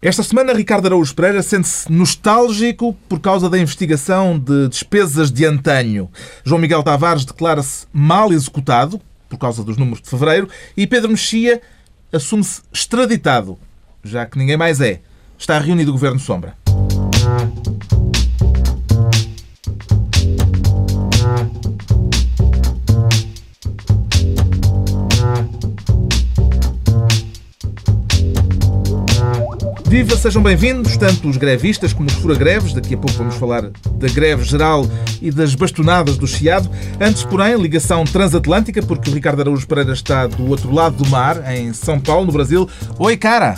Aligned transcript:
Esta 0.00 0.22
semana, 0.22 0.52
Ricardo 0.52 0.86
Araújo 0.86 1.12
Pereira 1.12 1.42
sente-se 1.42 1.90
nostálgico 1.90 2.96
por 3.08 3.18
causa 3.18 3.50
da 3.50 3.58
investigação 3.58 4.38
de 4.38 4.68
despesas 4.68 5.28
de 5.28 5.44
antanho. 5.44 6.08
João 6.44 6.60
Miguel 6.60 6.84
Tavares 6.84 7.24
declara-se 7.24 7.84
mal 7.92 8.32
executado 8.32 9.00
por 9.28 9.38
causa 9.38 9.64
dos 9.64 9.76
números 9.76 10.00
de 10.00 10.08
fevereiro 10.08 10.48
e 10.76 10.86
Pedro 10.86 11.08
Mexia 11.08 11.60
assume-se 12.12 12.62
extraditado, 12.72 13.58
já 14.04 14.24
que 14.24 14.38
ninguém 14.38 14.56
mais 14.56 14.80
é. 14.80 15.00
Está 15.36 15.58
reunido 15.58 15.90
o 15.90 15.94
Governo 15.94 16.20
Sombra. 16.20 16.56
Viva, 29.88 30.14
sejam 30.18 30.42
bem-vindos, 30.42 30.98
tanto 30.98 31.30
os 31.30 31.38
grevistas 31.38 31.94
como 31.94 32.08
os 32.08 32.14
fura-greves. 32.16 32.74
Daqui 32.74 32.94
a 32.94 32.98
pouco 32.98 33.16
vamos 33.16 33.36
falar 33.36 33.62
da 33.62 34.08
greve 34.08 34.44
geral 34.44 34.82
e 35.22 35.30
das 35.30 35.54
bastonadas 35.54 36.18
do 36.18 36.26
Chiado. 36.26 36.68
Antes, 37.00 37.24
porém, 37.24 37.56
ligação 37.56 38.04
transatlântica, 38.04 38.82
porque 38.82 39.08
o 39.08 39.14
Ricardo 39.14 39.40
Araújo 39.40 39.66
Pereira 39.66 39.94
está 39.94 40.26
do 40.26 40.50
outro 40.50 40.70
lado 40.70 41.02
do 41.02 41.08
mar, 41.08 41.42
em 41.54 41.72
São 41.72 41.98
Paulo, 41.98 42.26
no 42.26 42.32
Brasil. 42.32 42.68
Oi, 42.98 43.16
cara! 43.16 43.56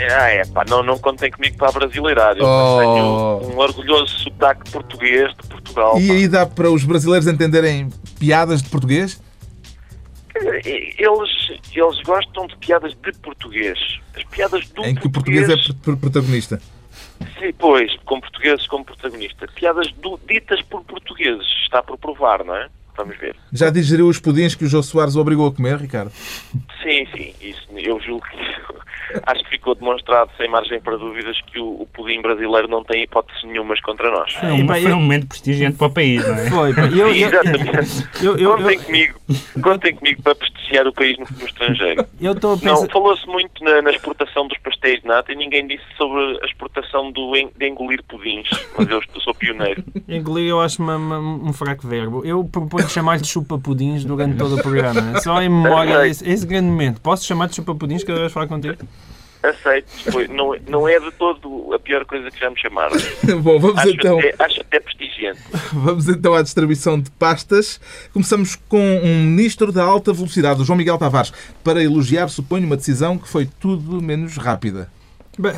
Ah, 0.00 0.30
é, 0.30 0.42
pá, 0.46 0.64
não, 0.66 0.82
não 0.82 0.98
contem 0.98 1.30
comigo 1.30 1.58
para 1.58 1.70
brasileirar. 1.70 2.34
Eu 2.34 2.46
oh. 2.46 3.40
tenho 3.42 3.54
um 3.54 3.58
orgulhoso 3.58 4.20
sotaque 4.20 4.70
português 4.70 5.30
de 5.38 5.48
Portugal. 5.48 6.00
E 6.00 6.08
pá. 6.08 6.14
aí 6.14 6.28
dá 6.28 6.46
para 6.46 6.70
os 6.70 6.82
brasileiros 6.82 7.28
entenderem 7.28 7.90
piadas 8.18 8.62
de 8.62 8.70
português? 8.70 9.20
Eles, 10.34 11.60
eles 11.74 12.02
gostam 12.02 12.46
de 12.46 12.56
piadas 12.56 12.94
de 12.94 13.12
português. 13.18 13.78
As 14.16 14.24
piadas 14.24 14.68
do 14.70 14.84
Em 14.84 14.94
que 14.94 15.06
o 15.06 15.10
português 15.10 15.48
é 15.48 15.56
protagonista. 15.96 16.60
Sim, 17.38 17.52
pois, 17.58 17.94
com 18.04 18.20
portugueses 18.20 18.66
como 18.66 18.84
protagonista. 18.84 19.46
Piadas 19.48 19.90
do, 19.92 20.18
ditas 20.28 20.62
por 20.62 20.82
portugueses. 20.84 21.46
Está 21.64 21.82
por 21.82 21.98
provar, 21.98 22.44
não 22.44 22.56
é? 22.56 22.68
Vamos 22.96 23.16
ver. 23.18 23.34
Já 23.52 23.70
digeriu 23.70 24.08
os 24.08 24.18
pudins 24.18 24.54
que 24.54 24.64
o 24.64 24.68
Jô 24.68 24.82
Soares 24.82 25.16
obrigou 25.16 25.46
a 25.46 25.52
comer, 25.52 25.76
Ricardo? 25.78 26.10
Sim, 26.82 27.06
sim. 27.14 27.34
Isso, 27.40 27.66
eu 27.76 28.00
julgo 28.00 28.26
que 28.28 28.36
acho 29.26 29.44
que 29.44 29.50
ficou 29.50 29.74
demonstrado, 29.74 30.30
sem 30.36 30.48
margem 30.48 30.80
para 30.80 30.96
dúvidas, 30.96 31.40
que 31.46 31.58
o, 31.58 31.82
o 31.82 31.86
pudim 31.86 32.20
brasileiro 32.20 32.68
não 32.68 32.84
tem 32.84 33.02
hipótese 33.02 33.46
nenhumas 33.46 33.80
contra 33.80 34.10
nós. 34.10 34.32
Foi 34.34 34.52
um, 34.52 34.66
foi 34.66 34.92
um 34.92 35.00
momento 35.00 35.26
prestigiante 35.26 35.76
para 35.76 35.86
o 35.86 35.90
país, 35.90 36.26
não 36.26 36.34
é? 36.34 36.50
Foi. 36.50 36.70
Eu, 36.70 37.08
eu, 37.08 37.08
Exatamente. 37.08 38.08
Eu, 38.22 38.36
eu, 38.36 38.56
contem, 38.56 38.78
comigo, 38.78 39.20
contem 39.62 39.94
comigo 39.94 40.22
para 40.22 40.34
prestigiar 40.34 40.86
o 40.86 40.92
país 40.92 41.18
no, 41.18 41.26
no 41.38 41.46
estrangeiro. 41.46 42.06
Eu 42.20 42.32
estou 42.32 42.58
Não, 42.62 42.88
falou-se 42.88 43.26
muito 43.26 43.62
na, 43.64 43.82
na, 43.82 43.90
exportação 43.90 44.46
dos 44.46 44.58
pastéis 44.58 45.00
de 45.00 45.06
nata 45.06 45.32
e 45.32 45.36
ninguém 45.36 45.66
disse 45.66 45.84
sobre 45.96 46.38
a 46.42 46.46
exportação 46.46 47.10
do, 47.12 47.32
de 47.32 47.68
engolir 47.68 48.02
pudins, 48.04 48.48
mas 48.76 48.88
eu 48.88 49.02
sou 49.20 49.34
pioneiro. 49.34 49.84
Engolir 50.08 50.48
eu 50.48 50.60
acho 50.60 50.82
uma, 50.82 50.96
uma, 50.96 51.18
um 51.18 51.52
fraco 51.52 51.86
verbo. 51.86 52.24
Eu 52.24 52.44
proponho 52.44 52.81
chamar 52.90 53.18
de 53.18 53.28
chupa-pudins 53.28 54.04
durante 54.04 54.36
todo 54.36 54.56
o 54.56 54.62
programa. 54.62 55.20
Só 55.20 55.40
em 55.40 55.48
memória 55.48 56.06
esse, 56.06 56.28
esse 56.28 56.46
grande 56.46 56.68
momento. 56.68 57.00
Posso 57.00 57.24
chamar 57.24 57.48
de 57.48 57.56
chupa-pudins 57.56 58.04
cada 58.04 58.20
vez 58.20 58.32
falar 58.32 58.46
contigo? 58.46 58.76
Aceito, 59.42 59.90
foi, 60.12 60.28
não, 60.28 60.54
não 60.68 60.88
é 60.88 61.00
de 61.00 61.10
todo 61.10 61.74
a 61.74 61.78
pior 61.78 62.04
coisa 62.04 62.30
que 62.30 62.38
já 62.38 62.48
me 62.48 62.56
chamaram. 62.56 62.96
Bom, 63.42 63.58
vamos 63.58 63.78
acho 63.78 63.90
então. 63.90 64.16
Até, 64.16 64.34
acho 64.38 64.60
até 64.60 64.78
prestigiante. 64.78 65.40
Vamos 65.74 66.08
então 66.08 66.32
à 66.34 66.42
distribuição 66.42 67.00
de 67.00 67.10
pastas. 67.10 67.80
Começamos 68.12 68.54
com 68.54 68.78
um 68.78 69.24
ministro 69.24 69.72
da 69.72 69.82
alta 69.82 70.12
velocidade, 70.12 70.62
o 70.62 70.64
João 70.64 70.76
Miguel 70.76 70.96
Tavares, 70.96 71.32
para 71.64 71.82
elogiar, 71.82 72.28
suponho, 72.28 72.66
uma 72.66 72.76
decisão 72.76 73.18
que 73.18 73.28
foi 73.28 73.48
tudo 73.58 74.00
menos 74.00 74.36
rápida. 74.36 74.88
Bem, 75.38 75.52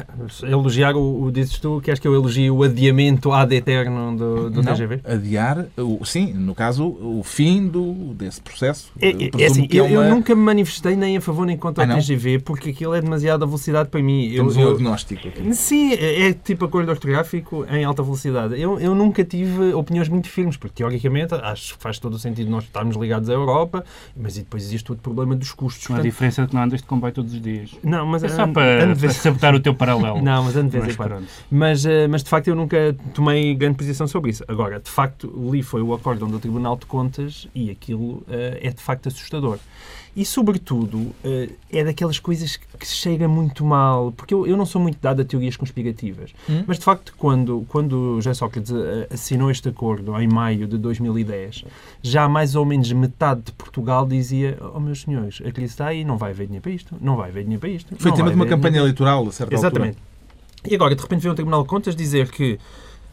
elogiar 0.44 0.94
o, 0.94 1.24
o 1.24 1.32
dizes 1.32 1.58
tu, 1.58 1.80
queres 1.82 1.98
que 1.98 2.06
eu 2.06 2.14
elogie 2.14 2.50
o 2.50 2.62
adiamento 2.62 3.32
ad 3.32 3.54
eterno 3.54 4.16
do, 4.16 4.50
do 4.50 4.62
não, 4.62 4.72
TGV? 4.72 5.00
Adiar, 5.04 5.66
o, 5.76 6.04
sim, 6.04 6.32
no 6.32 6.54
caso, 6.54 6.86
o 6.86 7.22
fim 7.24 7.66
do, 7.66 8.14
desse 8.14 8.40
processo. 8.40 8.92
É, 9.00 9.10
é 9.10 9.46
assim, 9.46 9.68
é 9.72 9.82
uma... 9.82 9.90
eu, 9.90 10.10
nunca 10.10 10.34
me 10.34 10.42
manifestei 10.42 10.94
nem 10.94 11.16
a 11.16 11.20
favor 11.20 11.44
nem 11.44 11.56
contra 11.56 11.84
ah, 11.84 11.96
o 11.96 11.98
TGV 11.98 12.38
porque 12.40 12.70
aquilo 12.70 12.94
é 12.94 13.00
demasiada 13.00 13.44
velocidade 13.44 13.88
para 13.88 14.00
mim. 14.00 14.32
Temos 14.34 14.56
eu, 14.56 14.68
um 14.68 14.74
agnóstico 14.74 15.26
aqui. 15.26 15.54
Sim, 15.54 15.92
é, 15.94 16.28
é 16.28 16.32
tipo 16.32 16.64
acordo 16.64 16.90
ortográfico 16.90 17.66
em 17.68 17.84
alta 17.84 18.02
velocidade. 18.02 18.60
Eu, 18.60 18.78
eu 18.78 18.94
nunca 18.94 19.24
tive 19.24 19.74
opiniões 19.74 20.08
muito 20.08 20.28
firmes, 20.28 20.56
porque 20.56 20.76
teoricamente 20.76 21.34
acho 21.34 21.76
que 21.76 21.82
faz 21.82 21.98
todo 21.98 22.14
o 22.14 22.18
sentido 22.18 22.48
nós 22.48 22.64
estarmos 22.64 22.96
ligados 22.96 23.28
à 23.28 23.32
Europa, 23.32 23.84
mas 24.16 24.36
depois 24.36 24.62
existe 24.62 24.92
o 24.92 24.96
problema 24.96 25.34
dos 25.34 25.52
custos. 25.52 25.88
Com 25.88 25.94
a 25.94 26.00
diferença 26.00 26.42
é 26.42 26.46
que 26.46 26.54
não 26.54 26.62
andas 26.62 26.80
de 26.80 26.86
comboio 26.86 27.12
todos 27.12 27.34
os 27.34 27.40
dias. 27.40 27.72
Não, 27.82 28.06
mas 28.06 28.22
é 28.22 28.28
só 28.28 28.46
para, 28.46 28.94
para 28.94 29.10
sabotar 29.10 29.54
o 29.54 29.63
teu 29.64 29.74
paralelo. 29.74 30.22
Não, 30.22 30.44
mas 30.44 30.56
ando 30.56 30.70
de 30.70 30.78
vez 30.78 30.94
em 30.94 30.96
quando. 30.96 31.26
Mas, 31.50 31.84
eh, 31.84 32.06
mas 32.06 32.22
de 32.22 32.30
facto 32.30 32.48
eu 32.48 32.54
nunca 32.54 32.94
tomei 33.12 33.54
grande 33.54 33.76
posição 33.76 34.06
sobre 34.06 34.30
isso. 34.30 34.44
Agora, 34.46 34.78
de 34.78 34.90
facto, 34.90 35.32
li 35.50 35.62
foi 35.62 35.82
o 35.82 35.92
acórdão 35.92 36.28
do 36.28 36.38
Tribunal 36.38 36.76
de 36.76 36.86
Contas 36.86 37.48
e 37.54 37.70
aquilo 37.70 38.18
uh, 38.18 38.24
é 38.60 38.70
de 38.70 38.80
facto 38.80 39.08
assustador. 39.08 39.58
E, 40.16 40.24
sobretudo, 40.24 40.98
uh, 40.98 41.52
é 41.72 41.82
daquelas 41.82 42.18
coisas 42.18 42.56
que 42.56 42.86
chega 42.86 43.26
muito 43.26 43.64
mal, 43.64 44.12
porque 44.12 44.32
eu, 44.32 44.46
eu 44.46 44.56
não 44.56 44.64
sou 44.64 44.80
muito 44.80 44.98
dado 45.00 45.22
a 45.22 45.24
teorias 45.24 45.56
conspirativas, 45.56 46.32
hum? 46.48 46.62
mas, 46.66 46.78
de 46.78 46.84
facto, 46.84 47.14
quando, 47.18 47.64
quando 47.68 48.16
José 48.16 48.34
Sócrates 48.34 48.72
assinou 49.12 49.50
este 49.50 49.68
acordo 49.68 50.18
em 50.20 50.28
maio 50.28 50.68
de 50.68 50.78
2010, 50.78 51.64
já 52.00 52.28
mais 52.28 52.54
ou 52.54 52.64
menos 52.64 52.90
metade 52.92 53.42
de 53.42 53.52
Portugal 53.52 54.06
dizia, 54.06 54.56
oh, 54.74 54.78
meus 54.78 55.02
senhores, 55.02 55.42
a 55.44 55.50
crise 55.50 55.72
está 55.72 55.86
aí, 55.86 56.04
não 56.04 56.16
vai 56.16 56.30
haver 56.30 56.46
dinheiro 56.46 56.62
para 56.62 56.72
isto, 56.72 56.96
não 57.00 57.16
vai 57.16 57.30
haver 57.30 57.42
dinheiro 57.42 57.60
para 57.60 57.70
isto. 57.70 57.94
Foi 57.98 58.12
tema 58.12 58.30
de 58.30 58.36
uma 58.36 58.46
campanha 58.46 58.78
eleitoral, 58.78 59.26
a 59.26 59.32
certa 59.32 59.52
Exatamente. 59.52 59.98
Altura. 59.98 60.14
E 60.66 60.74
agora, 60.74 60.94
de 60.94 61.02
repente, 61.02 61.22
vem 61.22 61.32
o 61.32 61.34
Tribunal 61.34 61.62
de 61.62 61.68
Contas 61.68 61.94
dizer 61.94 62.30
que 62.30 62.58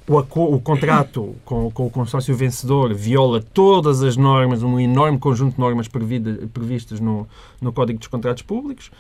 o, 0.08 0.56
o 0.56 0.60
contrato 0.60 1.36
com, 1.46 1.70
com, 1.72 1.88
o 1.88 1.90
consórcio 1.90 2.36
vencedor 2.36 2.94
viola 2.94 3.42
todas 3.42 4.02
as 4.02 4.18
normas, 4.18 4.64
um 4.64 4.80
enorme 4.80 5.20
conjunto 5.20 5.56
de 5.56 5.60
normas 5.60 5.88
previstas 5.88 7.00
no, 7.00 7.28
no 7.62 7.72
Código 7.72 8.00
dos 8.00 8.08
Contratos 8.08 8.44
Públicos 8.44 8.92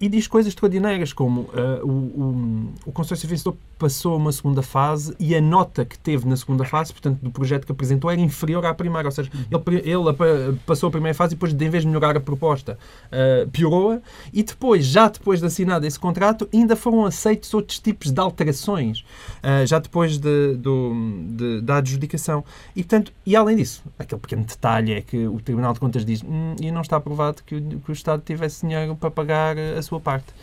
e 0.00 0.08
diz 0.08 0.26
coisas 0.26 0.50
extraordinárias, 0.52 1.12
como 1.12 1.42
uh, 1.42 1.84
o, 1.84 1.90
o, 1.90 2.72
o 2.86 2.92
consórcio 2.92 3.28
vencedor 3.28 3.54
passou 3.78 4.16
uma 4.16 4.30
segunda 4.30 4.62
fase 4.62 5.14
e 5.18 5.34
a 5.34 5.40
nota 5.40 5.84
que 5.84 5.98
teve 5.98 6.28
na 6.28 6.36
segunda 6.36 6.64
fase, 6.64 6.92
portanto, 6.92 7.18
do 7.22 7.30
projeto 7.30 7.66
que 7.66 7.72
apresentou, 7.72 8.10
era 8.10 8.20
inferior 8.20 8.64
à 8.64 8.74
primeira. 8.74 9.08
Ou 9.08 9.12
seja, 9.12 9.30
ele, 9.50 9.90
ele 9.90 10.58
passou 10.66 10.88
a 10.88 10.90
primeira 10.90 11.14
fase 11.14 11.32
e 11.32 11.36
depois, 11.36 11.52
de, 11.52 11.68
vez 11.68 11.82
de 11.82 11.88
melhorar 11.88 12.16
a 12.16 12.20
proposta, 12.20 12.78
uh, 13.06 13.48
piorou-a. 13.50 14.00
E 14.32 14.42
depois, 14.42 14.86
já 14.86 15.08
depois 15.08 15.40
de 15.40 15.46
assinado 15.46 15.86
esse 15.86 15.98
contrato, 15.98 16.48
ainda 16.52 16.76
foram 16.76 17.04
aceitos 17.04 17.52
outros 17.54 17.78
tipos 17.78 18.10
de 18.10 18.20
alterações, 18.20 19.00
uh, 19.00 19.66
já 19.66 19.78
depois 19.78 20.18
de, 20.18 20.54
do, 20.56 20.92
de, 21.28 21.60
da 21.62 21.76
adjudicação. 21.76 22.44
E, 22.76 22.82
portanto, 22.82 23.12
e 23.26 23.34
além 23.34 23.56
disso, 23.56 23.82
aquele 23.98 24.20
pequeno 24.20 24.44
detalhe 24.44 24.92
é 24.92 25.00
que 25.00 25.26
o 25.26 25.40
Tribunal 25.40 25.72
de 25.72 25.80
Contas 25.80 26.04
diz 26.04 26.22
hum, 26.22 26.54
e 26.60 26.70
não 26.70 26.82
está 26.82 26.96
aprovado 26.96 27.42
que 27.44 27.54
o, 27.54 27.80
que 27.80 27.90
o 27.90 27.92
Estado 27.92 28.22
tivesse 28.24 28.66
dinheiro 28.66 28.94
para 28.94 29.10
pagar 29.10 29.56
a 29.58 29.80
sua 29.80 29.89
parte. 29.98 30.34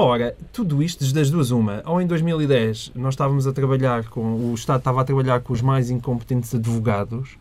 Ora, 0.00 0.36
tudo 0.52 0.80
isto, 0.80 1.00
desde 1.00 1.18
as 1.18 1.28
duas, 1.28 1.50
uma. 1.50 1.82
Ou 1.84 2.00
em 2.00 2.06
2010 2.06 2.92
nós 2.94 3.14
estávamos 3.14 3.48
a 3.48 3.52
trabalhar 3.52 4.04
com. 4.04 4.52
O 4.52 4.54
Estado 4.54 4.78
estava 4.78 5.00
a 5.00 5.04
trabalhar 5.04 5.40
com 5.40 5.52
os 5.52 5.60
mais 5.60 5.90
incompetentes 5.90 6.54
advogados 6.54 7.36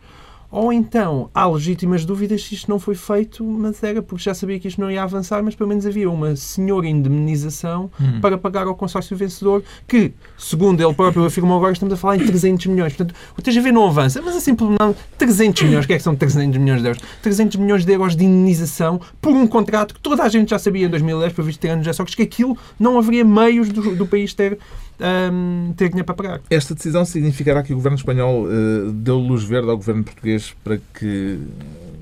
ou 0.49 0.71
então 0.71 1.29
há 1.33 1.45
legítimas 1.45 2.05
dúvidas 2.05 2.43
se 2.43 2.55
isto 2.55 2.69
não 2.69 2.79
foi 2.79 2.95
feito, 2.95 3.43
mas 3.43 3.83
era 3.83 4.01
porque 4.01 4.23
já 4.23 4.33
sabia 4.33 4.59
que 4.59 4.67
isto 4.67 4.79
não 4.79 4.89
ia 4.89 5.03
avançar, 5.03 5.43
mas 5.43 5.55
pelo 5.55 5.69
menos 5.69 5.85
havia 5.85 6.09
uma 6.09 6.35
senhora 6.35 6.87
indemnização 6.87 7.91
hum. 7.99 8.21
para 8.21 8.37
pagar 8.37 8.67
ao 8.67 8.75
consórcio 8.75 9.15
vencedor, 9.17 9.63
que, 9.87 10.13
segundo 10.37 10.81
ele 10.81 10.93
próprio 10.93 11.25
afirmou 11.25 11.57
agora, 11.57 11.73
estamos 11.73 11.93
a 11.93 11.97
falar 11.97 12.15
em 12.15 12.25
300 12.25 12.65
milhões. 12.67 12.93
Portanto, 12.93 13.15
o 13.37 13.41
TGV 13.41 13.71
não 13.71 13.87
avança, 13.87 14.21
mas 14.21 14.35
assim, 14.35 14.55
não, 14.79 14.95
300 15.17 15.63
milhões, 15.63 15.85
o 15.85 15.87
que 15.87 15.93
é 15.93 15.97
que 15.97 16.03
são 16.03 16.15
300 16.15 16.57
milhões 16.57 16.81
de 16.81 16.87
euros? 16.87 17.03
300 17.21 17.57
milhões 17.57 17.85
de 17.85 17.91
euros 17.91 18.15
de 18.15 18.23
indemnização 18.23 19.01
por 19.21 19.33
um 19.33 19.45
contrato 19.45 19.95
que 19.95 19.99
toda 19.99 20.23
a 20.23 20.29
gente 20.29 20.49
já 20.49 20.59
sabia 20.59 20.85
em 20.85 20.89
2010, 20.89 21.33
para 21.33 21.43
visto 21.43 21.59
ter 21.59 21.69
anos 21.69 21.85
já, 21.85 21.93
só 21.93 22.05
que 22.05 22.21
aquilo 22.21 22.57
não 22.79 22.97
haveria 22.97 23.25
meios 23.25 23.69
do, 23.69 23.95
do 23.95 24.07
país 24.07 24.33
ter 24.33 24.57
um, 24.99 25.73
ter 25.75 25.89
dinheiro 25.89 26.05
para 26.05 26.15
pagar. 26.15 26.41
Esta 26.49 26.73
decisão 26.73 27.05
significará 27.05 27.63
que 27.63 27.73
o 27.73 27.75
governo 27.75 27.97
espanhol 27.97 28.45
uh, 28.45 28.91
deu 28.91 29.17
luz 29.17 29.43
verde 29.43 29.69
ao 29.69 29.77
governo 29.77 30.03
português 30.03 30.55
para 30.63 30.79
que 30.93 31.39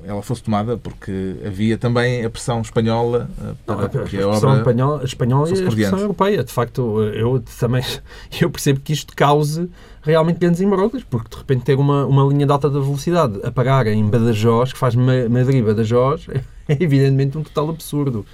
ela 0.07 0.21
fosse 0.21 0.43
tomada, 0.43 0.77
porque 0.77 1.35
havia 1.45 1.77
também 1.77 2.23
a 2.23 2.29
pressão 2.29 2.61
espanhola 2.61 3.29
uh, 3.39 3.55
para 3.65 3.99
Não, 3.99 4.05
que 4.05 4.17
a, 4.17 4.25
a 4.25 4.27
obra 4.27 4.57
espanhola, 4.57 5.03
espanhola 5.03 5.49
e 5.49 5.65
a 5.65 5.71
pressão 5.71 5.99
europeia. 5.99 6.43
De 6.43 6.53
facto, 6.53 7.01
eu 7.01 7.43
também 7.59 7.83
eu 8.39 8.49
percebo 8.49 8.79
que 8.79 8.93
isto 8.93 9.15
cause 9.15 9.69
realmente 10.01 10.37
grandes 10.37 10.61
embróglios, 10.61 11.03
porque 11.03 11.29
de 11.29 11.37
repente 11.37 11.63
ter 11.63 11.75
uma, 11.75 12.05
uma 12.05 12.23
linha 12.25 12.45
de 12.45 12.51
alta 12.51 12.69
velocidade 12.69 13.39
a 13.43 13.51
pagar 13.51 13.87
em 13.87 14.05
Badajoz, 14.07 14.71
que 14.71 14.79
faz 14.79 14.95
Madrid-Badajoz, 14.95 16.27
é 16.69 16.77
evidentemente 16.79 17.37
um 17.37 17.43
total 17.43 17.71
absurdo 17.71 18.25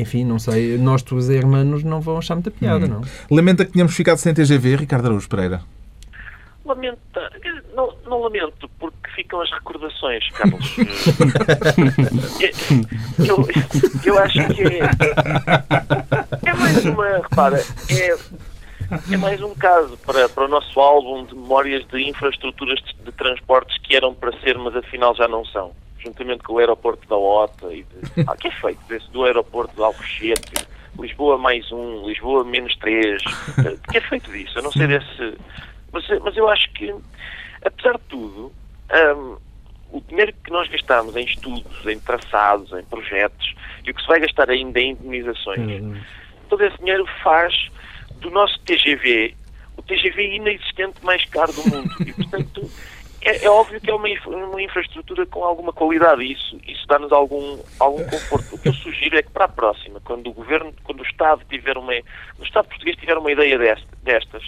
enfim, 0.00 0.24
não 0.24 0.38
sei, 0.38 0.78
nós, 0.78 1.04
os 1.10 1.28
hermanos, 1.28 1.82
não 1.82 2.00
vão 2.00 2.18
achar 2.18 2.34
muita 2.34 2.50
piada, 2.50 2.86
hum. 2.86 2.88
não? 2.88 3.02
Lamenta 3.30 3.64
que 3.64 3.72
tenhamos 3.72 3.94
ficado 3.94 4.18
sem 4.18 4.32
TGV, 4.32 4.76
Ricardo 4.76 5.06
Araújo 5.06 5.28
Pereira? 5.28 5.62
Lamento, 6.64 6.98
não, 7.74 7.94
não 8.04 8.20
lamento, 8.20 8.68
porque 8.78 9.10
ficam 9.16 9.40
as 9.40 9.50
recordações, 9.50 10.28
Carlos. 10.30 10.76
eu, 13.26 13.48
eu 14.04 14.18
acho 14.18 14.46
que 14.48 14.62
é, 14.64 14.80
é 16.44 16.52
mais 16.52 16.84
uma, 16.84 17.06
repara, 17.16 17.64
é, 17.88 18.18
é 19.10 19.16
mais 19.16 19.40
um 19.40 19.54
caso 19.54 19.96
para, 20.04 20.28
para 20.28 20.44
o 20.44 20.48
nosso 20.48 20.78
álbum 20.78 21.24
de 21.24 21.34
memórias 21.34 21.86
de 21.88 22.06
infraestruturas 22.06 22.78
de, 22.80 22.92
de 23.02 23.12
transportes 23.12 23.78
que 23.78 23.96
eram 23.96 24.14
para 24.14 24.38
ser, 24.40 24.58
mas 24.58 24.76
afinal 24.76 25.14
já 25.14 25.26
não 25.26 25.44
são. 25.46 25.72
Juntamente 25.98 26.42
com 26.42 26.54
o 26.54 26.58
aeroporto 26.58 27.08
da 27.08 27.16
OTA 27.16 27.74
e 27.74 27.82
de, 27.82 28.24
ah, 28.26 28.36
que 28.36 28.48
é 28.48 28.50
feito 28.50 28.80
desse, 28.88 29.10
do 29.10 29.24
aeroporto 29.24 29.74
de 29.74 29.82
Alcochete, 29.82 30.66
Lisboa 30.98 31.38
mais 31.38 31.70
um, 31.70 32.06
Lisboa 32.06 32.44
menos 32.44 32.74
três, 32.76 33.22
que 33.90 33.98
é 33.98 34.00
feito 34.00 34.30
disso? 34.32 34.58
Eu 34.58 34.62
não 34.62 34.72
sei 34.72 34.86
desse 34.86 35.36
mas, 35.92 36.06
mas 36.22 36.36
eu 36.36 36.48
acho 36.48 36.70
que, 36.72 36.94
apesar 37.64 37.94
de 37.94 38.04
tudo, 38.08 38.52
um, 39.16 39.36
o 39.90 40.00
dinheiro 40.02 40.34
que 40.44 40.50
nós 40.50 40.68
gastamos 40.68 41.16
em 41.16 41.24
estudos, 41.24 41.86
em 41.86 41.98
traçados, 41.98 42.72
em 42.72 42.84
projetos, 42.84 43.54
e 43.84 43.90
o 43.90 43.94
que 43.94 44.00
se 44.00 44.06
vai 44.06 44.20
gastar 44.20 44.50
ainda 44.50 44.78
em 44.80 44.92
indemnizações, 44.92 45.82
uhum. 45.82 46.00
todo 46.48 46.64
esse 46.64 46.76
dinheiro 46.78 47.06
faz 47.22 47.54
do 48.20 48.30
nosso 48.30 48.58
TGV 48.60 49.34
o 49.78 49.82
TGV 49.82 50.34
inexistente 50.34 50.96
mais 51.04 51.24
caro 51.26 51.52
do 51.52 51.62
mundo. 51.70 51.88
E, 52.00 52.12
portanto, 52.12 52.67
é, 53.48 53.50
óbvio 53.50 53.80
que 53.80 53.90
é 53.90 53.94
uma, 53.94 54.08
uma, 54.26 54.62
infraestrutura 54.62 55.26
com 55.26 55.44
alguma 55.44 55.72
qualidade 55.72 56.22
e 56.22 56.32
isso, 56.32 56.60
isso 56.66 56.86
dá-nos 56.86 57.12
algum, 57.12 57.58
algum 57.80 58.04
conforto. 58.04 58.54
O 58.54 58.58
que 58.58 58.68
eu 58.68 58.74
sugiro 58.74 59.18
é 59.18 59.22
que 59.22 59.30
para 59.30 59.46
a 59.46 59.48
próxima, 59.48 60.00
quando 60.00 60.28
o 60.28 60.32
governo, 60.32 60.72
quando 60.84 61.00
o 61.00 61.06
Estado 61.06 61.42
tiver 61.48 61.76
uma, 61.76 61.92
o 62.38 62.44
Estado 62.44 62.68
português 62.68 62.96
tiver 62.96 63.16
uma 63.16 63.32
ideia 63.32 63.58
destas, 64.02 64.42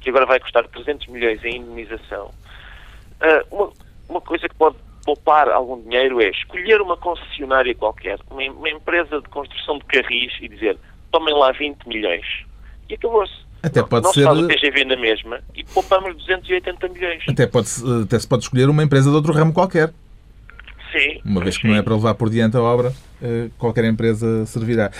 que 0.00 0.10
agora 0.10 0.26
vai 0.26 0.40
custar 0.40 0.66
300 0.68 1.06
milhões 1.06 1.44
em 1.44 1.56
indemnização, 1.56 2.26
uh, 2.26 3.56
uma, 3.56 3.72
uma 4.08 4.20
coisa 4.20 4.48
que 4.48 4.54
pode 4.54 4.76
poupar 5.04 5.48
algum 5.48 5.80
dinheiro 5.82 6.20
é 6.20 6.28
escolher 6.28 6.80
uma 6.80 6.96
concessionária 6.96 7.74
qualquer, 7.74 8.18
uma, 8.30 8.42
uma 8.42 8.70
empresa 8.70 9.20
de 9.20 9.28
construção 9.28 9.78
de 9.78 9.84
carris 9.84 10.32
e 10.40 10.48
dizer 10.48 10.78
tomem 11.10 11.34
lá 11.34 11.52
20 11.52 11.86
milhões. 11.86 12.26
E 12.88 12.94
acabou-se. 12.94 13.51
Até 13.62 13.82
pode 13.82 14.04
Nós 14.04 14.14
ser. 14.14 14.24
Nós 14.24 14.38
o 14.38 14.48
TGV 14.48 14.84
na 14.84 14.96
mesma 14.96 15.40
e 15.54 15.62
poupamos 15.64 16.16
280 16.16 16.88
milhões. 16.88 17.22
Até, 17.28 17.46
pode, 17.46 17.68
até 18.02 18.18
se 18.18 18.26
pode 18.26 18.42
escolher 18.42 18.68
uma 18.68 18.82
empresa 18.82 19.08
de 19.08 19.14
outro 19.14 19.32
ramo 19.32 19.52
qualquer. 19.52 19.92
Sim. 20.90 21.20
Uma 21.24 21.40
vez 21.40 21.56
que 21.56 21.62
sim. 21.62 21.68
não 21.68 21.76
é 21.76 21.82
para 21.82 21.94
levar 21.94 22.14
por 22.14 22.28
diante 22.28 22.56
a 22.56 22.60
obra, 22.60 22.92
eh, 23.22 23.48
qualquer 23.56 23.84
empresa 23.84 24.44
servirá. 24.46 24.90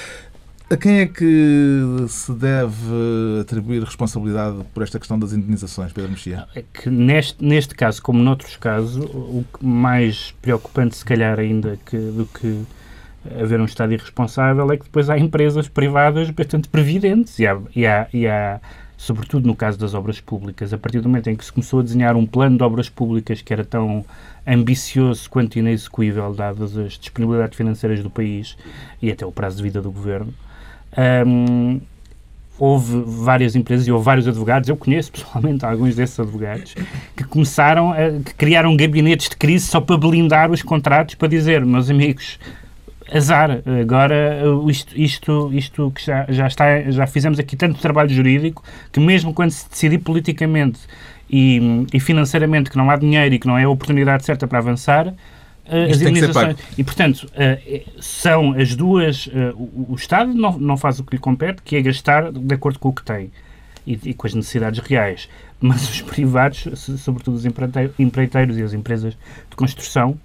A 0.70 0.76
quem 0.76 1.00
é 1.00 1.06
que 1.06 2.06
se 2.08 2.32
deve 2.32 3.42
atribuir 3.42 3.82
responsabilidade 3.82 4.64
por 4.72 4.82
esta 4.82 4.98
questão 4.98 5.18
das 5.18 5.34
indenizações, 5.34 5.92
Pedro 5.92 6.10
Mexia? 6.10 6.46
É 6.54 6.62
que 6.62 6.88
neste, 6.88 7.44
neste 7.44 7.74
caso, 7.74 8.00
como 8.00 8.22
noutros 8.22 8.56
casos, 8.56 9.04
o 9.04 9.44
mais 9.60 10.32
preocupante, 10.40 10.96
se 10.96 11.04
calhar, 11.04 11.38
ainda 11.38 11.78
que, 11.84 11.98
do 11.98 12.24
que 12.24 12.62
haver 13.40 13.60
um 13.60 13.64
Estado 13.64 13.92
irresponsável 13.92 14.70
é 14.72 14.76
que 14.76 14.84
depois 14.84 15.08
há 15.08 15.18
empresas 15.18 15.68
privadas 15.68 16.30
bastante 16.30 16.68
previdentes 16.68 17.38
e 17.38 17.46
há, 17.46 17.58
e 17.74 17.86
há, 17.86 18.08
e 18.12 18.26
há 18.26 18.60
sobretudo 18.96 19.46
no 19.46 19.54
caso 19.54 19.78
das 19.78 19.94
obras 19.94 20.20
públicas, 20.20 20.72
a 20.72 20.78
partir 20.78 21.00
do 21.00 21.08
momento 21.08 21.28
em 21.28 21.34
que 21.36 21.44
se 21.44 21.52
começou 21.52 21.80
a 21.80 21.82
desenhar 21.82 22.14
um 22.16 22.24
plano 22.24 22.56
de 22.56 22.62
obras 22.62 22.88
públicas 22.88 23.42
que 23.42 23.52
era 23.52 23.64
tão 23.64 24.04
ambicioso 24.46 25.28
quanto 25.28 25.58
inexecuível, 25.58 26.32
dadas 26.32 26.76
as 26.76 26.92
disponibilidades 26.92 27.56
financeiras 27.56 28.00
do 28.02 28.10
país 28.10 28.56
e 29.00 29.10
até 29.10 29.26
o 29.26 29.32
prazo 29.32 29.56
de 29.56 29.62
vida 29.64 29.82
do 29.82 29.90
governo, 29.90 30.32
um, 31.26 31.80
houve 32.58 33.02
várias 33.04 33.56
empresas 33.56 33.88
e 33.88 33.92
houve 33.92 34.04
vários 34.04 34.28
advogados, 34.28 34.68
eu 34.68 34.76
conheço 34.76 35.10
pessoalmente 35.10 35.64
alguns 35.64 35.96
desses 35.96 36.18
advogados, 36.20 36.74
que 37.16 37.24
começaram 37.24 37.92
a 37.92 38.20
que 38.24 38.34
criaram 38.34 38.76
gabinetes 38.76 39.30
de 39.30 39.36
crise 39.36 39.66
só 39.66 39.80
para 39.80 39.96
blindar 39.96 40.50
os 40.50 40.62
contratos, 40.62 41.16
para 41.16 41.26
dizer, 41.26 41.64
meus 41.64 41.90
amigos, 41.90 42.38
azar, 43.14 43.62
agora 43.80 44.42
isto, 44.68 44.98
isto, 44.98 45.50
isto 45.52 45.92
que 45.94 46.04
já, 46.04 46.26
já 46.28 46.46
está, 46.46 46.90
já 46.90 47.06
fizemos 47.06 47.38
aqui 47.38 47.56
tanto 47.56 47.80
trabalho 47.80 48.08
jurídico 48.08 48.64
que 48.90 48.98
mesmo 48.98 49.34
quando 49.34 49.50
se 49.50 49.68
decidir 49.68 49.98
politicamente 49.98 50.80
e, 51.30 51.86
e 51.92 52.00
financeiramente 52.00 52.70
que 52.70 52.76
não 52.76 52.90
há 52.90 52.96
dinheiro 52.96 53.34
e 53.34 53.38
que 53.38 53.46
não 53.46 53.58
é 53.58 53.64
a 53.64 53.68
oportunidade 53.68 54.24
certa 54.24 54.46
para 54.46 54.58
avançar, 54.58 55.14
as 55.66 56.00
indenizações. 56.00 56.56
E, 56.76 56.84
portanto, 56.84 57.26
uh, 57.26 58.02
são 58.02 58.52
as 58.52 58.74
duas. 58.74 59.26
Uh, 59.28 59.90
o, 59.90 59.94
Estado 59.94 60.34
não, 60.34 60.58
não 60.58 60.76
faz 60.76 60.98
o 60.98 61.04
que 61.04 61.16
lhe 61.16 61.20
compete, 61.20 61.62
que 61.62 61.76
é 61.76 61.82
gastar 61.82 62.32
de 62.32 62.54
acordo 62.54 62.78
com 62.78 62.88
o 62.88 62.92
que 62.92 63.02
tem 63.02 63.30
e 63.84 64.14
com 64.14 64.26
as 64.26 64.34
necessidades 64.34 64.78
reais. 64.80 65.28
Mas 65.60 65.88
os 65.88 66.02
privados, 66.02 66.68
sobretudo 66.98 67.36
os 67.36 67.44
empreiteiros 67.98 68.58
e 68.58 68.62
as 68.62 68.72
empresas 68.72 69.14
de 69.14 69.56
construção, 69.56 70.18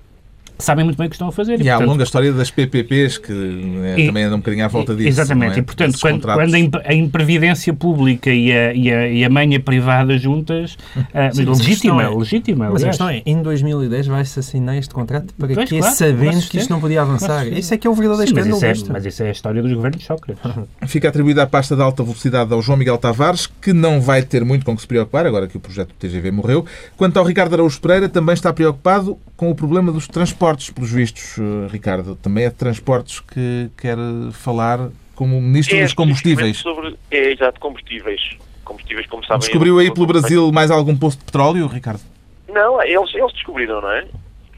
sabem 0.59 0.83
muito 0.83 0.97
bem 0.97 1.07
o 1.07 1.09
que 1.09 1.15
estão 1.15 1.27
a 1.27 1.31
fazer. 1.31 1.59
E, 1.59 1.63
e 1.63 1.69
há 1.69 1.75
a 1.75 1.79
longa 1.79 2.03
história 2.03 2.31
das 2.33 2.49
PPPs, 2.49 3.17
que 3.17 3.31
né, 3.31 3.99
e, 3.99 4.07
também 4.07 4.23
anda 4.23 4.35
um 4.35 4.39
bocadinho 4.39 4.65
à 4.65 4.67
volta 4.67 4.95
disso. 4.95 5.09
Exatamente, 5.09 5.55
é? 5.55 5.59
e 5.59 5.61
portanto, 5.61 5.97
quando, 5.99 6.21
quando, 6.21 6.81
a 6.83 6.93
imprevidência 6.93 7.73
pública 7.73 8.31
e 8.31 8.51
a, 8.51 8.73
e 8.73 8.91
a, 8.91 9.07
e 9.07 9.25
a 9.25 9.29
manha 9.29 9.59
privada 9.59 10.17
juntas, 10.17 10.77
uh, 10.95 11.33
Sim, 11.33 11.45
legítima, 11.45 12.03
é, 12.03 12.09
legítima. 12.09 12.69
Mas 12.71 12.83
a 12.83 12.87
questão 12.87 13.09
é, 13.09 13.21
em 13.25 13.41
2010 13.41 14.07
vai-se 14.07 14.39
assinar 14.39 14.77
este 14.77 14.93
contrato 14.93 15.33
para 15.37 15.53
pois, 15.53 15.69
que, 15.69 15.79
claro, 15.79 15.95
sabendo 15.95 16.41
que 16.47 16.57
isto 16.57 16.69
não 16.69 16.79
podia 16.79 17.01
avançar? 17.01 17.47
Isso 17.47 17.73
é 17.73 17.77
que 17.77 17.87
é 17.87 17.89
o 17.89 17.93
verdadeiro 17.93 18.29
Sim, 18.29 18.37
escândalo. 18.37 18.61
Mas 18.61 18.77
isso, 18.77 18.85
é, 18.85 18.93
mas 18.93 19.05
isso 19.05 19.23
é 19.23 19.27
a 19.27 19.31
história 19.31 19.61
dos 19.61 19.73
governos 19.73 19.99
de 19.99 20.05
Sócrates. 20.05 20.43
Fica 20.87 21.09
atribuída 21.09 21.43
a 21.43 21.47
pasta 21.47 21.75
de 21.75 21.81
alta 21.81 22.03
velocidade 22.03 22.53
ao 22.53 22.61
João 22.61 22.77
Miguel 22.77 22.97
Tavares, 22.97 23.47
que 23.47 23.73
não 23.73 24.01
vai 24.01 24.23
ter 24.23 24.43
muito 24.43 24.65
com 24.65 24.75
que 24.75 24.81
se 24.81 24.87
preocupar, 24.87 25.25
agora 25.25 25.47
que 25.47 25.57
o 25.57 25.59
projeto 25.59 25.89
do 25.89 25.95
TGV 25.95 26.31
morreu. 26.31 26.65
Quanto 26.95 27.17
ao 27.17 27.25
Ricardo 27.25 27.53
Araújo 27.53 27.79
Pereira, 27.79 28.09
também 28.09 28.33
está 28.33 28.51
preocupado 28.51 29.17
com 29.37 29.51
o 29.51 29.55
problema 29.55 29.91
dos 29.91 30.07
transportes, 30.07 30.71
pelos 30.71 30.91
vistos 30.91 31.37
eh, 31.37 31.71
Ricardo. 31.71 32.15
Também 32.15 32.45
é 32.45 32.49
de 32.49 32.55
transportes 32.55 33.19
que 33.19 33.69
quer 33.77 33.97
falar 34.33 34.89
como 35.15 35.39
Ministro 35.39 35.77
é, 35.77 35.83
dos 35.83 35.93
Combustíveis. 35.93 36.57
Sobre, 36.57 36.97
é, 37.11 37.31
exato, 37.31 37.59
combustíveis. 37.59 38.37
Combustíveis, 38.65 39.07
como 39.07 39.23
sabem... 39.23 39.39
Descobriu 39.39 39.79
aí 39.79 39.93
pelo 39.93 40.07
Brasil 40.07 40.51
mais 40.51 40.71
algum 40.71 40.97
posto 40.97 41.19
de 41.19 41.25
petróleo, 41.25 41.67
Ricardo? 41.67 42.01
Não, 42.49 42.81
eles, 42.81 43.13
eles 43.13 43.31
descobriram, 43.33 43.79
não 43.79 43.91
é? 43.91 44.07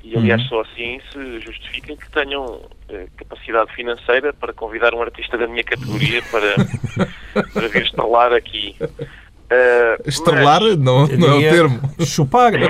E, 0.04 0.18
aliás, 0.18 0.42
uhum. 0.44 0.48
só 0.48 0.62
assim 0.62 1.00
se 1.12 1.40
justifica 1.42 1.96
que 1.96 2.10
tenham 2.12 2.62
eh, 2.88 3.08
capacidade 3.18 3.74
financeira 3.76 4.34
para 4.34 4.54
convidar 4.54 4.96
um 4.96 5.02
artista 5.02 5.38
da 5.38 5.46
minha 5.46 5.64
categoria 5.64 6.22
para, 6.32 7.46
para 7.54 7.68
vir 7.68 7.84
estrelar 7.84 8.34
aqui. 8.34 8.76
Uh, 9.52 9.98
Estrelar 10.08 10.62
mas, 10.62 10.78
não, 10.78 11.08
não 11.08 11.34
é 11.34 11.38
o 11.38 11.40
termo. 11.40 11.82
Chupar. 12.06 12.54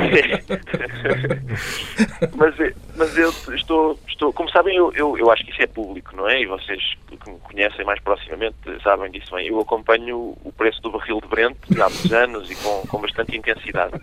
mas, 2.38 2.56
mas 2.96 3.18
eu 3.18 3.30
estou, 3.54 4.00
estou 4.08 4.31
como 4.31 4.50
sabem, 4.50 4.78
eu, 4.78 4.90
eu, 4.94 5.18
eu, 5.18 5.30
acho 5.30 5.44
que 5.44 5.52
isso 5.52 5.62
é 5.62 5.68
público, 5.68 6.16
não 6.16 6.30
é? 6.30 6.42
E 6.42 6.46
vocês 6.46 6.81
que 7.10 7.30
me 7.30 7.38
conhecem 7.40 7.84
mais 7.84 8.00
proximamente 8.00 8.56
sabem 8.81 9.12
disso 9.12 9.36
bem. 9.36 9.48
Eu 9.48 9.60
acompanho 9.60 10.38
o 10.42 10.54
preço 10.56 10.81
do 10.81 10.92
barril 10.92 11.20
de 11.20 11.28
Brent 11.28 11.58
há 11.72 11.90
muitos 11.90 12.14
anos 12.14 12.50
e 12.50 12.56
com, 12.56 12.88
com 12.88 13.01
bastante 13.01 13.36
intensidade. 13.36 14.00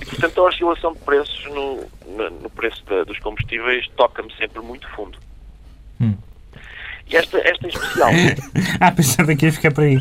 E, 0.00 0.04
portanto, 0.04 0.40
a 0.40 0.48
oscilação 0.48 0.92
de 0.92 0.98
preços 0.98 1.44
no, 1.46 1.86
no, 2.16 2.30
no 2.42 2.50
preço 2.50 2.84
da, 2.86 3.04
dos 3.04 3.20
combustíveis 3.20 3.86
toca-me 3.96 4.34
sempre 4.34 4.60
muito 4.60 4.88
fundo. 4.90 5.16
Hum. 6.00 6.16
Esta, 7.12 7.38
esta 7.38 7.66
em 7.66 7.70
especial. 7.70 8.10
ah, 8.80 8.92
pensava 8.92 9.34
que 9.34 9.46
ia 9.46 9.52
ficar 9.52 9.72
para 9.72 9.84
aí. 9.84 9.98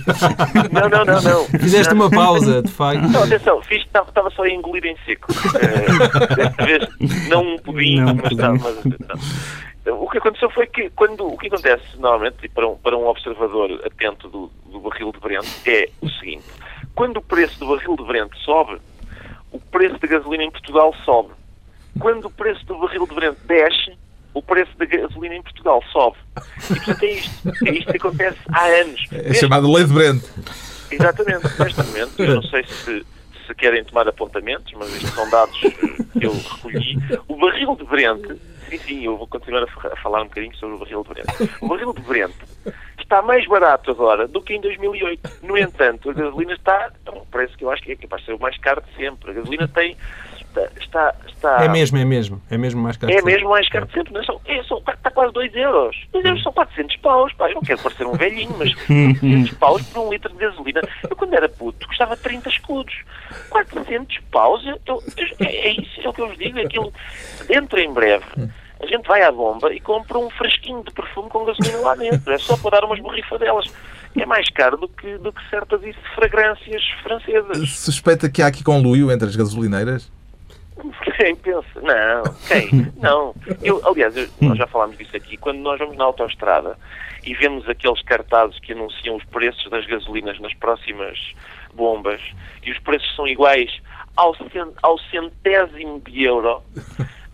Não, 0.72 0.90
não, 0.90 1.06
não, 1.06 1.22
não. 1.22 1.46
Fizeste 1.60 1.94
uma 1.94 2.10
pausa, 2.10 2.62
de 2.62 2.72
facto. 2.72 3.08
Não, 3.08 3.24
atenção, 3.24 3.62
fiz, 3.64 3.84
estava 3.84 4.30
só 4.32 4.44
a 4.44 4.50
engolir 4.50 4.86
em 4.86 4.96
seco. 5.06 5.32
Uh, 5.32 6.36
desta 6.36 6.66
vez, 6.66 6.88
não 7.28 7.42
um 7.42 7.58
pudim, 7.58 8.00
não, 8.02 8.16
mas, 8.16 8.38
Não, 8.38 8.54
mas 8.54 8.84
não. 8.86 10.00
O 10.02 10.10
que 10.10 10.18
aconteceu 10.18 10.50
foi 10.52 10.68
que, 10.68 10.90
quando, 10.92 11.26
o 11.26 11.38
que 11.38 11.48
acontece 11.48 11.84
normalmente, 11.98 12.48
para 12.50 12.68
um, 12.68 12.76
para 12.76 12.98
um 12.98 13.08
observador 13.08 13.82
atento 13.86 14.28
do, 14.30 14.52
do 14.70 14.80
barril 14.80 15.12
de 15.12 15.20
Brent, 15.20 15.48
é 15.66 15.90
o 16.02 16.10
seguinte: 16.10 16.46
quando 16.96 17.18
o 17.18 17.22
preço 17.22 17.60
do 17.60 17.68
barril 17.68 17.96
de 17.96 18.04
Brent 18.04 18.32
sobe, 18.44 18.78
o 19.52 19.60
preço 19.60 19.98
da 20.00 20.08
gasolina 20.08 20.44
em 20.44 20.52
Portugal 20.52 20.94
sobe. 21.06 21.30
Quando 22.00 22.26
o 22.26 22.30
preço 22.30 22.66
do 22.66 22.78
barril 22.78 23.08
de 23.08 23.16
Brent 23.16 23.38
desce, 23.46 23.98
o 24.34 24.42
preço 24.42 24.72
da 24.78 24.86
gasolina 24.86 25.36
em 25.36 25.42
Portugal 25.42 25.84
sobe. 25.92 26.18
E 26.70 26.76
portanto 26.76 27.04
é 27.04 27.12
isto. 27.12 27.32
É 27.66 27.72
isto 27.72 27.92
que 27.92 27.98
acontece 27.98 28.38
há 28.54 28.66
anos. 28.66 29.06
É 29.12 29.34
chamado 29.34 29.72
lei 29.72 29.86
de 29.86 29.94
Brent. 29.94 30.24
Exatamente. 30.92 31.48
Neste 31.60 31.84
momento, 31.84 32.20
eu 32.20 32.36
não 32.36 32.44
sei 32.44 32.64
se, 32.64 33.06
se 33.48 33.56
querem 33.56 33.84
tomar 33.84 34.08
apontamentos, 34.08 34.72
mas 34.78 34.94
estes 34.96 35.10
são 35.12 35.30
dados 35.30 35.60
que 35.60 36.26
eu 36.26 36.34
recolhi. 36.34 36.98
O 37.28 37.36
barril 37.38 37.76
de 37.76 37.84
Brent, 37.86 38.40
sim, 38.70 38.78
sim, 38.80 39.06
eu 39.06 39.18
vou 39.18 39.28
continuar 39.28 39.64
a 39.64 39.96
falar 39.98 40.22
um 40.22 40.26
bocadinho 40.26 40.56
sobre 40.56 40.76
o 40.76 40.80
barril 40.80 41.04
de 41.04 41.10
Brent. 41.10 41.52
O 41.62 41.68
barril 41.68 41.94
de 41.94 42.02
Brent 42.02 42.36
está 43.00 43.22
mais 43.22 43.46
barato 43.48 43.90
agora 43.90 44.28
do 44.28 44.42
que 44.42 44.54
em 44.54 44.62
2008. 44.62 45.30
No 45.44 45.58
entanto, 45.58 46.10
a 46.10 46.14
gasolina 46.14 46.54
está 46.54 46.92
a 47.06 47.12
um 47.12 47.26
preço 47.26 47.58
que 47.58 47.64
eu 47.64 47.72
acho 47.72 47.82
que 47.82 47.92
é 47.92 47.96
capaz 47.96 48.22
de 48.22 48.28
ser 48.28 48.34
o 48.34 48.40
mais 48.40 48.58
caro 48.60 48.82
de 48.82 48.96
sempre. 48.96 49.32
A 49.32 49.34
gasolina 49.34 49.68
tem 49.68 49.98
está, 50.50 50.70
está, 50.80 51.16
está... 51.28 51.64
É 51.64 51.68
mesmo, 51.70 51.98
é 51.98 52.06
mesmo. 52.06 52.42
É 52.50 52.58
mesmo 52.58 52.82
mais 52.82 52.98
caro. 52.98 53.14
É 53.14 53.22
mesmo 53.22 53.50
mais 53.50 53.68
caro 53.70 53.86
de 53.86 53.94
sempre. 53.94 54.14
Não, 54.14 54.24
são, 54.24 54.42
é, 54.46 54.64
são, 54.64 54.78
está 54.80 55.12
quase 55.12 55.34
2 55.34 55.56
euros. 55.56 55.96
2 56.12 56.26
euros 56.26 56.44
são 56.44 56.52
400 56.54 56.96
paus. 56.98 57.34
Pá, 57.34 57.50
eu 57.50 57.56
não 57.56 57.62
quero 57.62 57.82
parecer 57.82 58.06
um 58.06 58.14
velhinho, 58.14 58.56
mas 58.58 58.74
400 58.86 59.52
paus 59.58 59.82
por 59.84 60.06
um 60.06 60.12
litro 60.12 60.30
de 60.32 60.38
gasolina. 60.38 60.82
Eu, 61.10 61.16
quando 61.16 61.34
era 61.34 61.48
puto, 61.50 61.88
custava 61.88 62.16
30 62.18 62.50
escudos. 62.50 62.94
400 63.50 64.18
paus? 64.32 64.66
Eu, 64.66 64.80
eu- 64.88 65.04
é, 65.40 65.68
é 65.70 65.72
isso, 65.82 66.02
é 66.04 66.10
o 66.10 66.14
que 66.14 66.22
eu 66.22 66.28
vos 66.28 66.38
digo. 66.38 66.60
Aquilo, 66.60 66.94
dentro 67.48 67.80
em 67.80 67.92
breve, 67.94 68.26
a 68.82 68.86
gente 68.86 69.08
vai 69.08 69.22
à 69.22 69.32
bomba 69.32 69.74
e 69.74 69.80
compra 69.80 70.18
um 70.18 70.30
fresquinho 70.30 70.84
de 70.84 70.92
perfume 70.92 71.30
com 71.30 71.46
gasolina 71.46 71.78
lá 71.80 71.96
dentro. 71.96 72.32
É 72.34 72.38
só 72.38 72.58
para 72.58 72.80
dar 72.80 72.86
umas 72.86 73.00
borrifadelas. 73.00 73.66
É 74.18 74.26
mais 74.26 74.50
caro 74.50 74.76
do 74.76 74.88
que, 74.90 75.18
do 75.20 75.32
que 75.32 75.50
certas 75.50 75.80
fragrâncias 76.16 76.82
francesas. 77.04 77.70
Suspeita 77.78 78.28
que 78.30 78.42
há 78.42 78.48
aqui 78.48 78.64
conluio 78.64 79.12
entre 79.12 79.28
as 79.28 79.36
gasolineiras? 79.36 80.12
Quem 81.20 81.36
pensa? 81.36 81.68
Não, 81.82 82.24
quem? 82.48 82.94
Não. 82.96 83.36
Eu, 83.62 83.82
aliás, 83.86 84.16
eu- 84.16 84.30
nós 84.40 84.58
já 84.58 84.66
falámos 84.68 84.98
disso 84.98 85.18
aqui. 85.18 85.36
Quando 85.36 85.60
nós 85.60 85.78
vamos 85.78 85.98
na 85.98 86.06
autoestrada 86.06 86.78
e 87.26 87.34
vemos 87.34 87.68
aqueles 87.68 88.02
cartazes 88.04 88.58
que 88.60 88.72
anunciam 88.72 89.18
os 89.18 89.24
preços 89.26 89.70
das 89.70 89.86
gasolinas 89.86 90.40
nas 90.40 90.54
próximas 90.54 91.18
bombas 91.74 92.22
e 92.64 92.72
os 92.72 92.80
preços 92.80 93.14
são 93.18 93.28
iguais 93.28 93.70
ao, 94.16 94.34
cen- 94.34 94.72
ao 94.82 94.98
centésimo 95.12 96.02
de 96.10 96.24
euro, 96.24 96.62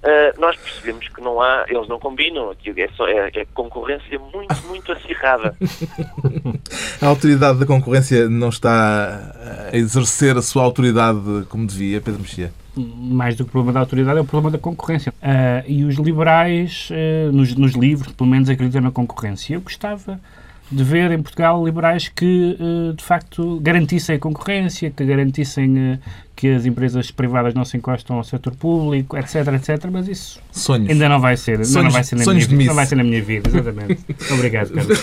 ah, 0.04 0.34
nós 0.40 0.56
percebemos 0.58 1.08
que 1.08 1.22
não 1.22 1.40
há, 1.40 1.66
eles 1.68 1.88
não 1.88 2.00
combinam. 2.00 2.50
Aquilo 2.50 2.80
é, 2.80 2.88
só, 2.96 3.08
é, 3.08 3.30
é 3.36 3.46
concorrência 3.54 4.18
muito, 4.18 4.56
muito 4.68 4.92
acirrada. 4.92 5.56
A 7.02 7.06
autoridade 7.08 7.60
da 7.60 7.66
concorrência 7.68 8.28
não 8.28 8.50
está 8.50 9.70
a 9.72 9.78
exercer 9.78 10.36
a 10.38 10.42
sua 10.42 10.64
autoridade 10.64 11.20
como 11.50 11.68
devia, 11.68 12.02
Pedro 12.02 12.22
Mexia? 12.22 12.52
Mais 12.78 13.36
do 13.36 13.44
que 13.44 13.50
o 13.50 13.52
problema 13.52 13.74
da 13.74 13.80
autoridade, 13.82 14.18
é 14.18 14.22
o 14.22 14.26
problema 14.26 14.52
da 14.52 14.58
concorrência. 14.58 15.14
Ah, 15.22 15.64
e 15.68 15.84
os 15.86 15.96
liberais, 15.96 16.90
ah, 16.92 17.32
nos, 17.32 17.56
nos 17.56 17.74
livros, 17.74 18.12
pelo 18.14 18.30
menos, 18.30 18.50
acreditam 18.50 18.82
na 18.82 18.92
concorrência. 18.92 19.54
Eu 19.54 19.62
gostava 19.62 20.20
de 20.72 20.84
ver 20.84 21.12
em 21.12 21.22
Portugal 21.22 21.64
liberais 21.64 22.08
que, 22.10 22.58
ah, 22.60 22.94
de 22.96 23.04
facto, 23.04 23.60
garantissem 23.62 24.16
a 24.16 24.20
concorrência, 24.20 24.92
que 24.92 25.06
garantissem 25.06 26.00
que 26.36 26.50
as 26.50 26.66
empresas 26.66 27.12
privadas 27.12 27.54
não 27.54 27.64
se 27.64 27.78
encostam 27.78 28.18
ao 28.18 28.24
setor 28.26 28.54
público, 28.56 29.16
etc, 29.16 29.36
etc. 29.54 29.86
Mas 29.90 30.08
isso 30.10 30.40
Sonhos. 30.52 30.90
ainda 30.90 31.08
não 31.08 31.22
vai 31.22 31.38
ser. 31.38 31.52
Ainda 31.62 31.64
não 31.64 31.74
Sonhos- 31.74 31.94
vai 31.94 32.04
ser 32.04 32.16
na 32.18 32.24
sonhos 32.26 32.48
minha 32.48 32.58
vida. 32.58 32.68
Não 32.70 32.76
vai 32.76 32.86
ser 32.86 32.96
na 32.98 33.04
minha 33.06 33.24
vida, 33.24 33.50
exatamente. 33.50 34.00
Obrigado, 34.34 34.72
Carlos. 34.74 35.00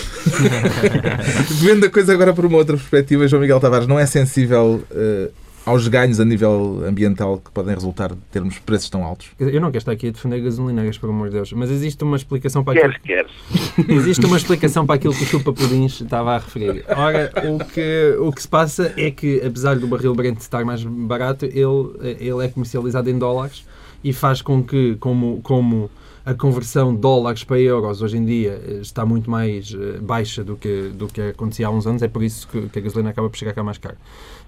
Vendo 1.61 1.85
a 1.85 1.89
coisa 1.89 2.13
agora 2.13 2.33
por 2.33 2.45
uma 2.45 2.57
outra 2.57 2.77
perspectiva, 2.77 3.27
João 3.27 3.41
Miguel 3.41 3.59
Tavares 3.59 3.87
não 3.87 3.97
é 3.99 4.05
sensível 4.05 4.83
eh, 4.91 5.31
aos 5.65 5.87
ganhos 5.87 6.19
a 6.19 6.25
nível 6.25 6.83
ambiental 6.85 7.37
que 7.37 7.51
podem 7.51 7.73
resultar 7.73 8.09
de 8.09 8.21
termos 8.31 8.59
preços 8.59 8.89
tão 8.89 9.03
altos? 9.03 9.27
Eu 9.39 9.61
não 9.61 9.69
quero 9.69 9.79
estar 9.79 9.91
aqui 9.91 10.07
a 10.07 10.11
defender 10.11 10.41
gasolineiras, 10.41 10.97
por 10.97 11.09
amor 11.09 11.29
de 11.29 11.35
Deus, 11.35 11.53
mas 11.53 11.71
existe 11.71 12.03
uma 12.03 12.17
explicação 12.17 12.63
para 12.63 12.79
aquilo, 12.79 12.93
Queres, 13.01 13.31
queres. 13.47 13.89
existe 13.89 14.25
uma 14.25 14.37
explicação 14.37 14.85
para 14.85 14.95
aquilo 14.95 15.13
que 15.13 15.23
o 15.23 15.27
Chupa 15.27 15.53
Pudins 15.53 16.01
estava 16.01 16.35
a 16.35 16.37
referir. 16.39 16.83
Ora, 16.89 17.31
o 17.49 17.63
que, 17.65 18.15
o 18.19 18.31
que 18.31 18.41
se 18.41 18.47
passa 18.47 18.93
é 18.97 19.09
que, 19.11 19.41
apesar 19.45 19.77
do 19.77 19.87
barril 19.87 20.13
Brent 20.13 20.39
estar 20.39 20.63
mais 20.65 20.83
barato, 20.83 21.45
ele, 21.45 22.17
ele 22.19 22.45
é 22.45 22.47
comercializado 22.47 23.09
em 23.09 23.17
dólares 23.17 23.65
e 24.03 24.11
faz 24.11 24.41
com 24.41 24.61
que, 24.63 24.95
como, 24.95 25.39
como 25.41 25.89
a 26.25 26.33
conversão 26.33 26.93
de 26.95 27.01
dólares 27.01 27.43
para 27.43 27.59
euros 27.59 28.01
hoje 28.01 28.17
em 28.17 28.23
dia 28.25 28.61
eh, 28.65 28.73
está 28.81 29.05
muito 29.05 29.29
mais 29.29 29.73
eh, 29.73 29.97
baixa 29.99 30.43
do 30.43 30.55
que, 30.55 30.89
do 30.93 31.07
que 31.07 31.19
acontecia 31.21 31.67
há 31.67 31.69
uns 31.69 31.85
anos, 31.85 32.01
é 32.01 32.07
por 32.07 32.23
isso 32.23 32.47
que, 32.47 32.69
que 32.69 32.79
a 32.79 32.81
gasolina 32.81 33.09
acaba 33.09 33.29
por 33.29 33.35
chegar 33.37 33.53
cá 33.53 33.61
mais 33.63 33.77
caro. 33.77 33.97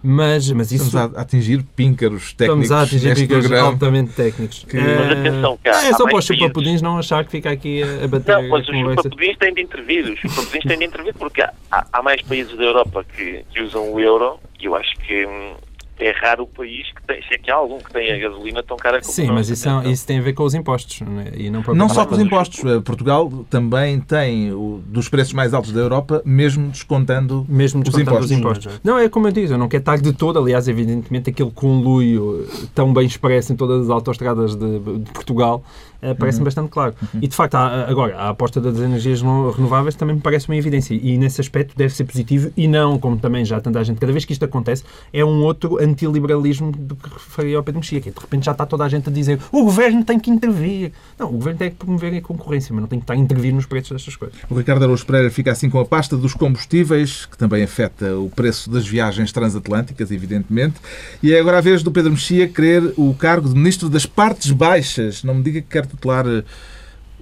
Mas, 0.02 0.50
mas 0.52 0.72
isso... 0.72 0.86
Estamos 0.86 1.18
a 1.18 1.22
atingir 1.22 1.64
píncaros 1.76 2.34
técnicos 2.34 2.64
Estamos 2.66 2.72
a 2.72 2.82
atingir 2.84 3.16
picos 3.16 3.40
programa. 3.48 3.68
altamente 3.70 4.14
técnicos. 4.14 4.64
Que- 4.70 4.78
Mas 4.78 4.86
Eh, 4.86 5.12
atenção, 5.28 5.60
cá, 5.64 5.72
É 5.88 5.94
só 5.94 6.04
para 6.06 6.18
os 6.18 6.26
chupapudins 6.26 6.82
não 6.82 6.98
achar 6.98 7.26
que 7.26 7.32
fica 7.32 7.50
aqui 7.52 7.82
a, 7.84 8.08
bater 8.08 8.36
Não, 8.42 8.50
mas 8.50 8.68
os 8.70 8.76
chupapudins 8.76 9.38
têm 9.38 9.54
de 9.54 9.62
intervir. 9.62 10.06
Os 10.14 10.20
chupapudins 10.20 10.64
têm 10.64 10.78
de 10.78 10.86
intervir 10.86 11.14
porque 11.16 11.42
há, 11.42 11.52
há- 11.72 11.88
há 11.92 12.04
mais 12.04 12.22
países 12.22 12.56
da 12.56 12.64
Europa 12.64 13.04
que, 13.16 13.44
que 13.52 13.62
usam 13.62 13.92
o 13.94 14.00
euro 14.00 14.38
e 14.60 14.66
eu 14.66 14.76
acho 14.76 14.96
que 15.00 15.26
hum, 15.26 15.54
é 15.98 16.12
raro 16.12 16.44
o 16.44 16.48
país 16.48 16.88
que 16.92 17.02
tem, 17.08 17.22
se 17.24 17.34
é 17.36 17.38
que 17.38 17.50
há 17.50 17.56
algum 17.56 17.78
que 17.80 17.92
tem 17.94 18.12
a 18.12 18.18
gasolina 18.18 18.62
tão 18.62 18.76
cara 18.78 19.00
como 19.00 19.14
Sim, 19.14 19.28
mas 19.32 19.50
isso, 19.50 19.68
é- 19.70 19.88
isso 19.90 20.06
tem 20.06 20.20
a 20.20 20.22
ver 20.22 20.34
com 20.34 20.44
os 20.44 20.54
impostos. 20.54 21.02
né? 21.02 21.32
E 21.38 21.50
não, 21.50 21.62
Não 21.74 21.88
só 21.90 22.06
com 22.06 22.16
os 22.16 22.20
impostos. 22.22 22.64
Eh, 22.66 22.80
Portugal 22.82 23.32
também 23.50 24.00
tem 24.00 24.52
o, 24.52 24.82
dos 24.86 25.08
preços 25.10 25.32
mais 25.34 25.54
altos 25.54 25.72
da 25.72 25.80
Europa, 25.80 26.22
mesmo 26.26 26.68
descontando 26.70 27.46
Mesmo 27.48 27.80
os 27.82 27.86
descontando 27.86 28.10
impostos. 28.18 28.32
os 28.32 28.38
impostos. 28.38 28.80
Não, 28.84 28.98
é 28.98 29.08
como 29.10 29.28
eu 29.28 29.32
digo, 29.32 29.54
eu 29.54 29.58
não 29.58 29.68
quero 29.70 29.82
estar 29.82 29.98
de 29.98 30.12
todo, 30.14 30.38
aliás, 30.40 30.68
evidentemente, 30.68 31.30
aquele 31.30 31.52
conluio 31.52 32.48
tão 32.74 32.94
bem 32.94 33.06
expresso 33.06 33.54
em 33.54 33.56
todas 33.56 33.84
as 33.84 33.90
autostradas 33.90 34.56
de, 34.56 34.80
de 34.80 35.12
Portugal 35.12 35.64
eh, 36.02 36.14
parece-me 36.14 36.42
Uhum. 36.42 36.46
bastante 36.46 36.70
claro. 36.70 36.94
E, 37.22 37.28
de 37.28 37.36
facto, 37.36 37.56
há- 37.56 37.86
agora, 37.90 38.16
a 38.18 38.30
aposta 38.30 38.60
das 38.62 38.78
energias 38.80 39.22
no- 39.22 39.50
renováveis 39.52 39.96
também 39.96 40.16
me 40.16 40.22
parece 40.22 40.48
uma 40.50 40.56
evidência. 40.58 40.94
E, 40.94 41.18
nesse 41.18 41.42
aspecto, 41.42 41.76
deve 41.76 41.94
ser 41.96 42.04
positivo 42.04 42.52
e 42.56 42.68
não, 42.68 43.00
como 43.00 43.18
também 43.18 43.44
já 43.46 43.60
tanta 43.62 43.84
gente, 43.84 44.00
cada 44.00 44.12
vez 44.12 44.26
que 44.26 44.34
isto 44.34 44.44
acontece, 44.46 44.84
é 45.12 45.24
um 45.26 45.42
outro 45.44 45.82
antiliberalismo 45.86 46.72
do 46.72 46.96
que 46.96 47.10
referia 47.10 47.58
ao 47.58 47.64
Pedro 47.64 47.80
Mexia, 47.80 48.02
que 48.02 48.12
de 48.12 48.20
repente 48.20 48.46
já 48.46 48.52
está 48.52 48.66
toda 48.66 48.84
a 48.84 48.90
gente 48.90 49.10
a 49.10 49.12
dizer 49.12 49.40
o 49.52 49.64
governo 49.64 50.04
tem 50.04 50.20
que 50.20 50.30
intervir. 50.30 50.92
Não, 51.18 51.30
o 51.30 51.34
governo 51.34 51.60
tem 51.60 51.70
que 51.70 51.76
promover 51.78 52.14
a 52.14 52.22
concorrência, 52.22 52.74
mas 52.74 52.82
não 52.82 52.88
tem 52.88 53.00
que 53.00 53.04
estar 53.04 53.14
a 53.14 53.18
intervir 53.18 53.54
nos 53.54 53.66
preços 53.66 53.92
destas 53.92 54.16
coisas. 54.16 54.38
O 54.50 54.56
Ricardo 54.56 54.84
Araújo 54.84 55.06
Pereira 55.06 55.30
fica 55.30 55.52
assim 55.52 55.70
com 55.70 55.80
a 55.80 55.86
pasta 55.86 56.18
dos 56.18 56.34
combustíveis, 56.34 57.26
que 57.26 57.38
também 57.38 57.64
afeta 57.64 58.18
o 58.18 58.30
preço 58.30 58.70
das 58.70 58.88
viagens 58.88 59.32
transatlânticas, 59.32 60.12
evidentemente. 60.12 60.76
E 61.22 61.34
é 61.34 61.40
agora 61.40 61.58
a 61.60 61.62
vez 61.62 61.84
do 61.84 61.92
Pedro 61.92 62.12
Mexia 62.12 62.48
querer 62.48 62.94
o 62.98 63.14
cargo 63.14 63.50
de 63.50 63.56
Ministro 63.56 63.90
das 63.90 64.06
Partes 64.06 64.52
Baixas. 64.52 65.24
Não 65.24 65.36
me 65.36 65.44
diga 65.44 65.62
que 65.62 65.68
quer 65.68 65.86
tutelar 65.86 66.26
eh, 66.28 66.44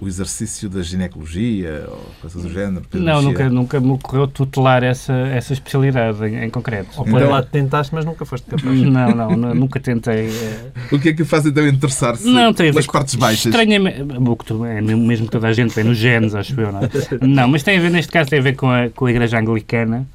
o 0.00 0.08
exercício 0.08 0.68
da 0.68 0.82
ginecologia 0.82 1.84
ou 1.88 2.04
coisas 2.20 2.42
do 2.42 2.48
género. 2.52 2.84
Não, 2.94 3.22
nunca, 3.22 3.48
nunca 3.48 3.80
me 3.80 3.90
ocorreu 3.92 4.26
tutelar 4.26 4.82
essa, 4.82 5.12
essa 5.12 5.52
especialidade 5.52 6.22
em, 6.26 6.44
em 6.44 6.50
concreto. 6.50 6.88
Ou 7.00 7.06
Então- 7.08 7.30
lá 7.30 7.42
tentaste, 7.42 7.94
mas 7.94 8.04
nunca 8.04 8.24
foste 8.24 8.44
capaz. 8.46 8.64
Não, 8.80 9.14
não, 9.14 9.36
nu- 9.36 9.54
nunca 9.54 9.78
tentei. 9.78 10.28
eh, 10.28 10.70
O 10.92 10.98
que 10.98 11.10
é 11.10 11.12
que 11.12 11.24
faz 11.24 11.46
então 11.46 11.66
interessar-se 11.66 12.26
Não, 12.28 12.52
pelas 12.52 12.86
partes 12.86 13.14
baixas? 13.14 13.46
Estranhamente, 13.46 14.00
é 14.00 14.04
mesmo 14.04 15.26
que 15.26 15.30
toda 15.32 15.46
a 15.48 15.52
gente 15.52 15.72
tem 15.74 15.84
nos 15.84 15.96
genes, 15.96 16.34
acho 16.34 16.60
eu, 16.60 16.72
não 16.72 16.80
é? 16.80 16.90
Não, 17.26 17.48
mas 17.48 17.62
tem 17.62 17.78
a 17.78 17.80
ver, 17.80 17.90
neste 17.90 18.10
caso, 18.12 18.28
tem 18.30 18.40
a 18.40 18.42
ver 18.42 18.56
com 18.56 18.68
a, 18.68 18.90
com 18.90 19.06
a 19.06 19.10
Igreja 19.10 19.38
Anglicana, 19.38 20.06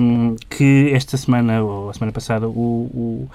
hum, 0.00 0.36
que 0.48 0.90
esta 0.94 1.16
semana, 1.18 1.62
ou 1.62 1.90
a 1.90 1.92
semana 1.92 2.12
passada, 2.12 2.48
o, 2.48 2.50
o, 2.50 3.30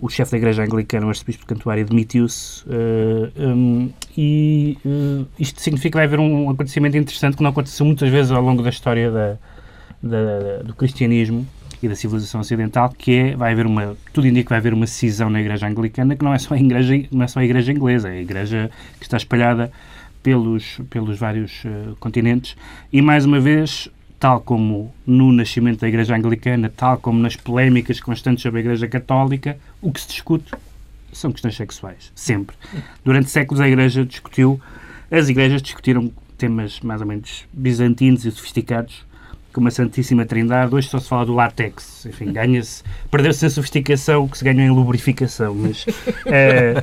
o 0.00 0.08
chefe 0.08 0.32
da 0.32 0.36
Igreja 0.38 0.62
Anglicana, 0.64 1.06
o 1.06 1.08
arcebispo 1.08 1.42
de 1.42 1.46
Cantuária, 1.46 1.84
demitiu-se 1.84 2.64
eh, 2.68 3.30
hum, 3.38 3.90
e 4.16 4.76
eh, 4.84 5.24
isto 5.38 5.60
significa 5.60 5.90
que 5.92 5.96
vai 5.98 6.04
haver 6.06 6.18
um 6.20 6.50
acontecimento 6.50 6.96
interessante 6.96 7.36
que 7.36 7.42
não 7.42 7.50
aconteceu 7.50 7.86
muitas 7.86 8.08
vezes 8.10 8.30
ao 8.32 8.42
longo 8.42 8.62
da 8.62 8.70
história 8.70 9.10
da, 9.10 9.36
da- 10.02 10.62
do 10.64 10.74
cristianismo 10.74 11.46
e 11.82 11.88
da 11.88 11.94
civilização 11.94 12.40
ocidental, 12.40 12.90
que 12.96 13.12
é, 13.14 13.36
vai 13.36 13.52
haver 13.52 13.66
uma, 13.66 13.96
tudo 14.12 14.26
indica 14.26 14.44
que 14.44 14.48
vai 14.50 14.58
haver 14.58 14.72
uma 14.74 14.86
cisão 14.86 15.28
na 15.30 15.40
Igreja 15.40 15.66
Anglicana, 15.66 16.16
que 16.16 16.24
não 16.24 16.32
é 16.34 16.38
só 16.38 16.54
a 16.54 16.58
Igreja, 16.58 17.04
não 17.12 17.22
é 17.24 17.28
só 17.28 17.40
a 17.40 17.44
igreja 17.44 17.72
inglesa, 17.72 18.08
é 18.08 18.12
a 18.18 18.20
Igreja 18.22 18.70
que 18.98 19.04
está 19.04 19.16
espalhada 19.16 19.70
pelos, 20.22 20.80
pelos 20.90 21.18
vários 21.18 21.62
eh, 21.64 21.92
continentes. 22.00 22.56
E, 22.92 23.00
mais 23.02 23.24
uma 23.26 23.38
vez, 23.38 23.88
tal 24.24 24.40
como 24.40 24.90
no 25.06 25.30
nascimento 25.32 25.80
da 25.80 25.88
Igreja 25.88 26.16
Anglicana, 26.16 26.72
tal 26.74 26.96
como 26.96 27.20
nas 27.20 27.36
polémicas 27.36 28.00
constantes 28.00 28.40
sobre 28.40 28.60
a 28.60 28.62
Igreja 28.62 28.88
Católica, 28.88 29.58
o 29.82 29.92
que 29.92 30.00
se 30.00 30.08
discute 30.08 30.50
são 31.12 31.30
questões 31.30 31.54
sexuais, 31.54 32.10
sempre. 32.14 32.56
Durante 33.04 33.28
séculos 33.28 33.60
a 33.60 33.68
Igreja 33.68 34.02
discutiu, 34.02 34.58
as 35.10 35.28
igrejas 35.28 35.60
discutiram 35.60 36.10
temas 36.38 36.80
mais 36.80 37.02
ou 37.02 37.06
menos 37.06 37.44
bizantinos 37.52 38.24
e 38.24 38.30
sofisticados, 38.30 39.04
como 39.54 39.68
a 39.68 39.70
Santíssima 39.70 40.26
Trindade. 40.26 40.74
Hoje 40.74 40.88
só 40.88 40.98
se 40.98 41.08
fala 41.08 41.24
do 41.24 41.32
látex. 41.32 42.04
Enfim, 42.04 42.32
ganha-se, 42.32 42.82
perdeu-se 43.10 43.46
a 43.46 43.50
sofisticação 43.50 44.28
que 44.28 44.36
se 44.36 44.44
ganhou 44.44 44.60
em 44.62 44.70
lubrificação. 44.70 45.54
Mas, 45.54 45.86
eh, 46.26 46.74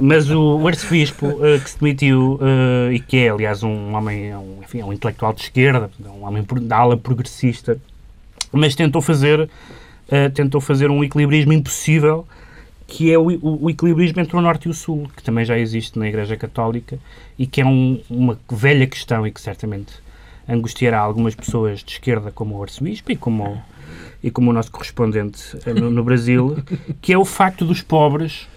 mas 0.00 0.30
o, 0.30 0.66
arcebispo 0.66 1.44
eh, 1.44 1.58
que 1.58 1.68
se 1.68 1.78
demitiu 1.78 2.38
eh, 2.40 2.94
e 2.94 3.00
que 3.00 3.18
é, 3.18 3.28
aliás, 3.28 3.62
um 3.62 3.92
homem, 3.94 4.30
é 4.30 4.38
um, 4.38 4.60
enfim, 4.62 4.80
é 4.80 4.84
um 4.84 4.92
intelectual 4.92 5.34
de 5.34 5.42
esquerda, 5.42 5.90
é 6.02 6.08
um 6.08 6.24
homem 6.24 6.46
da 6.62 6.76
ala 6.76 6.96
progressista, 6.96 7.76
mas 8.52 8.74
tentou 8.76 9.02
fazer, 9.02 9.50
tentou 10.32 10.60
fazer 10.60 10.88
um 10.90 11.02
equilibrismo 11.02 11.52
impossível 11.52 12.24
que 12.86 13.10
é 13.10 13.18
o, 13.18 13.28
o, 13.28 13.64
o 13.64 13.70
equilibrismo 13.70 14.20
entre 14.20 14.36
o 14.36 14.40
Norte 14.40 14.66
e 14.66 14.70
o 14.70 14.74
Sul, 14.74 15.08
que 15.16 15.22
também 15.22 15.44
já 15.44 15.58
existe 15.58 15.98
na 15.98 16.06
Igreja 16.06 16.36
Católica 16.36 16.98
e 17.38 17.46
que 17.46 17.60
é 17.60 17.66
um- 17.66 18.00
uma 18.08 18.38
velha 18.48 18.86
questão 18.86 19.26
e 19.26 19.32
que 19.32 19.40
certamente 19.40 19.94
angustiará 20.48 20.98
algumas 20.98 21.34
pessoas 21.34 21.82
de 21.82 21.92
esquerda, 21.92 22.30
como 22.30 22.56
o 22.56 22.62
arcebispo 22.62 23.12
e 23.12 23.16
como, 23.16 23.62
e 24.22 24.30
como 24.30 24.50
o 24.50 24.52
nosso 24.52 24.70
correspondente 24.70 25.56
eh, 25.66 25.74
no, 25.74 25.90
no 25.90 26.04
Brasil, 26.04 26.56
que 27.00 27.12
é 27.12 27.18
o 27.18 27.24
facto 27.24 27.64
dos 27.64 27.82
pobres 27.82 28.48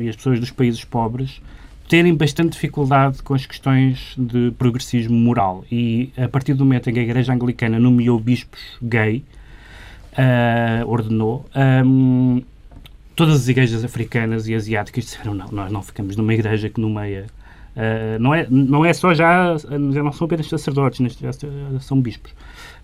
e 0.00 0.08
as 0.08 0.16
pessoas 0.16 0.38
dos 0.38 0.50
países 0.50 0.84
pobres 0.84 1.40
terem 1.88 2.14
bastante 2.14 2.52
dificuldade 2.52 3.22
com 3.22 3.34
as 3.34 3.46
questões 3.46 4.14
de 4.16 4.52
progressismo 4.52 5.16
moral. 5.16 5.64
E 5.70 6.12
a 6.16 6.28
partir 6.28 6.54
do 6.54 6.64
momento 6.64 6.90
em 6.90 6.92
que 6.92 7.00
a 7.00 7.02
Igreja 7.02 7.32
Anglicana 7.32 7.78
nomeou 7.78 8.18
bispos 8.18 8.60
gay, 8.82 9.24
ah, 10.16 10.82
ordenou, 10.86 11.44
ahm, 11.54 12.40
todas 13.14 13.34
as 13.36 13.48
igrejas 13.48 13.84
africanas 13.84 14.48
e 14.48 14.54
asiáticas 14.54 15.04
disseram 15.04 15.34
não, 15.34 15.48
nós 15.50 15.70
não 15.70 15.82
ficamos 15.82 16.16
numa 16.16 16.34
igreja 16.34 16.68
que 16.68 16.80
nomeia 16.80 17.26
Uh, 17.76 18.18
não, 18.18 18.34
é, 18.34 18.46
não 18.50 18.84
é 18.84 18.92
só 18.94 19.12
já, 19.12 19.54
já 19.58 20.02
não 20.02 20.12
são 20.12 20.24
apenas 20.24 20.48
sacerdotes, 20.48 21.16
caso 21.16 21.46
são 21.80 22.00
bispos. 22.00 22.32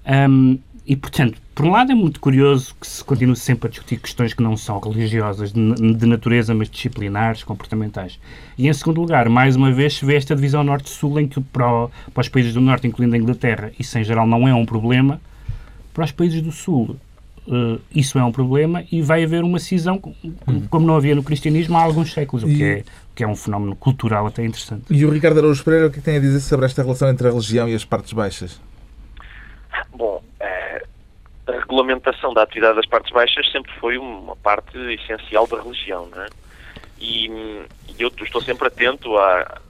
Um, 0.06 0.58
e, 0.84 0.96
portanto, 0.96 1.40
por 1.54 1.64
um 1.64 1.70
lado 1.70 1.92
é 1.92 1.94
muito 1.94 2.18
curioso 2.18 2.74
que 2.78 2.86
se 2.86 3.04
continue 3.04 3.36
sempre 3.36 3.68
a 3.68 3.70
discutir 3.70 3.98
questões 3.98 4.34
que 4.34 4.42
não 4.42 4.56
são 4.56 4.80
religiosas, 4.80 5.52
de, 5.52 5.94
de 5.94 6.06
natureza, 6.06 6.52
mas 6.54 6.68
disciplinares, 6.68 7.44
comportamentais. 7.44 8.18
E, 8.58 8.68
em 8.68 8.72
segundo 8.72 9.00
lugar, 9.00 9.28
mais 9.28 9.54
uma 9.54 9.72
vez 9.72 9.94
se 9.94 10.04
vê 10.04 10.16
esta 10.16 10.34
divisão 10.34 10.64
norte-sul 10.64 11.20
em 11.20 11.28
que 11.28 11.40
para, 11.40 11.88
para 12.12 12.20
os 12.20 12.28
países 12.28 12.52
do 12.52 12.60
norte, 12.60 12.86
incluindo 12.86 13.14
a 13.14 13.18
Inglaterra, 13.18 13.72
isso 13.78 13.96
em 13.96 14.04
geral 14.04 14.26
não 14.26 14.46
é 14.46 14.52
um 14.52 14.66
problema, 14.66 15.20
para 15.94 16.04
os 16.04 16.10
países 16.10 16.42
do 16.42 16.50
sul 16.50 16.96
uh, 17.46 17.80
isso 17.94 18.18
é 18.18 18.24
um 18.24 18.32
problema 18.32 18.84
e 18.90 19.02
vai 19.02 19.24
haver 19.24 19.42
uma 19.42 19.58
cisão, 19.58 19.98
como 20.70 20.86
não 20.86 20.96
havia 20.96 21.14
no 21.14 21.22
cristianismo 21.22 21.76
há 21.76 21.82
alguns 21.82 22.12
séculos, 22.12 22.44
o 22.44 22.46
que, 22.46 22.64
é, 22.64 22.84
que 23.14 23.24
é 23.24 23.26
um 23.26 23.36
fenómeno 23.36 23.76
cultural 23.76 24.26
até 24.26 24.44
interessante. 24.44 24.84
E 24.90 25.04
o 25.04 25.10
Ricardo 25.10 25.38
Araújo 25.38 25.64
Pereira, 25.64 25.86
o 25.86 25.90
que 25.90 26.00
tem 26.00 26.16
a 26.16 26.20
dizer 26.20 26.40
sobre 26.40 26.66
esta 26.66 26.82
relação 26.82 27.08
entre 27.08 27.26
a 27.28 27.30
religião 27.30 27.68
e 27.68 27.74
as 27.74 27.84
partes 27.84 28.12
baixas? 28.12 28.60
Bom, 29.94 30.22
é, 30.40 30.84
a 31.46 31.52
regulamentação 31.52 32.32
da 32.32 32.42
atividade 32.42 32.76
das 32.76 32.86
partes 32.86 33.12
baixas 33.12 33.50
sempre 33.50 33.72
foi 33.80 33.98
uma 33.98 34.36
parte 34.36 34.76
essencial 34.92 35.46
da 35.46 35.60
religião, 35.60 36.08
não 36.14 36.22
é? 36.22 36.26
E, 37.00 37.26
e 37.88 37.96
eu 37.98 38.08
estou 38.08 38.40
sempre 38.40 38.68
atento 38.68 39.16
a, 39.16 39.60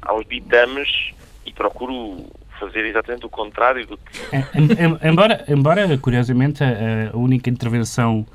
aos 0.00 0.26
ditames 0.26 1.12
e 1.44 1.52
procuro 1.52 2.24
fazer 2.58 2.84
exatamente 2.86 3.26
o 3.26 3.28
contrário 3.28 3.86
do 3.86 3.96
que. 3.96 4.36
É, 4.36 5.08
embora, 5.08 5.44
embora, 5.48 5.98
curiosamente, 5.98 6.62
a, 6.62 7.10
a 7.12 7.16
única 7.16 7.48
intervenção 7.48 8.26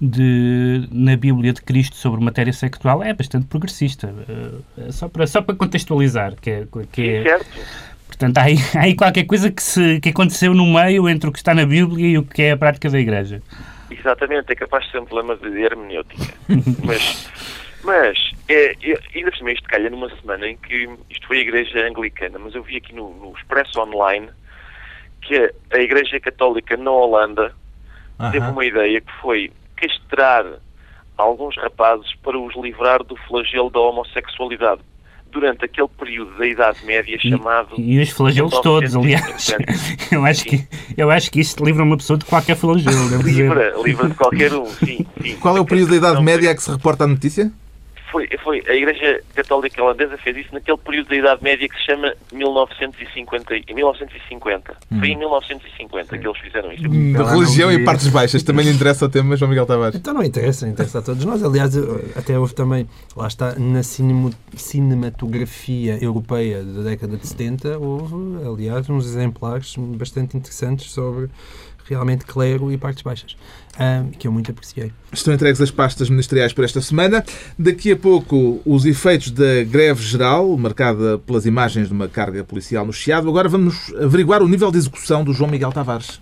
de, 0.00 0.88
na 0.90 1.16
Bíblia 1.16 1.52
de 1.52 1.62
Cristo 1.62 1.96
sobre 1.96 2.22
matéria 2.22 2.52
sexual 2.52 3.02
é 3.02 3.12
bastante 3.12 3.46
progressista. 3.46 4.08
Uh, 4.08 4.92
só, 4.92 5.08
para, 5.08 5.26
só 5.26 5.40
para 5.42 5.54
contextualizar, 5.54 6.34
que 6.40 6.50
é. 6.50 6.66
Que 6.92 7.28
é. 7.28 7.40
Portanto, 8.06 8.38
há 8.38 8.42
aí, 8.42 8.56
há 8.76 8.80
aí 8.82 8.94
qualquer 8.94 9.24
coisa 9.24 9.50
que, 9.50 9.62
se, 9.62 10.00
que 10.00 10.10
aconteceu 10.10 10.54
no 10.54 10.66
meio 10.66 11.08
entre 11.08 11.28
o 11.28 11.32
que 11.32 11.38
está 11.38 11.54
na 11.54 11.64
Bíblia 11.64 12.06
e 12.06 12.18
o 12.18 12.22
que 12.22 12.42
é 12.42 12.52
a 12.52 12.56
prática 12.56 12.90
da 12.90 12.98
Igreja. 12.98 13.42
Exatamente, 13.90 14.52
é 14.52 14.54
capaz 14.54 14.84
de 14.84 14.92
ser 14.92 15.00
um 15.00 15.04
problema 15.04 15.36
de 15.36 15.62
hermenêutica. 15.62 16.34
mas, 16.84 17.28
mas 17.84 18.18
é, 18.48 18.72
é, 18.82 18.98
ainda 19.14 19.30
por 19.30 19.36
cima, 19.36 19.52
isto 19.52 19.68
calha 19.68 19.90
numa 19.90 20.08
semana 20.16 20.48
em 20.48 20.56
que 20.56 20.88
isto 21.10 21.26
foi 21.26 21.38
a 21.38 21.40
Igreja 21.40 21.86
Anglicana, 21.86 22.38
mas 22.38 22.54
eu 22.54 22.62
vi 22.62 22.76
aqui 22.76 22.94
no, 22.94 23.14
no 23.14 23.36
Expresso 23.36 23.80
Online 23.80 24.28
que 25.20 25.52
a 25.72 25.78
Igreja 25.78 26.18
Católica 26.20 26.76
na 26.76 26.90
Holanda 26.90 27.54
uh 28.18 28.24
-huh. 28.24 28.30
teve 28.32 28.46
uma 28.46 28.64
ideia 28.64 29.00
que 29.00 29.12
foi 29.20 29.52
castrar 29.76 30.44
alguns 31.16 31.56
rapazes 31.56 32.12
para 32.22 32.38
os 32.38 32.54
livrar 32.56 33.02
do 33.04 33.16
flagelo 33.28 33.70
da 33.70 33.80
homossexualidade 33.80 34.80
durante 35.30 35.64
aquele 35.64 35.88
período 35.88 36.38
da 36.38 36.46
Idade 36.46 36.84
Média 36.86 37.18
chamado... 37.18 37.74
E, 37.76 37.94
e 37.94 38.02
os 38.02 38.10
flagelos 38.10 38.58
todos, 38.60 38.94
aliás. 38.94 39.52
eu, 40.12 40.24
acho 40.24 40.44
que, 40.44 40.66
eu 40.96 41.10
acho 41.10 41.30
que 41.30 41.40
isto 41.40 41.64
livra 41.64 41.82
uma 41.82 41.96
pessoa 41.96 42.16
de 42.16 42.24
qualquer 42.24 42.56
flagelo. 42.56 43.20
livra, 43.20 43.74
livra 43.82 44.08
de 44.08 44.14
qualquer 44.14 44.52
um, 44.54 44.66
sim, 44.66 45.04
sim. 45.20 45.36
Qual 45.40 45.56
é 45.56 45.60
o 45.60 45.64
período 45.64 45.90
da 45.90 45.96
Idade 45.96 46.22
Média 46.22 46.52
a 46.52 46.54
que 46.54 46.62
se 46.62 46.70
reporta 46.70 47.02
a 47.02 47.06
notícia? 47.08 47.52
Foi, 48.14 48.28
foi 48.44 48.62
a 48.68 48.74
Igreja 48.74 49.20
Católica 49.34 49.82
Holandesa 49.82 50.16
fez 50.16 50.36
isso 50.36 50.54
naquele 50.54 50.78
período 50.78 51.08
da 51.08 51.16
Idade 51.16 51.42
Média 51.42 51.68
que 51.68 51.76
se 51.76 51.86
chama 51.86 52.14
1950. 52.32 53.56
1950. 53.74 54.76
Hum. 54.92 55.00
Foi 55.00 55.08
em 55.08 55.18
1950 55.18 56.14
Sim. 56.14 56.22
que 56.22 56.28
eles 56.28 56.38
fizeram 56.38 56.72
isso. 56.72 56.86
Hum, 56.86 57.12
religião 57.12 57.72
e 57.72 57.84
partes 57.84 58.06
baixas. 58.06 58.44
Também 58.44 58.66
lhe 58.66 58.70
interessa 58.70 59.06
o 59.06 59.08
tema, 59.08 59.36
João 59.36 59.48
Miguel 59.48 59.66
Tavares? 59.66 59.96
Então 59.96 60.14
não 60.14 60.22
interessa, 60.22 60.68
interessa 60.68 61.00
a 61.00 61.02
todos 61.02 61.24
nós. 61.24 61.42
Aliás, 61.42 61.76
até 62.14 62.38
houve 62.38 62.54
também, 62.54 62.88
lá 63.16 63.26
está, 63.26 63.56
na 63.58 63.82
cinematografia 63.82 65.98
europeia 66.00 66.62
da 66.62 66.82
década 66.82 67.16
de 67.16 67.26
70, 67.26 67.80
houve, 67.80 68.14
aliás, 68.46 68.88
uns 68.88 69.06
exemplares 69.06 69.74
bastante 69.76 70.36
interessantes 70.36 70.92
sobre 70.92 71.28
realmente 71.88 72.24
clero 72.24 72.72
e 72.72 72.78
partes 72.78 73.02
baixas, 73.02 73.36
que 74.18 74.26
eu 74.26 74.32
muito 74.32 74.50
apreciei. 74.50 74.92
Estão 75.12 75.34
entregues 75.34 75.60
as 75.60 75.70
pastas 75.70 76.08
ministeriais 76.08 76.52
por 76.52 76.64
esta 76.64 76.80
semana. 76.80 77.24
Daqui 77.58 77.92
a 77.92 77.96
pouco, 77.96 78.60
os 78.64 78.84
efeitos 78.84 79.30
da 79.30 79.64
greve 79.64 80.02
geral, 80.02 80.56
marcada 80.56 81.18
pelas 81.18 81.46
imagens 81.46 81.88
de 81.88 81.94
uma 81.94 82.08
carga 82.08 82.42
policial 82.44 82.86
no 82.86 82.92
Chiado. 82.92 83.28
Agora 83.28 83.48
vamos 83.48 83.92
averiguar 83.94 84.42
o 84.42 84.48
nível 84.48 84.70
de 84.70 84.78
execução 84.78 85.22
do 85.24 85.32
João 85.32 85.50
Miguel 85.50 85.72
Tavares. 85.72 86.20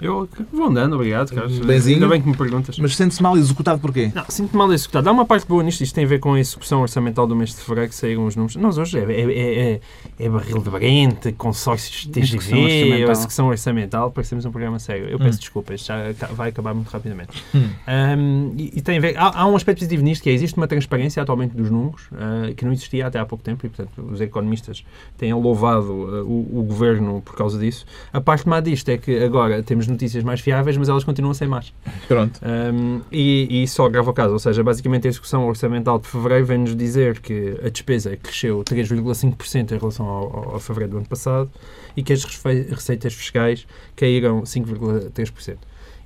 Eu 0.00 0.28
vou 0.52 0.66
andando, 0.66 0.94
obrigado, 0.94 1.34
Carlos. 1.34 1.58
Benzinho. 1.58 1.96
Ainda 1.96 2.08
bem 2.08 2.22
que 2.22 2.28
me 2.28 2.36
perguntas. 2.36 2.78
Mas 2.78 2.96
sente-se 2.96 3.22
mal 3.22 3.36
executado 3.36 3.80
porquê? 3.80 4.10
Não, 4.14 4.24
sinto-me 4.28 4.58
mal 4.58 4.72
executado. 4.72 5.08
Há 5.08 5.12
uma 5.12 5.26
parte 5.26 5.46
boa 5.46 5.62
nisto. 5.62 5.82
Isto 5.82 5.94
tem 5.94 6.04
a 6.04 6.08
ver 6.08 6.18
com 6.18 6.34
a 6.34 6.40
execução 6.40 6.80
orçamental 6.80 7.26
do 7.26 7.36
mês 7.36 7.50
de 7.50 7.56
fevereiro, 7.56 7.90
que 7.90 7.94
saíram 7.94 8.26
os 8.26 8.36
números. 8.36 8.56
Nós 8.56 8.78
hoje 8.78 8.98
é, 8.98 9.02
é, 9.02 9.72
é, 9.72 9.80
é 10.18 10.28
barril 10.28 10.62
de 10.62 10.70
Brent, 10.70 11.32
consórcios 11.36 12.06
de 12.06 12.20
TGV, 12.20 13.04
execução 13.10 13.48
orçamental. 13.48 14.10
Parecemos 14.10 14.44
um 14.44 14.50
programa 14.50 14.78
sério. 14.78 15.08
Eu 15.08 15.18
peço 15.18 15.38
hum. 15.38 15.40
desculpas, 15.40 15.84
já 15.84 15.96
vai 16.32 16.48
acabar 16.48 16.74
muito 16.74 16.88
rapidamente. 16.88 17.44
Hum. 17.54 17.68
Um, 17.88 18.54
e, 18.56 18.78
e, 18.78 18.80
tem 18.80 18.98
a 18.98 19.00
ver. 19.00 19.16
Há, 19.18 19.40
há, 19.40 19.46
um 19.46 19.56
aspecto 19.56 19.80
positivo 19.80 20.02
nisto, 20.02 20.22
que 20.22 20.30
é 20.30 20.32
existe 20.32 20.56
uma 20.56 20.66
transparência 20.66 21.22
atualmente 21.22 21.56
dos 21.56 21.70
números, 21.70 22.02
uh, 22.12 22.54
que 22.54 22.64
não 22.64 22.72
existia 22.72 23.06
até 23.06 23.18
há 23.18 23.26
pouco 23.26 23.44
tempo, 23.44 23.66
e 23.66 23.68
portanto 23.68 24.10
os 24.10 24.20
economistas 24.20 24.84
têm 25.18 25.32
louvado 25.34 25.92
uh, 25.92 26.24
o, 26.26 26.60
o 26.60 26.62
governo 26.62 27.20
por 27.24 27.36
causa 27.36 27.58
disso. 27.58 27.84
A 28.12 28.20
parte 28.20 28.48
má 28.48 28.60
disto 28.60 28.88
é 28.88 28.98
que 28.98 29.22
agora 29.22 29.62
temos 29.62 29.86
notícias 29.90 30.24
mais 30.24 30.40
fiáveis 30.40 30.76
mas 30.76 30.88
elas 30.88 31.04
continuam 31.04 31.34
sem 31.34 31.48
mais. 31.48 31.72
Pronto. 32.08 32.40
Um, 32.42 33.00
e, 33.10 33.46
e 33.50 33.62
isso 33.64 33.82
agrava 33.82 34.10
o 34.10 34.14
caso. 34.14 34.32
Ou 34.32 34.38
seja, 34.38 34.62
basicamente 34.62 35.06
a 35.06 35.10
execução 35.10 35.46
orçamental 35.46 35.98
de 35.98 36.06
fevereiro 36.06 36.46
vem-nos 36.46 36.76
dizer 36.76 37.20
que 37.20 37.58
a 37.64 37.68
despesa 37.68 38.16
cresceu 38.16 38.62
3,5% 38.64 39.72
em 39.72 39.78
relação 39.78 40.06
ao, 40.06 40.54
ao, 40.54 40.60
fevereiro 40.60 40.92
do 40.92 40.96
ano 40.98 41.08
passado 41.08 41.50
e 41.96 42.02
que 42.02 42.12
as 42.12 42.24
receitas 42.24 43.12
fiscais 43.14 43.66
caíram 43.96 44.42
5,3%. 44.42 45.56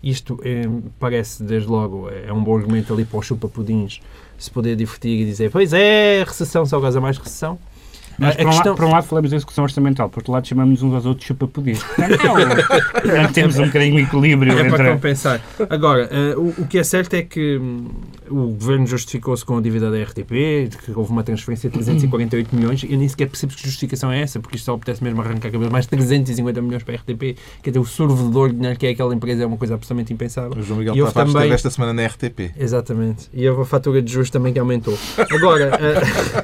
Isto 0.03 0.39
eh, 0.45 0.65
parece, 0.99 1.43
desde 1.43 1.69
logo, 1.69 2.11
é 2.11 2.31
um 2.31 2.45
bom 2.45 2.57
argumento 2.57 2.93
ali 2.93 3.07
para 3.07 3.19
o 3.19 3.23
chupa-pudins 3.23 4.01
se 4.37 4.51
poder 4.51 4.77
divertir 4.77 5.23
e 5.23 5.25
dizer 5.25 5.51
pois 5.51 5.73
é, 5.73 6.23
recessão 6.23 6.67
só 6.67 6.81
causa 6.81 7.01
mais 7.01 7.17
recessão. 7.17 7.59
Mas, 8.19 8.37
por, 8.37 8.43
um 8.43 8.49
questão... 8.49 8.67
lado, 8.67 8.77
por 8.77 8.85
um 8.85 8.91
lado, 8.91 9.05
falamos 9.05 9.31
de 9.31 9.37
execução 9.37 9.65
orçamental, 9.65 10.09
por 10.09 10.21
outro 10.21 10.33
lado, 10.33 10.47
chamamos 10.47 10.83
uns 10.83 10.95
aos 10.95 11.07
outros 11.07 11.27
chupa-poder. 11.27 11.79
Portanto, 11.95 13.33
temos 13.33 13.59
um 13.59 13.67
bocadinho 13.67 13.97
de 13.97 14.03
equilíbrio. 14.03 14.53
É 14.53 14.61
entre... 14.61 14.71
para 14.71 14.93
compensar. 14.93 15.41
Agora, 15.69 16.09
uh, 16.37 16.41
o, 16.41 16.63
o, 16.63 16.67
que 16.67 16.79
é 16.79 16.85
certo 16.85 17.15
é 17.15 17.23
que 17.23 17.59
um, 17.59 17.91
o 18.31 18.49
governo 18.49 18.87
justificou-se 18.87 19.45
com 19.45 19.59
a 19.59 19.61
dívida 19.61 19.91
da 19.91 20.03
RTP, 20.03 20.71
que 20.85 20.93
houve 20.95 21.11
uma 21.11 21.23
transferência 21.23 21.69
de 21.69 21.75
348 21.75 22.51
milhões. 22.55 22.85
Eu 22.85 22.99
nem 22.99 23.09
sequer 23.09 23.29
percebo 23.29 23.55
que 23.55 23.63
justificação 23.63 24.11
é 24.11 24.21
essa, 24.21 24.41
porque 24.41 24.57
isto 24.57 24.67
só 24.67 24.75
apetece 24.75 25.03
mesmo 25.03 25.21
arrancar 25.21 25.51
cabelo 25.51 25.71
mais 25.71 25.87
350 25.87 26.63
milhões 26.63 26.83
para 26.83 26.95
a 26.95 26.97
RTP. 26.99 27.37
Quer 27.63 27.71
dizer, 27.71 27.79
o 27.79 27.85
sorvedor 27.85 28.51
de 28.51 28.57
dinheiro 28.57 28.79
que 28.79 28.87
é 28.87 28.91
aquela 28.91 29.15
empresa 29.15 29.43
é 29.43 29.47
uma 29.47 29.57
coisa 29.57 29.75
absolutamente 29.75 30.13
impensável. 30.13 30.59
O 30.59 30.63
João 30.63 30.79
Miguel 30.79 30.95
Tavares 30.95 31.15
também... 31.15 31.35
esteve 31.35 31.55
esta 31.55 31.71
semana 31.71 31.93
na 31.93 32.07
RTP. 32.07 32.53
Exatamente. 32.57 33.29
E 33.33 33.47
a 33.47 33.65
fatura 33.65 34.01
de 34.01 34.13
juros 34.13 34.31
também 34.31 34.53
que 34.53 34.59
aumentou. 34.59 34.97
Agora... 35.31 35.65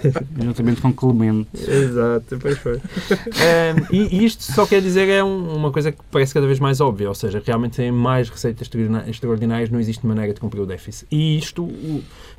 Uh... 0.01 0.43
Juntamente 0.43 0.81
com 0.81 0.93
Clemente. 0.93 1.49
Exato 1.69 2.39
Pois 2.39 2.59
foi. 2.59 2.77
um, 3.91 3.95
e, 3.95 4.25
isto 4.25 4.43
só 4.43 4.67
quer 4.67 4.81
dizer 4.81 5.09
é 5.09 5.23
um, 5.23 5.55
uma 5.55 5.71
coisa 5.71 5.93
que 5.93 5.99
parece 6.11 6.33
cada 6.33 6.47
vez 6.47 6.59
mais 6.59 6.81
óbvia, 6.81 7.09
ou 7.09 7.15
seja, 7.15 7.43
realmente 7.45 7.77
tem 7.77 7.91
mais 7.91 8.29
receitas 8.29 8.69
extraordinárias, 9.07 9.71
não 9.71 9.81
existe 9.81 10.07
maneira 10.07 10.33
de 10.33 10.41
cumprir 10.41 10.61
o 10.61 10.67
déficit. 10.67 11.07
E 11.11 11.39
isto 11.39 11.69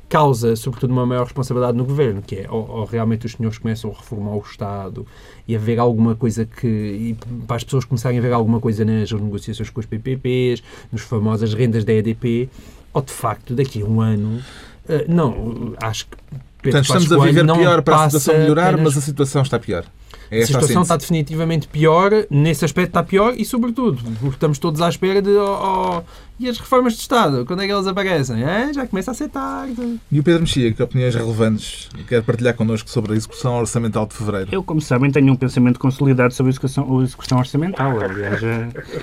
causa, 0.08 0.54
sobretudo, 0.56 0.90
uma 0.90 1.06
maior 1.06 1.24
responsabilidade 1.24 1.76
no 1.76 1.84
governo, 1.84 2.20
que 2.20 2.36
é 2.36 2.46
ou, 2.50 2.68
ou, 2.68 2.84
realmente 2.84 3.24
os 3.24 3.32
senhores 3.32 3.56
começam 3.58 3.90
a 3.90 3.94
reformar 3.94 4.34
o 4.34 4.40
Estado 4.40 5.06
e 5.48 5.56
a 5.56 5.58
ver 5.58 5.78
alguma 5.78 6.14
coisa 6.14 6.44
que. 6.44 6.66
e 6.66 7.16
para 7.46 7.56
as 7.56 7.64
pessoas 7.64 7.84
começarem 7.84 8.18
a 8.18 8.22
ver 8.22 8.32
alguma 8.32 8.60
coisa 8.60 8.84
nas 8.84 9.10
negociações 9.10 9.70
com 9.70 9.80
os 9.80 9.86
PPPs, 9.86 10.62
nas 10.92 11.00
famosas 11.00 11.54
rendas 11.54 11.84
da 11.84 11.94
EDP, 11.94 12.50
ou 12.92 13.00
de 13.00 13.12
facto, 13.12 13.54
daqui 13.54 13.82
a 13.82 13.86
um 13.86 14.00
ano. 14.00 14.42
Uh, 14.84 15.04
não, 15.08 15.74
acho 15.80 16.06
que 16.06 16.16
Pedro 16.62 16.78
Portanto, 16.78 17.02
estamos 17.02 17.12
a 17.12 17.26
viver 17.26 17.44
pior 17.44 17.82
para 17.82 18.04
a 18.04 18.10
situação 18.10 18.38
melhorar, 18.38 18.74
apenas... 18.74 18.94
mas 18.94 19.02
a 19.02 19.04
situação 19.04 19.42
está 19.42 19.58
pior. 19.58 19.84
É 20.30 20.42
a 20.42 20.46
situação 20.46 20.82
está 20.82 20.96
definitivamente 20.96 21.66
pior, 21.66 22.10
nesse 22.30 22.64
aspecto 22.64 22.90
está 22.90 23.02
pior 23.02 23.34
e, 23.36 23.44
sobretudo, 23.44 23.98
porque 24.20 24.36
estamos 24.36 24.58
todos 24.58 24.80
à 24.80 24.88
espera 24.88 25.20
de. 25.20 25.30
Oh, 25.30 25.98
oh, 25.98 26.02
e 26.42 26.48
as 26.48 26.58
reformas 26.58 26.94
de 26.94 27.00
Estado, 27.00 27.46
quando 27.46 27.62
é 27.62 27.66
que 27.66 27.72
elas 27.72 27.86
aparecem? 27.86 28.42
É, 28.42 28.72
já 28.72 28.84
começa 28.84 29.12
a 29.12 29.14
ser 29.14 29.28
tarde. 29.28 30.00
E 30.10 30.18
o 30.18 30.22
Pedro 30.24 30.40
Mexia, 30.40 30.72
que 30.72 30.82
opiniões 30.82 31.14
relevantes 31.14 31.88
quer 32.08 32.20
partilhar 32.22 32.54
connosco 32.54 32.90
sobre 32.90 33.12
a 33.12 33.16
execução 33.16 33.58
orçamental 33.58 34.06
de 34.06 34.14
fevereiro? 34.14 34.48
Eu, 34.50 34.62
como 34.62 34.80
sabem, 34.80 35.10
tenho 35.10 35.32
um 35.32 35.36
pensamento 35.36 35.78
consolidado 35.78 36.34
sobre 36.34 36.50
a 36.50 36.52
execução, 36.52 36.98
a 36.98 37.02
execução 37.04 37.38
orçamental. 37.38 38.00
Aliás, 38.00 38.40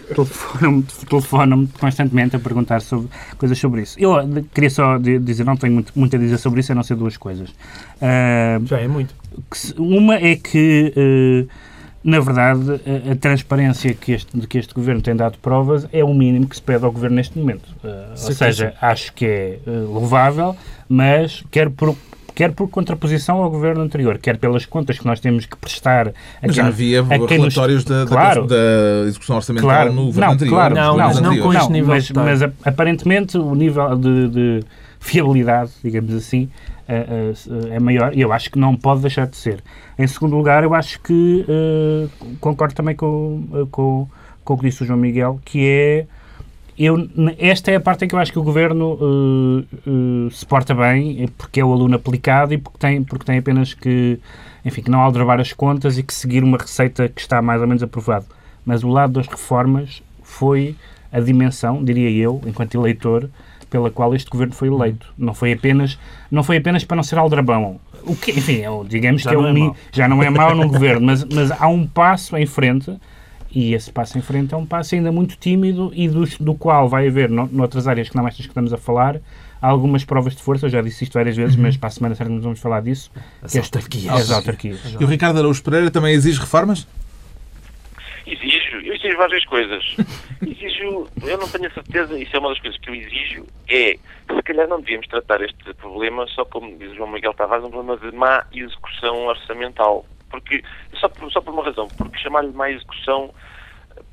telefonam-me 0.10 0.84
telefona 1.10 1.68
constantemente 1.80 2.36
a 2.36 2.40
perguntar 2.40 2.82
sobre, 2.82 3.08
coisas 3.38 3.58
sobre 3.58 3.84
isso. 3.84 3.98
Eu 3.98 4.16
queria 4.54 4.70
só 4.70 4.98
dizer, 4.98 5.46
não 5.46 5.56
tenho 5.56 5.74
muito, 5.74 5.94
muito 5.96 6.16
a 6.16 6.20
dizer 6.20 6.38
sobre 6.38 6.60
isso, 6.60 6.74
a 6.74 6.76
não 6.76 6.84
ser 6.84 6.96
duas 6.96 7.16
coisas. 7.16 7.50
Uh, 7.50 8.66
já 8.66 8.80
é 8.80 8.88
muito. 8.88 9.16
Uma 9.78 10.16
é 10.16 10.36
que. 10.36 10.94
Uh, 10.96 11.69
na 12.04 12.20
verdade, 12.20 12.82
a, 13.08 13.12
a 13.12 13.16
transparência 13.16 13.94
que 13.94 14.14
este, 14.14 14.38
de 14.38 14.48
que 14.48 14.58
este 14.58 14.74
governo 14.74 15.02
tem 15.02 15.16
dado 15.16 15.38
provas 15.40 15.88
é 15.92 16.04
o 16.04 16.14
mínimo 16.14 16.48
que 16.48 16.56
se 16.56 16.62
pede 16.62 16.86
ao 16.86 16.92
governo 16.92 17.18
neste 17.18 17.38
momento. 17.38 17.76
Uh, 17.84 18.12
ou 18.12 18.34
seja, 18.34 18.74
acho 18.82 19.14
que 19.14 19.26
é 19.26 19.60
uh, 19.68 19.92
louvável, 19.92 20.56
mas 20.88 21.44
quer 21.52 21.70
por, 21.70 21.96
quer 22.34 22.54
por 22.54 22.70
contraposição 22.70 23.44
ao 23.44 23.50
governo 23.50 23.82
anterior, 23.82 24.18
quer 24.18 24.38
pelas 24.38 24.66
contas 24.66 24.98
que 24.98 25.06
nós 25.06 25.20
temos 25.20 25.46
que 25.46 25.58
prestar. 25.58 26.14
Mas 26.42 26.56
já 26.56 26.68
havia 26.68 27.04
relatórios 27.04 27.84
nos... 27.84 28.06
da, 28.06 28.08
claro, 28.08 28.48
da, 28.48 28.56
da, 28.56 29.08
execução 29.08 29.36
orçamental 29.36 29.70
claro, 29.70 29.94
no 29.94 30.06
governo 30.06 30.28
não, 30.28 30.34
anterior. 30.36 30.56
Claro, 30.56 30.76
não, 30.76 30.98
não, 30.98 31.08
mas 31.08 31.22
não 31.22 31.38
com 31.38 31.54
este 31.54 31.72
nível. 31.72 31.90
Mas, 31.90 32.12
mas, 32.12 32.42
aparentemente 32.64 33.38
o 33.38 33.54
nível 33.54 33.96
de, 33.98 34.28
de 34.30 34.64
fiabilidade, 35.00 35.72
digamos 35.84 36.14
assim, 36.14 36.50
é, 36.88 37.32
é, 37.72 37.76
é 37.76 37.80
maior 37.80 38.16
e 38.16 38.22
eu 38.22 38.34
acho 38.34 38.52
que 38.52 38.60
não 38.60 38.76
pode 38.76 39.02
deixar 39.02 39.28
de 39.28 39.38
ser. 39.38 39.64
Em 39.98 40.08
segundo 40.08 40.36
lugar, 40.36 40.64
eu 40.64 40.74
acho 40.74 41.00
que 41.02 41.46
uh, 41.48 42.36
concordo 42.40 42.74
também 42.74 42.96
com, 42.96 43.68
com, 43.72 44.08
com 44.44 44.54
o 44.54 44.58
que 44.58 44.66
disse 44.66 44.84
o 44.84 44.86
João 44.86 45.00
Miguel, 45.00 45.40
que 45.46 45.66
é 45.66 46.06
eu, 46.80 47.10
esta 47.38 47.72
é 47.72 47.76
a 47.76 47.80
parte 47.80 48.06
em 48.06 48.08
que 48.08 48.16
eu 48.16 48.20
acho 48.20 48.32
que 48.32 48.40
o 48.40 48.44
governo 48.44 48.94
uh, 48.94 49.60
uh, 49.86 50.32
se 50.32 50.46
porta 50.46 50.74
bem, 50.74 51.28
porque 51.38 51.60
é 51.60 51.66
o 51.66 51.74
aluno 51.74 51.98
aplicado 51.98 52.54
e 52.54 52.58
porque 52.58 52.80
tem, 52.80 53.04
porque 53.04 53.26
tem 53.26 53.38
apenas 53.38 53.74
que, 53.74 54.18
enfim, 54.64 54.82
que 54.82 54.90
não 54.90 55.02
aldrabar 55.02 55.42
as 55.42 55.52
contas 55.52 55.98
e 55.98 56.04
que 56.04 56.14
seguir 56.14 56.42
uma 56.42 56.58
receita 56.58 57.10
que 57.10 57.20
está 57.20 57.42
mais 57.42 57.60
ou 57.60 57.68
menos 57.68 57.84
aprovado. 57.84 58.28
Mas 58.66 58.82
o 58.82 58.88
lado 58.88 59.14
das 59.14 59.28
reformas 59.28 60.02
foi 60.24 60.74
a 61.12 61.20
dimensão, 61.20 61.84
diria 61.84 62.10
eu, 62.10 62.42
enquanto 62.46 62.76
eleitor, 62.76 63.30
pela 63.70 63.90
qual 63.92 64.14
este 64.16 64.30
governo 64.30 64.54
foi 64.54 64.68
eleito. 64.68 65.14
Não 65.18 65.34
foi 65.34 65.54
apenas, 65.54 65.98
não 66.30 66.44
foi 66.44 66.58
apenas 66.58 66.84
para 66.84 66.96
não 66.96 67.04
ser 67.04 67.18
aldrabão. 67.18 67.80
O 68.04 68.16
que, 68.16 68.32
enfim, 68.32 68.62
é, 68.62 68.70
digamos 68.88 69.22
já 69.22 69.30
que 69.30 69.36
é, 69.36 69.40
um, 69.40 69.70
é 69.70 69.74
já 69.92 70.08
não 70.08 70.24
é 70.24 70.30
mau 70.30 70.56
no 70.56 70.68
governo, 70.68 71.06
mas, 71.06 71.24
mas 71.26 71.52
há 71.52 71.68
um 71.68 71.86
passo 71.86 72.38
em 72.38 72.46
frente 72.46 72.98
e 73.52 73.74
esse 73.74 73.92
passo 73.92 74.18
em 74.18 74.22
frente 74.22 74.54
é 74.54 74.58
um 74.58 74.66
passo 74.66 74.96
ainda 74.96 75.12
muito 75.12 75.36
tímido 75.36 75.92
e 75.94 76.08
do, 76.08 76.24
do 76.40 76.54
qual 76.54 76.88
vai 76.88 77.08
haver, 77.08 77.30
no, 77.30 77.48
noutras 77.52 77.88
áreas 77.88 78.10
que 78.10 78.16
não 78.16 78.28
estas 78.28 78.46
que 78.46 78.52
estamos 78.52 78.72
a 78.72 78.78
falar, 78.78 79.20
algumas 79.62 80.06
provas 80.06 80.36
de 80.36 80.42
força. 80.42 80.68
Eu 80.68 80.70
já 80.70 80.82
disse 80.82 81.04
isto 81.04 81.14
várias 81.14 81.36
vezes, 81.36 81.56
uhum. 81.56 81.64
mas 81.64 81.76
para 81.76 81.88
a 81.88 81.92
semana 81.92 82.16
certamente 82.16 82.44
vamos 82.44 82.60
falar 82.60 82.82
disso. 82.82 83.12
As 83.42 83.56
autarquias. 83.56 84.14
As 84.14 84.32
autarquias. 84.32 84.80
E 85.00 85.04
o 85.04 85.08
Ricardo 85.08 85.40
Araújo 85.40 85.64
Pereira 85.64 85.90
também 85.90 86.14
exige 86.14 86.40
reformas? 86.40 86.88
Exijo. 88.32 88.78
Eu 88.78 88.94
exijo 88.94 89.18
várias 89.18 89.46
coisas. 89.46 89.84
exijo, 90.46 91.08
eu 91.26 91.38
não 91.38 91.48
tenho 91.50 91.68
a 91.68 91.72
certeza, 91.72 92.18
isso 92.18 92.36
é 92.36 92.40
uma 92.40 92.50
das 92.50 92.60
coisas 92.60 92.80
que 92.80 92.90
eu 92.90 92.96
exijo, 92.96 93.46
é 93.70 93.98
se 94.36 94.44
calhar 94.44 94.68
não 94.68 94.80
devíamos 94.80 95.08
tratar 95.08 95.42
este 95.42 95.74
problema 95.76 96.28
só 96.28 96.46
como 96.46 96.78
diz 96.78 96.92
o 96.92 96.96
João 96.96 97.12
Miguel 97.12 97.34
Tavares, 97.34 97.66
um 97.66 97.72
problema 97.72 97.98
de 97.98 98.16
má 98.16 98.46
execução 98.54 99.26
orçamental. 99.26 100.06
Porque, 100.30 100.64
só 100.94 101.10
por, 101.10 101.32
só 101.32 101.42
por 101.42 101.54
uma 101.54 101.64
razão, 101.64 101.88
porque 101.98 102.20
chamar-lhe 102.20 102.52
má 102.52 102.70
execução 102.70 103.34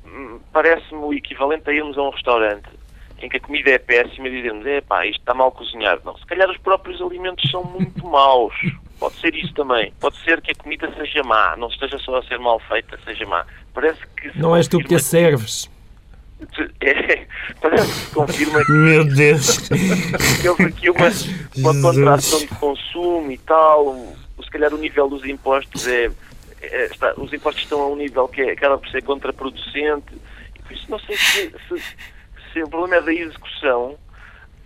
hum, 0.05 0.39
parece-me 0.51 1.01
o 1.01 1.13
equivalente 1.13 1.69
a 1.69 1.73
irmos 1.73 1.97
a 1.97 2.01
um 2.01 2.09
restaurante 2.09 2.67
em 3.19 3.29
que 3.29 3.37
a 3.37 3.39
comida 3.39 3.71
é 3.71 3.77
péssima 3.77 4.27
e 4.27 4.31
dizermos, 4.31 4.65
é 4.65 4.81
pá, 4.81 5.05
isto 5.05 5.19
está 5.19 5.33
mal 5.33 5.51
cozinhado. 5.51 6.01
Não, 6.05 6.17
se 6.17 6.25
calhar 6.25 6.49
os 6.49 6.57
próprios 6.57 7.01
alimentos 7.01 7.49
são 7.49 7.63
muito 7.63 8.05
maus. 8.07 8.53
Pode 8.99 9.15
ser 9.19 9.35
isso 9.35 9.53
também. 9.53 9.93
Pode 9.99 10.17
ser 10.23 10.41
que 10.41 10.51
a 10.51 10.55
comida 10.55 10.91
seja 10.95 11.21
má, 11.23 11.55
não 11.55 11.67
esteja 11.67 11.97
só 11.99 12.17
a 12.17 12.23
ser 12.23 12.39
mal 12.39 12.59
feita, 12.59 12.97
seja 13.05 13.25
má. 13.25 13.45
Parece 13.73 13.99
que... 14.17 14.37
Não 14.39 14.55
és 14.55 14.67
tu 14.67 14.79
que 14.79 14.95
a 14.95 14.99
serves. 14.99 15.69
É, 16.79 17.25
parece 17.61 17.87
que 17.87 17.93
se 17.93 18.11
confirma 18.13 18.65
que... 18.65 18.71
Meu 18.71 19.05
Deus! 19.05 19.69
Que 20.41 20.49
houve 20.49 20.63
aqui 20.65 20.89
uma, 20.89 21.09
uma 21.57 21.81
contração 21.81 22.39
de 22.39 22.47
consumo 22.47 23.31
e 23.31 23.37
tal. 23.37 24.15
Se 24.43 24.49
calhar 24.49 24.73
o 24.73 24.77
nível 24.77 25.07
dos 25.07 25.23
impostos 25.25 25.87
é... 25.87 26.09
é 26.61 26.85
está, 26.85 27.13
os 27.17 27.31
impostos 27.31 27.63
estão 27.63 27.81
a 27.81 27.89
um 27.89 27.95
nível 27.95 28.27
que 28.27 28.41
é, 28.41 28.51
acaba 28.51 28.79
por 28.79 28.89
ser 28.89 29.03
contraproducente. 29.03 30.13
E 30.55 30.61
por 30.63 30.73
isso 30.73 30.89
não 30.89 30.99
sei 30.99 31.17
se, 31.17 31.51
se, 31.67 31.83
se 32.51 32.63
o 32.63 32.67
problema 32.67 32.95
é 32.95 33.01
da 33.01 33.13
execução 33.13 33.95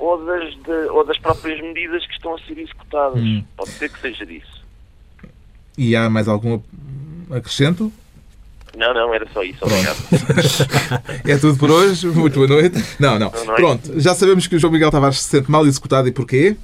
ou 0.01 0.25
das, 0.25 0.55
de, 0.55 0.89
ou 0.89 1.05
das 1.05 1.17
próprias 1.19 1.61
medidas 1.61 2.05
que 2.07 2.13
estão 2.13 2.33
a 2.33 2.39
ser 2.39 2.57
executadas. 2.57 3.21
Hum. 3.21 3.43
Pode 3.55 3.69
ser 3.69 3.89
que 3.89 3.99
seja 3.99 4.25
disso. 4.25 4.65
E 5.77 5.95
há 5.95 6.09
mais 6.09 6.27
algum 6.27 6.59
acrescento? 7.29 7.93
Não, 8.77 8.93
não, 8.93 9.13
era 9.13 9.27
só 9.33 9.43
isso. 9.43 9.59
Obrigado. 9.61 9.97
é 11.25 11.37
tudo 11.37 11.57
por 11.57 11.69
hoje. 11.69 12.07
Muito 12.07 12.35
boa 12.35 12.47
noite. 12.47 12.83
Não, 12.99 13.19
não. 13.19 13.29
Pronto, 13.29 13.99
já 13.99 14.15
sabemos 14.15 14.47
que 14.47 14.55
o 14.55 14.59
João 14.59 14.71
Miguel 14.71 14.89
Tavares 14.89 15.21
se 15.21 15.29
sente 15.29 15.51
mal 15.51 15.65
executado 15.65 16.07
e 16.07 16.11
porquê. 16.11 16.55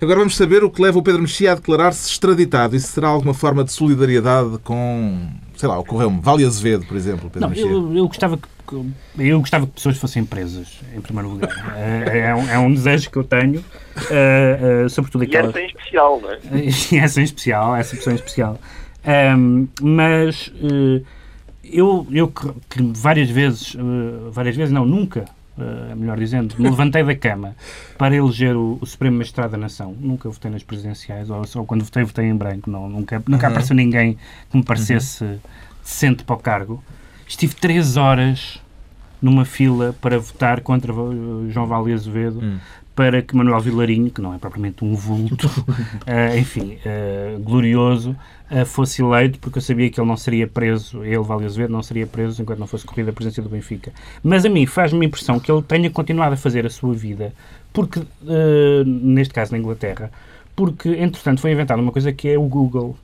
Agora 0.00 0.18
vamos 0.18 0.36
saber 0.36 0.62
o 0.62 0.70
que 0.70 0.82
leva 0.82 0.98
o 0.98 1.02
Pedro 1.02 1.22
Mexia 1.22 1.52
a 1.52 1.54
declarar-se 1.54 2.10
extraditado. 2.10 2.76
Isso 2.76 2.88
será 2.88 3.08
alguma 3.08 3.32
forma 3.32 3.64
de 3.64 3.72
solidariedade 3.72 4.58
com, 4.62 5.28
sei 5.56 5.68
lá, 5.68 5.78
ocorreu-me, 5.78 6.20
Vale 6.20 6.44
Azevedo, 6.44 6.84
por 6.86 6.96
exemplo, 6.96 7.30
Pedro 7.30 7.48
não, 7.48 7.56
eu, 7.56 7.96
eu, 7.96 8.06
gostava 8.06 8.36
que 8.36 8.48
eu 9.18 9.40
gostava 9.40 9.66
que 9.66 9.72
pessoas 9.72 9.96
fossem 9.98 10.24
presas, 10.24 10.80
em 10.94 11.00
primeiro 11.00 11.28
lugar. 11.28 11.74
É, 11.76 12.18
é, 12.20 12.34
um, 12.34 12.50
é 12.50 12.58
um, 12.58 12.72
desejo 12.72 13.10
que 13.10 13.16
eu 13.16 13.24
tenho, 13.24 13.60
uh, 13.60 14.84
uh, 14.84 14.90
sobretudo 14.90 15.24
aquelas... 15.24 15.54
E 15.54 15.58
essa 15.58 15.60
em 15.60 15.66
especial, 15.66 16.20
não 16.20 16.30
é? 16.30 16.38
e 16.92 16.98
essa 16.98 17.20
em 17.20 17.24
especial, 17.24 17.76
essa 17.76 17.96
pessoa 17.96 18.12
em 18.12 18.16
especial. 18.16 18.58
Um, 19.06 19.68
mas... 19.80 20.48
Uh, 20.48 21.04
eu, 21.74 22.06
eu 22.10 22.28
que, 22.28 22.52
que 22.70 22.82
várias 22.94 23.28
vezes, 23.28 23.74
uh, 23.74 24.30
várias 24.30 24.56
vezes 24.56 24.72
não, 24.72 24.86
nunca, 24.86 25.24
uh, 25.58 25.96
melhor 25.96 26.16
dizendo, 26.18 26.54
me 26.58 26.68
levantei 26.68 27.02
da 27.02 27.14
cama 27.16 27.56
para 27.98 28.14
eleger 28.14 28.56
o, 28.56 28.78
o, 28.80 28.86
Supremo 28.86 29.18
Magistrado 29.18 29.52
da 29.52 29.58
Nação. 29.58 29.94
Nunca 29.98 30.28
votei 30.28 30.50
nas 30.50 30.62
presidenciais, 30.62 31.30
ou 31.30 31.44
só 31.46 31.64
quando 31.64 31.84
votei, 31.84 32.04
votei 32.04 32.26
em 32.26 32.36
branco. 32.36 32.70
Não, 32.70 32.88
nunca 32.88 33.22
nunca 33.26 33.46
uhum. 33.46 33.52
apareceu 33.52 33.74
ninguém 33.74 34.16
que 34.50 34.56
me 34.56 34.62
parecesse 34.62 35.24
uhum. 35.24 35.38
decente 35.82 36.24
para 36.24 36.36
o 36.36 36.38
cargo. 36.38 36.82
Estive 37.26 37.54
três 37.54 37.96
horas 37.96 38.60
numa 39.20 39.44
fila 39.44 39.94
para 40.00 40.18
votar 40.18 40.60
contra 40.60 40.92
João 41.48 41.66
Vale 41.66 41.92
Azevedo, 41.92 42.40
uhum 42.40 42.58
para 42.94 43.22
que 43.22 43.34
Manuel 43.34 43.60
Vilarinho, 43.60 44.10
que 44.10 44.20
não 44.20 44.32
é 44.32 44.38
propriamente 44.38 44.84
um 44.84 44.94
vulto, 44.94 45.48
uh, 45.48 46.36
enfim, 46.38 46.78
uh, 46.86 47.40
glorioso, 47.40 48.16
uh, 48.50 48.64
fosse 48.64 49.02
eleito, 49.02 49.38
porque 49.40 49.58
eu 49.58 49.62
sabia 49.62 49.90
que 49.90 50.00
ele 50.00 50.06
não 50.06 50.16
seria 50.16 50.46
preso, 50.46 51.04
ele, 51.04 51.18
Vale 51.18 51.44
Azevedo, 51.44 51.70
não 51.70 51.82
seria 51.82 52.06
preso 52.06 52.40
enquanto 52.40 52.60
não 52.60 52.66
fosse 52.66 52.84
corrida 52.84 53.10
a 53.10 53.12
presidência 53.12 53.42
do 53.42 53.48
Benfica. 53.48 53.92
Mas 54.22 54.44
a 54.44 54.48
mim 54.48 54.64
faz-me 54.64 55.04
impressão 55.04 55.40
que 55.40 55.50
ele 55.50 55.62
tenha 55.62 55.90
continuado 55.90 56.34
a 56.34 56.36
fazer 56.36 56.64
a 56.64 56.70
sua 56.70 56.94
vida, 56.94 57.32
porque, 57.72 58.00
neste 58.86 59.34
caso 59.34 59.50
na 59.50 59.58
Inglaterra, 59.58 60.10
porque, 60.54 60.90
entretanto, 60.90 61.40
foi 61.40 61.50
inventada 61.50 61.82
uma 61.82 61.90
coisa 61.90 62.12
que 62.12 62.28
é 62.28 62.38
o 62.38 62.42
Google, 62.42 62.96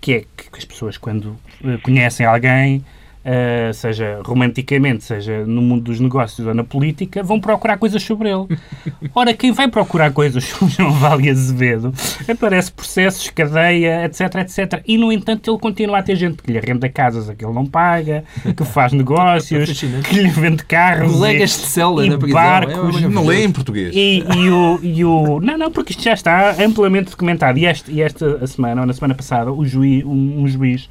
que 0.00 0.12
é 0.12 0.20
que 0.20 0.56
as 0.56 0.64
pessoas, 0.64 0.96
quando 0.96 1.36
conhecem 1.82 2.24
alguém, 2.24 2.84
uh, 3.26 3.74
seja 3.74 4.20
romanticamente, 4.24 5.04
seja 5.04 5.44
no 5.44 5.60
mundo 5.60 5.82
dos 5.82 5.98
negócios 5.98 6.46
ou 6.46 6.54
na 6.54 6.62
política, 6.62 7.22
vão 7.22 7.40
procurar 7.40 7.76
coisas 7.76 8.02
sobre 8.02 8.30
ele. 8.30 8.46
Ora, 9.14 9.34
quem 9.34 9.52
vai 9.52 9.68
procurar 9.68 10.12
coisas 10.12 10.44
sobre 10.44 10.74
João 10.74 10.92
Vale 10.92 11.28
Azevedo 11.28 11.92
aparece 12.28 12.70
processos, 12.70 13.28
cadeia, 13.30 14.04
etc, 14.04 14.36
etc. 14.36 14.82
E, 14.86 14.96
no 14.96 15.10
entanto, 15.10 15.50
ele 15.50 15.58
continua 15.58 15.98
a 15.98 16.02
ter 16.02 16.16
gente 16.16 16.42
que 16.42 16.52
lhe 16.52 16.58
arrenda 16.58 16.88
casas 16.88 17.28
a 17.28 17.34
que 17.34 17.44
ele 17.44 17.54
não 17.54 17.66
paga, 17.66 18.24
que 18.56 18.64
faz 18.64 18.92
negócios, 18.94 19.80
que 19.80 20.14
lhe 20.14 20.28
vende 20.28 20.64
carros 20.64 21.12
Colegas 21.12 21.50
de 21.50 21.66
célula 21.66 22.06
e 22.06 22.16
barcos. 22.32 23.02
É 23.02 23.08
não 23.08 23.26
lê 23.26 23.44
em 23.44 23.50
português. 23.50 23.94
E, 23.94 24.24
e, 24.36 24.50
o, 24.50 24.78
e 24.82 25.04
o... 25.04 25.40
Não, 25.40 25.58
não, 25.58 25.70
porque 25.70 25.92
isto 25.92 26.02
já 26.02 26.12
está 26.12 26.54
amplamente 26.62 27.10
documentado. 27.10 27.58
E, 27.58 27.66
este, 27.66 27.90
e 27.90 28.02
esta 28.02 28.46
semana, 28.46 28.82
ou 28.82 28.86
na 28.86 28.92
semana 28.92 29.14
passada, 29.14 29.52
o 29.52 29.64
juiz, 29.64 30.04
um, 30.04 30.42
um 30.42 30.48
juiz 30.48 30.88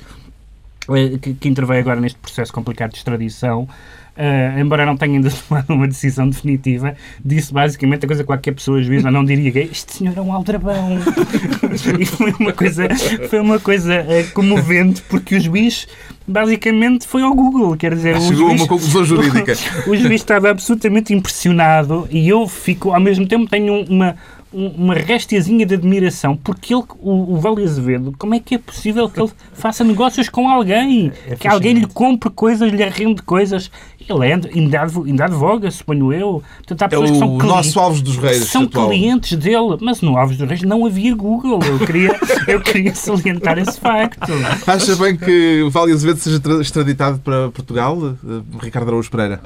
que, 1.21 1.33
que 1.33 1.49
interveio 1.49 1.81
agora 1.81 1.99
neste 1.99 2.19
processo 2.19 2.53
complicado 2.53 2.91
de 2.91 2.97
extradição, 2.97 3.67
Uh, 4.15 4.57
embora 4.57 4.85
não 4.85 4.95
tenha 4.95 5.15
ainda 5.15 5.29
tomado 5.49 5.73
uma 5.73 5.85
decisão 5.85 6.29
definitiva, 6.29 6.95
disse 7.23 7.53
basicamente 7.53 8.05
a 8.05 8.07
coisa 8.07 8.23
que 8.23 8.27
qualquer 8.27 8.53
pessoa 8.53 8.81
juíza 8.81 9.11
não 9.11 9.25
diria 9.25 9.51
que 9.51 9.59
este 9.59 9.91
senhor 9.91 10.17
é 10.17 10.21
um 10.21 10.31
aldrabão. 10.31 10.97
e 11.99 12.05
foi 12.05 12.33
uma 12.39 12.53
coisa, 12.53 12.87
foi 13.29 13.39
uma 13.41 13.59
coisa 13.59 14.03
uh, 14.03 14.31
comovente, 14.33 15.01
porque 15.09 15.35
o 15.35 15.39
juiz 15.41 15.85
basicamente 16.25 17.05
foi 17.05 17.23
ao 17.23 17.35
Google, 17.35 17.75
quer 17.75 17.93
dizer... 17.93 18.19
Chegou 18.21 18.47
a 18.47 18.51
uma 18.53 18.67
conclusão 18.67 19.03
jurídica. 19.03 19.53
O, 19.85 19.91
o 19.91 19.97
juiz 19.97 20.21
estava 20.21 20.49
absolutamente 20.49 21.13
impressionado 21.13 22.07
e 22.09 22.29
eu 22.29 22.47
fico, 22.47 22.93
ao 22.93 23.01
mesmo 23.01 23.27
tempo, 23.27 23.49
tenho 23.49 23.83
uma 23.83 24.15
uma 24.55 24.93
restiazinha 24.93 25.65
de 25.65 25.75
admiração, 25.75 26.37
porque 26.37 26.73
ele, 26.73 26.83
o, 26.99 27.33
o 27.33 27.39
Vale 27.39 27.63
Azevedo, 27.63 28.13
como 28.17 28.33
é 28.35 28.39
que 28.39 28.55
é 28.55 28.57
possível 28.57 29.09
que 29.09 29.19
ele 29.19 29.29
faça 29.53 29.83
negócios 29.83 30.29
com 30.29 30.49
alguém? 30.49 31.11
É, 31.27 31.33
é 31.33 31.35
que 31.35 31.47
alguém 31.47 31.73
lhe 31.73 31.85
compre 31.85 32.29
coisas, 32.29 32.71
lhe 32.71 32.81
arrende 32.81 33.21
coisas. 33.21 33.69
Ele 34.07 34.27
é, 34.27 34.33
ainda, 34.33 34.87
ainda 35.05 35.25
advoga, 35.25 35.69
suponho 35.69 36.13
eu. 36.13 36.43
Portanto, 36.57 36.81
há 36.83 36.89
pessoas 36.89 37.09
é 37.09 37.13
o 37.13 37.15
que 37.15 37.19
são 37.19 37.37
nosso 37.37 37.79
Alves 37.79 38.01
dos 38.01 38.17
Reis. 38.17 38.45
São 38.45 38.63
atual. 38.63 38.87
clientes 38.87 39.37
dele, 39.37 39.77
mas 39.81 40.01
no 40.01 40.17
Alves 40.17 40.37
dos 40.37 40.47
Reis 40.47 40.61
não 40.61 40.85
havia 40.85 41.13
Google. 41.13 41.59
Eu 41.63 41.79
queria, 41.79 42.15
eu 42.47 42.61
queria 42.61 42.95
salientar 42.95 43.57
esse 43.57 43.79
facto. 43.79 44.31
Acha 44.65 44.95
bem 44.95 45.17
que 45.17 45.63
o 45.63 45.69
Vale 45.69 45.91
Azevedo 45.91 46.17
seja 46.17 46.41
extraditado 46.61 47.19
para 47.19 47.49
Portugal, 47.49 47.97
eh, 48.07 48.41
Ricardo 48.61 48.87
Araújo 48.87 49.11
Pereira? 49.11 49.41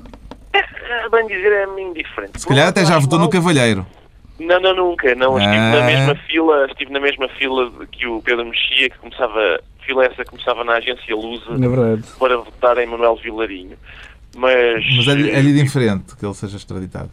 É, 0.54 0.60
é 0.60 1.10
bem 1.10 1.26
dizer, 1.28 1.52
é-me 1.52 1.82
indiferente. 1.82 2.40
Se 2.40 2.46
calhar 2.46 2.68
até 2.68 2.86
já 2.86 3.00
votou 3.00 3.18
no 3.18 3.30
Cavalheiro. 3.30 3.86
Não, 4.40 4.60
não, 4.60 4.74
nunca. 4.76 5.14
Não, 5.16 5.38
estive 5.38 5.56
Ah. 5.58 5.72
na 5.80 5.86
mesma 5.86 6.16
fila, 6.16 6.66
estive 6.70 6.92
na 6.92 7.00
mesma 7.00 7.28
fila 7.30 7.72
que 7.92 8.08
o 8.08 8.22
Pedro 8.22 8.46
Mexia, 8.46 8.90
que 8.90 8.98
começava, 8.98 9.60
fila 9.86 10.06
essa 10.06 10.24
que 10.24 10.30
começava 10.32 10.64
na 10.64 10.74
agência 10.74 11.16
Lusa 11.16 11.56
verdade. 11.58 12.04
para 12.18 12.38
votar 12.38 12.78
em 12.78 12.86
Manuel 12.86 13.16
Vilarinho. 13.18 13.78
Mas, 14.36 14.84
Mas 14.96 15.08
é-lhe 15.08 15.30
é-lhe 15.32 15.60
indiferente 15.60 16.16
que 16.16 16.26
ele 16.26 16.34
seja 16.36 16.56
extraditado. 16.58 17.10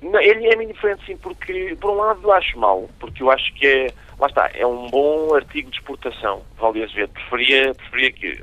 Não, 0.00 0.20
ele 0.20 0.46
é-me 0.46 0.64
indiferente, 0.64 1.04
sim, 1.06 1.16
porque, 1.16 1.76
por 1.80 1.90
um 1.90 1.96
lado, 1.96 2.30
acho 2.30 2.56
mal, 2.58 2.88
porque 3.00 3.20
eu 3.22 3.30
acho 3.32 3.52
que 3.54 3.66
é, 3.66 3.92
lá 4.20 4.28
está, 4.28 4.48
é 4.54 4.64
um 4.64 4.88
bom 4.88 5.34
artigo 5.34 5.70
de 5.70 5.76
exportação, 5.78 6.42
Valde 6.60 6.84
Azevedo. 6.84 7.10
Preferia, 7.14 7.74
preferia 7.74 8.12
que, 8.12 8.42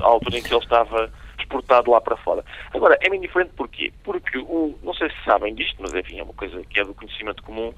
à 0.00 0.04
altura 0.06 0.38
em 0.38 0.42
que 0.42 0.52
ele 0.52 0.60
estava 0.60 1.08
exportado 1.52 1.90
lá 1.90 2.00
para 2.00 2.16
fora. 2.16 2.42
Agora, 2.72 2.96
é-me 3.00 3.18
indiferente 3.18 3.52
porquê? 3.54 3.92
Porque, 4.02 4.38
o, 4.38 4.74
não 4.82 4.94
sei 4.94 5.10
se 5.10 5.16
sabem 5.24 5.54
disto, 5.54 5.76
mas 5.80 5.92
enfim, 5.94 6.18
é 6.18 6.22
uma 6.22 6.32
coisa 6.32 6.62
que 6.68 6.80
é 6.80 6.84
do 6.84 6.94
conhecimento 6.94 7.42
comum, 7.42 7.72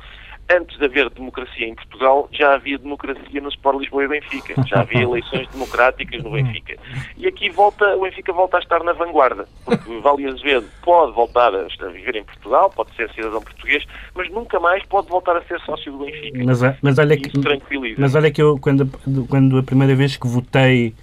antes 0.50 0.78
de 0.78 0.84
haver 0.84 1.08
democracia 1.10 1.66
em 1.66 1.74
Portugal, 1.74 2.28
já 2.30 2.54
havia 2.54 2.78
democracia 2.78 3.40
no 3.40 3.48
Sport 3.48 3.80
Lisboa 3.80 4.04
e 4.04 4.08
Benfica. 4.08 4.54
Já 4.66 4.80
havia 4.80 5.02
eleições 5.04 5.48
democráticas 5.48 6.22
no 6.22 6.30
Benfica. 6.30 6.76
E 7.16 7.26
aqui 7.26 7.50
volta, 7.50 7.96
o 7.96 8.02
Benfica 8.02 8.32
volta 8.32 8.58
a 8.58 8.60
estar 8.60 8.84
na 8.84 8.92
vanguarda. 8.92 9.48
Porque 9.64 9.90
o 9.90 10.00
Vale 10.02 10.26
Azevedo 10.26 10.68
pode 10.82 11.12
voltar 11.12 11.54
a, 11.54 11.66
viver 11.88 12.16
em 12.16 12.24
Portugal, 12.24 12.70
pode 12.70 12.94
ser 12.94 13.10
cidadão 13.12 13.40
português, 13.40 13.84
mas 14.14 14.30
nunca 14.30 14.60
mais 14.60 14.84
pode 14.84 15.08
voltar 15.08 15.36
a 15.36 15.42
ser 15.44 15.58
sócio 15.60 15.90
do 15.90 16.04
Benfica. 16.04 16.44
Mas, 16.44 16.60
mas 16.82 16.98
olha 16.98 17.16
que, 17.16 17.28
isso 17.28 17.40
tranquiliza. 17.40 17.96
mas 17.98 18.14
olha 18.14 18.30
que 18.30 18.42
eu, 18.42 18.58
quando, 18.58 18.86
quando 19.28 19.58
a 19.58 19.62
primeira 19.62 19.94
vez 19.94 20.16
que 20.16 20.26
votei 20.26 20.94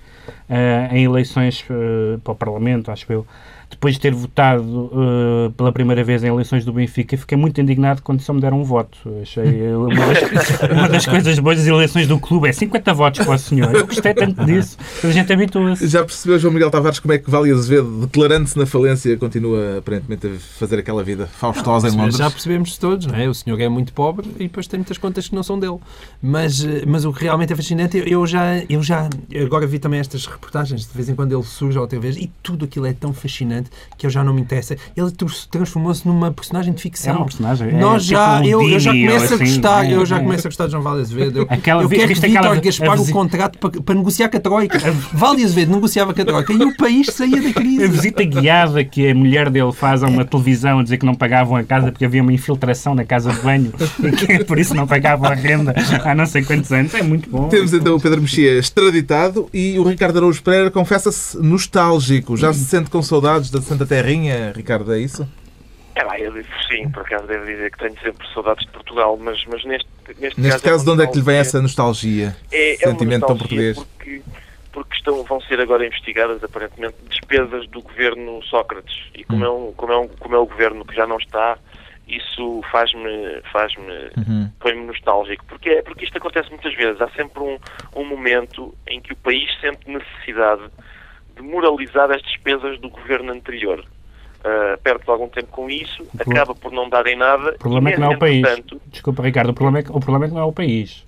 em 0.92 1.04
eleições 1.04 1.66
eh, 1.70 2.18
para 2.24 2.34
o 2.34 2.36
Parlamento, 2.36 2.92
acho 2.92 3.12
eu, 3.12 3.26
depois 3.72 3.96
de 3.96 4.02
ter 4.02 4.14
votado 4.14 4.92
eh, 4.94 5.52
pela 5.56 5.72
primeira 5.72 6.04
vez 6.04 6.24
em 6.24 6.28
eleições 6.28 6.66
do 6.66 6.74
Benfica, 6.74 7.18
fiquei 7.18 7.38
muito 7.38 7.60
indignado 7.60 8.02
quando 8.02 8.20
só 8.22 8.34
me 8.34 8.42
deram 8.42 8.60
um 8.60 8.64
voto. 8.64 8.98
Achei 9.22 9.74
uma 9.74 9.90
das, 9.90 10.72
uma 10.72 10.90
das 10.90 11.06
coisas 11.06 11.40
boas 11.40 11.58
das 11.58 11.68
eleições 11.68 12.08
do 12.08 12.20
clube 12.20 12.50
é 12.50 12.52
50 12.52 12.94
votos 12.94 13.26
para 13.26 13.36
o 13.36 13.40
senhor. 13.40 13.74
Eu 13.74 13.88
gostei 13.88 14.14
tanto 14.14 14.46
disso, 14.46 14.78
a 15.04 15.10
gente 15.10 15.32
habitua-se. 15.32 15.88
Já 15.88 16.04
percebeu, 16.04 16.38
João 16.38 16.54
Miguel 16.54 16.70
Tavares, 16.70 17.00
como 17.00 17.14
é 17.14 17.18
que 17.18 17.32
Vale 17.32 17.52
Azevedo, 17.52 18.02
declarando-se 18.02 18.58
na 18.58 18.66
falência, 18.66 19.16
continua 19.18 19.78
aparentemente 19.78 20.28
a 20.28 20.32
fazer 20.60 20.78
aquela 20.78 21.04
vida 21.04 21.28
faustosa 21.28 21.88
em 21.88 21.92
Londres? 21.92 22.18
Já 22.18 22.30
percebemos 22.30 22.78
todos, 22.78 23.08
não 23.08 23.16
é? 23.16 23.30
O 23.30 23.34
senhor 23.34 23.60
é 23.60 23.70
muito 23.70 23.94
pobre 23.94 24.28
e 24.36 24.44
depois 24.44 24.68
tem 24.68 24.80
muitas 24.80 24.98
contas 24.98 25.30
que 25.30 25.36
não 25.36 25.44
são 25.44 25.58
dele. 25.58 25.78
Mas, 26.22 26.64
eh, 26.64 26.84
mas 26.86 27.06
o 27.06 27.14
que 27.14 27.24
realmente 27.24 27.54
é 27.54 27.56
fascinante, 27.56 27.98
eu, 27.98 28.06
eu 28.06 28.28
já, 28.28 28.62
eu 28.70 28.84
já 28.84 29.10
agora 29.44 29.66
vi 29.66 29.80
também 29.80 30.00
estas 30.00 30.26
reportagens, 30.26 30.86
de 30.86 30.94
vez 30.94 31.08
em 31.10 31.16
quando 31.16 31.34
ele 31.34 31.44
surge 31.44 31.80
outra 31.80 32.00
vez 32.00 32.18
e 32.18 32.30
tudo 32.44 32.66
aquilo 32.66 32.86
é 32.86 32.94
tão 32.94 33.14
fascinante 33.14 33.61
que 33.98 34.06
eu 34.06 34.10
já 34.10 34.24
não 34.24 34.34
me 34.34 34.42
interessa. 34.42 34.76
Ele 34.96 35.12
tr- 35.12 35.26
transformou-se 35.50 36.08
numa 36.08 36.32
personagem 36.32 36.74
de 36.74 36.82
ficção. 36.82 37.16
É 37.16 37.18
um 37.20 37.24
personagem, 37.26 37.70
é 37.70 37.72
Nós 37.80 38.04
tipo 38.04 38.16
já, 38.16 38.40
um 38.40 38.44
eu, 38.46 38.62
eu 38.70 38.80
já 38.80 38.92
começo 38.92 39.22
a 39.34 39.36
assim, 39.36 39.38
gostar, 39.46 39.86
é, 39.86 39.94
eu 39.94 40.06
já 40.06 40.18
é. 40.18 40.20
começo 40.20 40.48
a 40.48 40.50
gostar 40.50 40.66
de 40.66 40.72
João 40.72 40.84
Vale 40.84 41.02
Azevedo. 41.02 41.40
Eu, 41.40 41.48
Aquela- 41.50 41.84
eu 41.84 41.90
quero 41.90 42.14
que 42.14 42.26
aquela- 42.26 42.56
Gaspar 42.62 42.98
a 42.98 43.02
o 43.02 43.10
contrato 43.12 43.58
para, 43.60 43.82
para 43.82 43.96
negociar 43.96 44.30
com 44.30 44.38
a 44.38 44.40
Troika. 44.40 44.80
Vale 45.14 45.44
Azevedo 45.44 45.72
negociava 45.74 46.14
com 46.14 46.22
a 46.22 46.26
Troika 46.26 46.54
e 46.54 46.64
o 46.64 46.76
país 46.78 47.08
saía 47.08 47.42
da 47.42 47.50
A 47.50 47.54
crise. 47.54 47.88
visita 47.88 48.24
guiada 48.24 48.84
que 48.84 49.10
a 49.10 49.16
mulher 49.16 49.50
dele 49.50 49.72
faz 49.72 50.04
a 50.04 50.08
uma 50.08 50.24
televisão 50.26 50.80
a 50.80 50.84
dizer 50.84 50.98
que 50.98 51.06
não 51.06 51.16
pagavam 51.16 51.56
a 51.56 51.64
casa 51.64 51.92
porque 51.92 52.06
havia 52.06 52.22
uma 52.22 52.34
infiltração 52.34 52.94
na 52.96 53.04
casa 53.06 53.32
de 53.32 53.40
banho 53.42 53.74
e 54.04 54.12
que 54.12 54.44
por 54.46 54.58
isso 54.60 54.74
não 54.74 54.86
pagavam 54.88 55.30
a 55.30 55.34
renda 55.34 55.74
há 56.04 56.16
não 56.16 56.26
sei 56.26 56.44
quantos 56.44 56.72
anos. 56.72 56.94
É 56.94 57.02
muito 57.04 57.30
bom. 57.30 57.48
Temos 57.50 57.74
então 57.74 57.96
o 57.96 58.00
Pedro 58.00 58.22
Mexia 58.22 58.58
extraditado 58.58 59.48
e 59.54 59.78
o 59.80 59.84
Ricardo 59.84 60.18
Araújo 60.18 60.42
Pereira 60.44 60.72
confessa-se 60.72 61.38
nostálgico. 61.38 62.36
Já 62.38 62.54
se 62.54 62.66
sente 62.66 62.90
com 62.90 63.02
saudades 63.02 63.50
da 63.52 63.62
Santa 63.62 63.86
Terrinha, 63.86 64.52
Ricardo, 64.56 64.94
é 64.94 65.00
isso? 65.00 65.28
É 65.96 66.04
lá, 66.04 66.18
eu 66.18 66.32
digo 66.32 66.48
sim, 66.70 66.90
por 66.90 67.02
acaso 67.02 67.28
devo 67.28 67.46
dizer 67.46 67.70
que 67.72 67.78
tenho 67.78 68.00
sempre 68.02 68.26
saudades 68.34 68.66
de 68.66 68.72
Portugal, 68.72 69.18
mas, 69.18 69.44
mas 69.46 69.64
neste, 69.66 69.88
neste, 70.20 70.40
Neste 70.40 70.68
é 70.68 70.72
caso, 70.72 70.84
de 70.86 70.90
uma 70.90 70.94
onde 70.94 71.04
é 71.04 71.08
que 71.08 71.18
lhe 71.18 71.24
vem 71.24 71.38
essa 71.38 71.62
nostalgia? 71.62 72.36
é, 72.52 72.72
é 72.84 72.88
uma 72.88 72.98
Sentimento 72.98 73.28
tão 73.28 73.38
português. 73.38 73.78
Porque, 73.78 74.24
porque 74.72 74.96
estão, 74.96 75.24
vão 75.24 75.42
ser 75.42 75.60
agora 75.60 75.86
investigadas, 75.86 76.42
aparentemente, 76.44 76.96
despesas 77.10 77.68
do 77.68 77.82
governo 77.82 78.42
Sócrates. 78.44 78.96
E 79.14 79.24
como, 79.26 79.44
Hum. 79.44 79.46
é, 79.46 79.52
um, 79.52 79.74
como, 79.74 79.92
é, 79.92 79.98
um, 79.98 80.08
como 80.08 80.36
é 80.36 80.40
o 80.40 80.46
governo 80.46 80.86
que 80.86 80.96
já 80.96 81.06
não 81.06 81.18
está, 81.18 81.58
isso 82.08 82.62
faz-me 82.72 83.42
faz 83.52 83.74
Uhum. 83.78 84.50
põe-me 84.60 84.86
nostálgico. 84.86 85.46
Porque, 85.46 85.70
é- 85.70 85.82
porque 85.82 86.06
isto 86.06 86.18
acontece 86.18 86.50
muitas 86.50 86.74
vezes. 86.76 87.02
Há 87.02 87.10
sempre 87.10 87.42
um, 87.42 87.58
um 87.96 88.06
momento 88.06 88.74
em 88.88 89.02
que 89.02 89.14
o 89.14 89.18
país 89.18 89.50
sente 89.60 89.90
necessidade 89.90 90.64
de 91.42 91.48
moralizar 91.48 92.12
as 92.12 92.22
despesas 92.22 92.80
do 92.80 92.90
governo 92.90 93.32
anterior. 93.34 93.84
Uh, 94.44 94.76
perde 94.82 95.04
algum 95.08 95.28
tempo 95.28 95.48
com 95.52 95.70
isso, 95.70 96.04
pro- 96.18 96.32
acaba 96.32 96.56
por 96.56 96.72
não 96.72 96.90
dar 96.90 97.06
em 97.06 97.16
nada. 97.16 97.52
O 97.52 97.60
problema 97.60 97.90
é 97.90 97.94
que 97.94 98.00
não 98.00 98.12
é 98.12 98.16
o 98.16 98.20
país. 98.20 98.44
Desculpa, 98.88 99.22
Ricardo, 99.22 99.50
o 99.50 99.54
problema 99.54 99.80
é 99.80 99.84
que, 99.84 99.92
o 99.92 100.00
problema 100.00 100.26
é 100.26 100.28
que 100.30 100.34
não 100.34 100.42
é 100.42 100.46
o 100.46 100.52
país. 100.52 101.06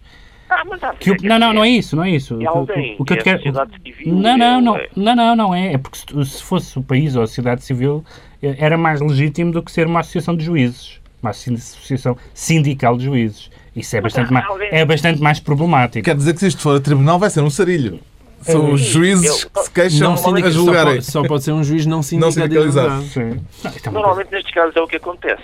Ah, 0.49 0.61
mas 0.69 0.83
há 0.83 0.93
Que 0.93 1.09
o- 1.09 1.15
é 1.15 1.27
não, 1.27 1.39
não, 1.39 1.49
é- 1.49 1.53
não 1.53 1.63
é 1.63 1.69
isso, 1.69 1.95
não 1.95 2.03
é 2.03 2.11
isso. 2.11 2.39
É 2.39 2.45
alguém, 2.45 2.95
O 2.99 3.03
que 3.03 3.13
eu 3.13 3.17
é 3.17 3.17
te 3.17 3.21
a 3.21 3.23
quero- 3.23 3.37
sociedade 3.39 3.71
civil, 3.83 4.13
Não, 4.13 4.37
não, 4.37 4.45
é- 4.45 4.61
não, 4.61 4.77
é- 4.77 4.89
não, 4.95 5.15
não, 5.15 5.35
não 5.35 5.55
é. 5.55 5.73
É 5.73 5.77
porque 5.79 5.97
se, 5.97 6.25
se 6.25 6.43
fosse 6.43 6.77
o 6.77 6.83
país 6.83 7.15
ou 7.15 7.23
a 7.23 7.27
sociedade 7.27 7.63
civil 7.63 8.05
eh, 8.43 8.55
era 8.59 8.77
mais 8.77 9.01
legítimo 9.01 9.51
do 9.51 9.63
que 9.63 9.71
ser 9.71 9.87
uma 9.87 10.01
associação 10.01 10.35
de 10.37 10.45
juízes, 10.45 10.99
uma 11.19 11.31
associação 11.31 12.15
sindical 12.35 12.95
de 12.97 13.05
juízes. 13.05 13.49
Isso 13.75 13.97
é 13.97 14.01
bastante, 14.01 14.31
mais, 14.31 14.45
é 14.71 14.85
bastante 14.85 15.19
mais 15.19 15.39
problemático. 15.39 16.05
Quer 16.05 16.15
dizer 16.15 16.33
que 16.33 16.39
se 16.41 16.47
isto 16.49 16.61
for 16.61 16.77
a 16.77 16.79
tribunal 16.79 17.17
vai 17.17 17.31
ser 17.31 17.41
um 17.41 17.49
sarilho. 17.49 17.99
São 18.43 18.71
os 18.73 18.81
Sim, 18.81 18.91
juízes 18.91 19.43
eu- 19.43 19.49
que 19.49 19.59
se 19.61 19.71
queixam 19.71 20.07
Não 20.09 20.13
a 20.13 20.17
só, 20.17 20.49
julgarem. 20.49 20.93
pode, 20.95 21.05
só 21.05 21.23
pode 21.23 21.43
ser 21.43 21.51
um 21.51 21.63
juiz 21.63 21.85
não 21.85 22.01
sindicalizado. 22.03 23.03
é 23.19 23.89
Normalmente 23.89 24.31
nestes 24.31 24.53
casos 24.53 24.75
é 24.75 24.81
o 24.81 24.87
que 24.87 24.97
acontece. 24.97 25.43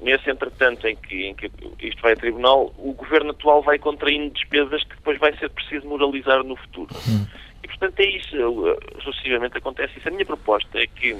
Nesse 0.00 0.30
entretanto 0.30 0.86
em 0.86 0.96
que, 0.96 1.26
em 1.26 1.34
que 1.34 1.50
isto 1.80 2.00
vai 2.02 2.12
a 2.12 2.16
tribunal, 2.16 2.72
o 2.78 2.92
governo 2.92 3.30
atual 3.30 3.62
vai 3.62 3.78
contraindo 3.78 4.32
despesas 4.32 4.82
que 4.84 4.94
depois 4.96 5.18
vai 5.18 5.36
ser 5.36 5.50
preciso 5.50 5.86
moralizar 5.86 6.42
no 6.44 6.56
futuro. 6.56 6.94
E 7.62 7.66
portanto 7.68 8.00
é 8.00 8.06
isso, 8.06 8.36
sucessivamente 9.02 9.58
acontece 9.58 9.98
isso. 9.98 10.08
A 10.08 10.10
minha 10.10 10.24
proposta 10.24 10.78
é 10.78 10.86
que, 10.86 11.16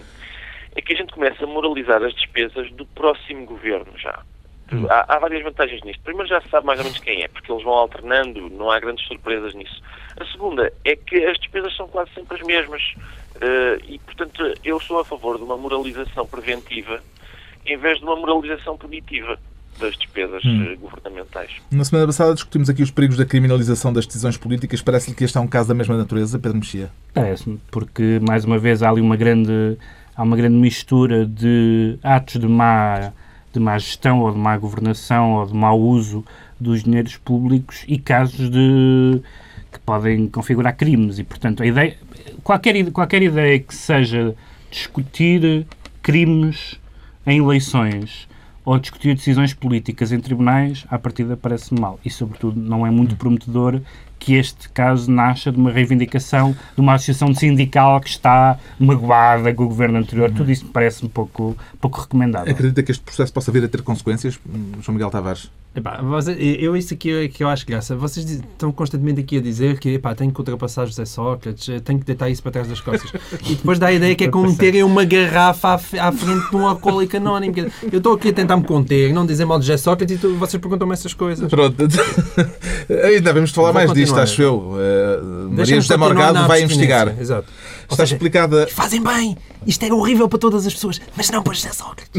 é 0.76 0.81
que 0.81 0.92
a 0.92 0.96
gente 0.96 1.12
comece 1.12 1.42
a 1.42 1.46
moralizar 1.46 2.02
as 2.02 2.14
despesas 2.14 2.70
do 2.72 2.87
próximo 2.87 3.44
governo 3.44 3.92
já. 3.98 4.20
Há, 4.90 5.14
há 5.14 5.18
várias 5.18 5.42
vantagens 5.42 5.83
nisto. 5.83 6.02
Primeiro 6.02 6.28
já 6.28 6.40
se 6.40 6.48
sabe 6.48 6.66
mais 6.66 6.78
ou 6.78 6.85
menos 6.85 6.98
quem 7.00 7.22
é, 7.22 7.28
porque 7.28 7.50
eles 7.50 7.64
vão 7.64 7.72
alternando, 7.72 8.48
não 8.50 8.70
há 8.70 8.78
grandes 8.78 9.07
surpresas 9.07 9.54
nisso. 9.54 9.83
A 10.20 10.24
segunda 10.26 10.72
é 10.85 10.96
que 10.96 11.24
as 11.24 11.38
despesas 11.38 11.74
são 11.76 11.88
quase 11.88 12.11
sempre 12.14 12.37
as 12.38 12.46
mesmas. 12.46 12.83
eh, 13.40 13.78
e, 13.88 13.98
portanto, 14.00 14.42
eu 14.64 14.81
sou 14.81 14.98
a 15.00 15.04
favor 15.04 15.37
de 15.38 15.44
uma 15.44 15.57
moralização 15.57 16.26
preventiva 16.26 17.00
em 17.64 17.76
vez 17.76 17.98
de 17.98 18.04
uma 18.04 18.16
moralização 18.16 18.76
punitiva 18.76 19.38
das 19.78 19.96
despesas 19.96 20.42
eh, 20.44 20.74
governamentais. 20.76 21.52
Na 21.70 21.85
semana 21.85 22.07
passada 22.07 22.35
discutimos 22.35 22.68
aqui 22.68 22.83
os 22.83 22.90
perigos 22.90 23.16
da 23.16 23.24
criminalização 23.24 23.92
das 23.92 24.07
decisões 24.07 24.37
políticas. 24.37 24.83
Parece-lhe 24.83 25.14
que 25.16 25.22
este 25.24 25.38
é 25.38 25.40
um 25.40 25.46
caso 25.46 25.68
da 25.68 25.74
mesma 25.74 25.96
natureza, 25.96 26.38
Pedro 26.38 26.59
Mexia? 26.59 26.90
Parece-me, 27.14 27.61
porque 27.70 28.18
mais 28.20 28.44
uma 28.44 28.59
vez 28.59 28.83
há 28.83 28.90
ali 28.90 29.00
uma 29.00 29.16
grande, 29.16 29.78
há 30.16 30.22
uma 30.22 30.37
grande 30.37 30.57
mistura 30.57 31.24
de 31.24 31.96
atos 32.02 32.40
de 32.40 32.48
má, 32.48 33.12
de 33.52 33.61
má 33.61 33.78
gestão 33.78 34.20
ou 34.20 34.32
de 34.32 34.38
má 34.38 34.56
governação 34.56 35.34
ou 35.34 35.46
de 35.46 35.54
mau 35.54 35.80
uso 35.80 36.24
dos 36.58 36.82
dinheiros 36.82 37.16
públicos 37.16 37.84
e 37.87 37.98
casos 37.98 38.50
de 38.50 39.20
que 39.70 39.78
podem 39.80 40.28
configurar 40.28 40.76
crimes 40.76 41.18
e 41.18 41.24
portanto 41.24 41.62
a 41.62 41.66
ideia 41.66 41.96
qualquer 42.42 42.90
qualquer 42.90 43.22
ideia 43.22 43.58
que 43.58 43.74
seja 43.74 44.34
discutir 44.70 45.66
crimes 46.02 46.78
em 47.26 47.38
eleições 47.38 48.28
ou 48.68 48.78
discutir 48.78 49.14
decisões 49.14 49.54
políticas 49.54 50.12
em 50.12 50.20
tribunais, 50.20 50.84
à 50.90 50.98
partida 50.98 51.38
parece 51.38 51.72
mal. 51.72 51.98
E, 52.04 52.11
sobretudo, 52.11 52.61
não 52.61 52.87
é 52.87 52.90
muito 52.90 53.16
prometedor 53.16 53.80
que 54.18 54.35
este 54.35 54.68
caso 54.70 55.11
nasça 55.11 55.52
de 55.52 55.59
uma 55.59 55.70
reivindicação 55.70 56.52
de 56.74 56.81
uma 56.81 56.94
associação 56.94 57.35
sindical 57.35 58.00
que 58.00 58.09
está 58.09 58.59
magoada 58.78 59.52
com 59.54 59.64
o 59.64 59.68
governo 59.68 59.98
anterior. 59.98 60.31
Tudo 60.31 60.50
isso 60.50 60.66
me 60.66 60.72
parece 60.72 61.04
um 61.04 61.09
pouco, 61.09 61.57
pouco 61.81 62.00
recomendável. 62.00 62.52
Acredita 62.52 62.83
que 62.83 62.90
este 62.90 63.02
processo 63.02 63.33
possa 63.33 63.52
vir 63.52 63.64
a 63.64 63.68
ter 63.68 63.83
consequências, 63.83 64.38
hum, 64.48 64.72
João 64.81 64.94
Miguel 64.94 65.11
Tavares? 65.11 65.50
Epá, 65.78 66.00
você- 66.02 66.32
eu 66.60 66.76
isso 66.76 66.92
aqui 66.94 67.10
é 67.12 67.28
que 67.28 67.42
eu 67.44 67.48
acho 67.48 67.64
graça. 67.66 67.94
Vocês 67.96 68.24
diz- 68.26 68.40
estão 68.40 68.72
constantemente 68.72 69.20
aqui 69.20 69.38
a 69.38 69.40
dizer 69.40 69.78
que 69.78 69.90
epá, 69.94 70.14
tenho 70.14 70.32
que 70.32 70.38
ultrapassar 70.40 70.86
José 70.86 71.04
Sócrates, 71.04 71.68
eh, 71.68 71.80
tenho 71.80 71.98
que 71.98 72.04
deitar 72.04 72.28
isso 72.28 72.42
para 72.42 72.52
trás 72.52 72.68
das 72.68 72.80
costas. 72.80 73.10
e 73.48 73.54
depois 73.54 73.78
dá 73.78 73.86
a 73.88 73.92
ideia 73.92 74.14
que 74.14 74.24
é 74.24 74.28
como 74.28 74.48
meterem 74.50 74.82
uma 74.82 75.04
garrafa 75.04 75.68
à, 75.98 76.08
à 76.08 76.12
frente 76.12 76.50
de 76.50 76.56
um 76.56 76.66
alcoólico 76.66 77.16
anónimo. 77.16 77.54
Eu 77.92 77.98
estou 77.98 78.14
aqui 78.14 78.28
a 78.28 78.32
tentar 78.32 78.56
me 78.56 78.64
conter, 78.64 79.12
não 79.12 79.24
dizer 79.24 79.44
mal 79.44 79.58
de 79.58 79.66
José 79.66 79.76
Sócrates 79.76 80.16
e 80.16 80.18
tu- 80.18 80.34
vocês 80.36 80.60
perguntam-me 80.60 80.92
essas 80.92 81.14
coisas. 81.14 81.48
Pronto. 81.48 81.76
Ainda 83.04 83.32
vamos 83.32 83.50
falar 83.50 83.72
mais 83.72 83.92
disto, 83.92 84.14
continuar. 84.14 84.22
acho 84.22 84.42
eu. 84.42 84.54
Uh, 84.58 85.50
Maria 85.50 85.80
José 85.80 85.96
Morgado 85.96 86.46
vai 86.48 86.62
investigar. 86.62 87.14
Exato. 87.20 87.46
Está 87.90 88.05
seja, 88.05 88.16
explicada, 88.16 88.66
fazem 88.68 89.03
bem! 89.03 89.37
Isto 89.66 89.85
era 89.85 89.94
horrível 89.94 90.29
para 90.29 90.38
todas 90.38 90.66
as 90.66 90.74
pessoas, 90.74 91.01
mas 91.16 91.31
não 91.31 91.42
para 91.42 91.55
José 91.55 91.72
Sócrates. 91.72 92.11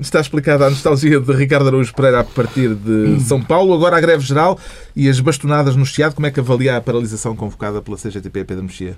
está 0.00 0.20
explicada 0.20 0.66
a 0.66 0.70
nostalgia 0.70 1.20
de 1.20 1.32
Ricardo 1.32 1.68
Araújo 1.68 1.94
Pereira 1.94 2.20
a 2.20 2.24
partir 2.24 2.74
de 2.74 3.20
São 3.20 3.40
Paulo. 3.42 3.72
Agora 3.72 3.96
a 3.96 4.00
greve 4.00 4.24
geral 4.24 4.58
e 4.94 5.08
as 5.08 5.20
bastonadas 5.20 5.76
no 5.76 5.86
Chiado. 5.86 6.14
Como 6.14 6.26
é 6.26 6.30
que 6.30 6.40
avalia 6.40 6.76
a 6.76 6.80
paralisação 6.80 7.36
convocada 7.36 7.80
pela 7.80 7.96
CGTP, 7.96 8.44
Pedro 8.44 8.64
Mexia? 8.64 8.96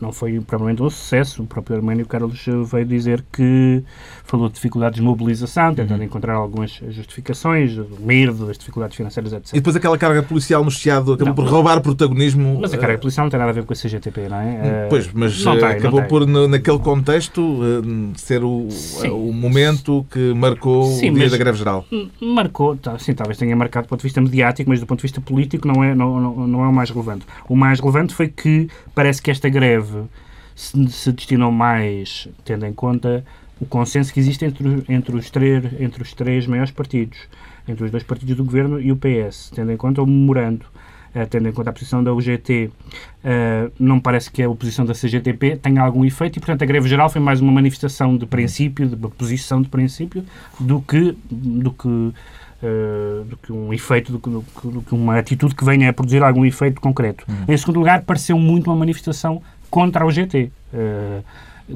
Não 0.00 0.12
foi 0.12 0.40
provavelmente 0.40 0.82
um 0.82 0.90
sucesso. 0.90 1.42
O 1.42 1.46
próprio 1.46 1.76
Arménio 1.76 2.06
Carlos 2.06 2.44
veio 2.70 2.86
dizer 2.86 3.24
que 3.32 3.82
falou 4.24 4.48
de 4.48 4.54
dificuldades 4.54 4.96
de 4.96 5.02
mobilização, 5.02 5.74
tentando 5.74 6.00
uhum. 6.00 6.06
encontrar 6.06 6.34
algumas 6.34 6.70
justificações, 6.88 7.76
o 7.76 7.88
medo, 8.00 8.50
as 8.50 8.58
dificuldades 8.58 8.96
financeiras, 8.96 9.32
etc. 9.32 9.52
E 9.52 9.56
depois 9.56 9.76
aquela 9.76 9.98
carga 9.98 10.22
policial 10.22 10.64
no 10.64 10.70
Chiado 10.70 11.12
acabou 11.12 11.34
por 11.34 11.46
roubar 11.46 11.80
protagonismo. 11.80 12.58
Mas 12.60 12.72
a 12.72 12.78
carga 12.78 12.98
policial 12.98 13.26
não 13.26 13.30
tem 13.30 13.38
nada 13.38 13.50
a 13.50 13.54
ver 13.54 13.64
com 13.64 13.72
a 13.72 13.76
CGTP, 13.76 14.28
não 14.28 14.36
é? 14.36 14.60
Eh, 14.62 14.86
pois, 14.88 15.12
mas 15.12 15.42
tem, 15.42 15.64
acabou 15.64 16.02
por, 16.04 16.26
naquele 16.26 16.78
contexto, 16.78 17.60
ser 18.16 18.42
o, 18.44 18.68
o 19.10 19.32
momento 19.32 20.06
que 20.10 20.32
marcou 20.34 20.84
sim, 20.92 21.10
o 21.10 21.14
dia 21.14 21.28
da 21.28 21.36
greve 21.36 21.58
geral. 21.58 21.84
Marcou, 22.20 22.76
tá, 22.76 22.98
sim, 22.98 23.14
talvez 23.14 23.38
tenha 23.38 23.54
marcado 23.56 23.86
do 23.86 23.88
ponto 23.90 24.00
de 24.00 24.04
vista 24.04 24.20
mediático, 24.20 24.70
mas 24.70 24.80
do 24.80 24.86
ponto 24.86 24.98
de 24.98 25.02
vista 25.02 25.20
político 25.20 25.66
não 25.66 25.82
é, 25.82 25.94
não, 25.94 26.20
não, 26.20 26.46
não 26.46 26.64
é 26.64 26.68
o 26.68 26.72
mais 26.72 26.90
relevante. 26.90 27.26
O 27.48 27.56
mais 27.56 27.80
relevante 27.80 28.14
foi 28.14 28.28
que 28.28 28.68
parece 28.94 29.20
que 29.20 29.30
esta 29.30 29.48
greve 29.48 29.71
se, 30.54 30.88
se 30.90 31.12
destinou 31.12 31.50
mais, 31.50 32.28
tendo 32.44 32.66
em 32.66 32.72
conta 32.72 33.24
o 33.60 33.66
consenso 33.66 34.12
que 34.12 34.18
existe 34.18 34.44
entre, 34.44 34.84
entre, 34.88 35.16
os 35.16 35.30
três, 35.30 35.80
entre 35.80 36.02
os 36.02 36.12
três 36.12 36.46
maiores 36.48 36.72
partidos, 36.72 37.18
entre 37.68 37.84
os 37.84 37.90
dois 37.92 38.02
partidos 38.02 38.36
do 38.36 38.44
governo 38.44 38.80
e 38.80 38.90
o 38.90 38.96
PS, 38.96 39.52
tendo 39.54 39.70
em 39.70 39.76
conta 39.76 40.02
o 40.02 40.06
memorando, 40.06 40.66
uh, 41.14 41.26
tendo 41.30 41.48
em 41.48 41.52
conta 41.52 41.70
a 41.70 41.72
posição 41.72 42.02
da 42.02 42.12
UGT, 42.12 42.66
uh, 42.66 42.70
eh, 43.22 43.70
não 43.78 44.00
parece 44.00 44.32
que 44.32 44.42
a 44.42 44.48
oposição 44.48 44.84
da 44.84 44.94
CGTP 44.94 45.56
tenha 45.56 45.80
algum 45.80 46.04
efeito 46.04 46.38
e, 46.38 46.40
portanto, 46.40 46.62
a 46.62 46.66
greve 46.66 46.88
geral 46.88 47.08
foi 47.08 47.20
mais 47.20 47.40
uma 47.40 47.52
manifestação 47.52 48.16
de 48.16 48.26
princípio, 48.26 48.88
de 48.88 48.96
uma 48.96 49.10
posição 49.10 49.62
de 49.62 49.68
princípio, 49.68 50.24
do 50.58 50.80
que, 50.80 51.16
do 51.30 51.70
que, 51.70 51.86
uh, 51.88 53.24
do 53.24 53.36
que 53.36 53.52
um 53.52 53.72
efeito, 53.72 54.10
do 54.10 54.18
que, 54.18 54.28
do, 54.28 54.42
que, 54.42 54.68
do 54.68 54.82
que, 54.82 54.92
uma 54.92 55.18
atitude 55.18 55.54
que 55.54 55.64
venha 55.64 55.88
a 55.88 55.92
produzir 55.92 56.20
algum 56.20 56.44
efeito 56.44 56.80
concreto. 56.80 57.24
Uhum. 57.28 57.54
Em 57.54 57.56
segundo 57.56 57.78
lugar, 57.78 58.02
pareceu 58.02 58.36
muito 58.36 58.68
uma 58.68 58.76
manifestação 58.76 59.40
contra 59.72 60.04
a 60.04 60.06
UGT. 60.06 60.52
Uh, 60.74 61.24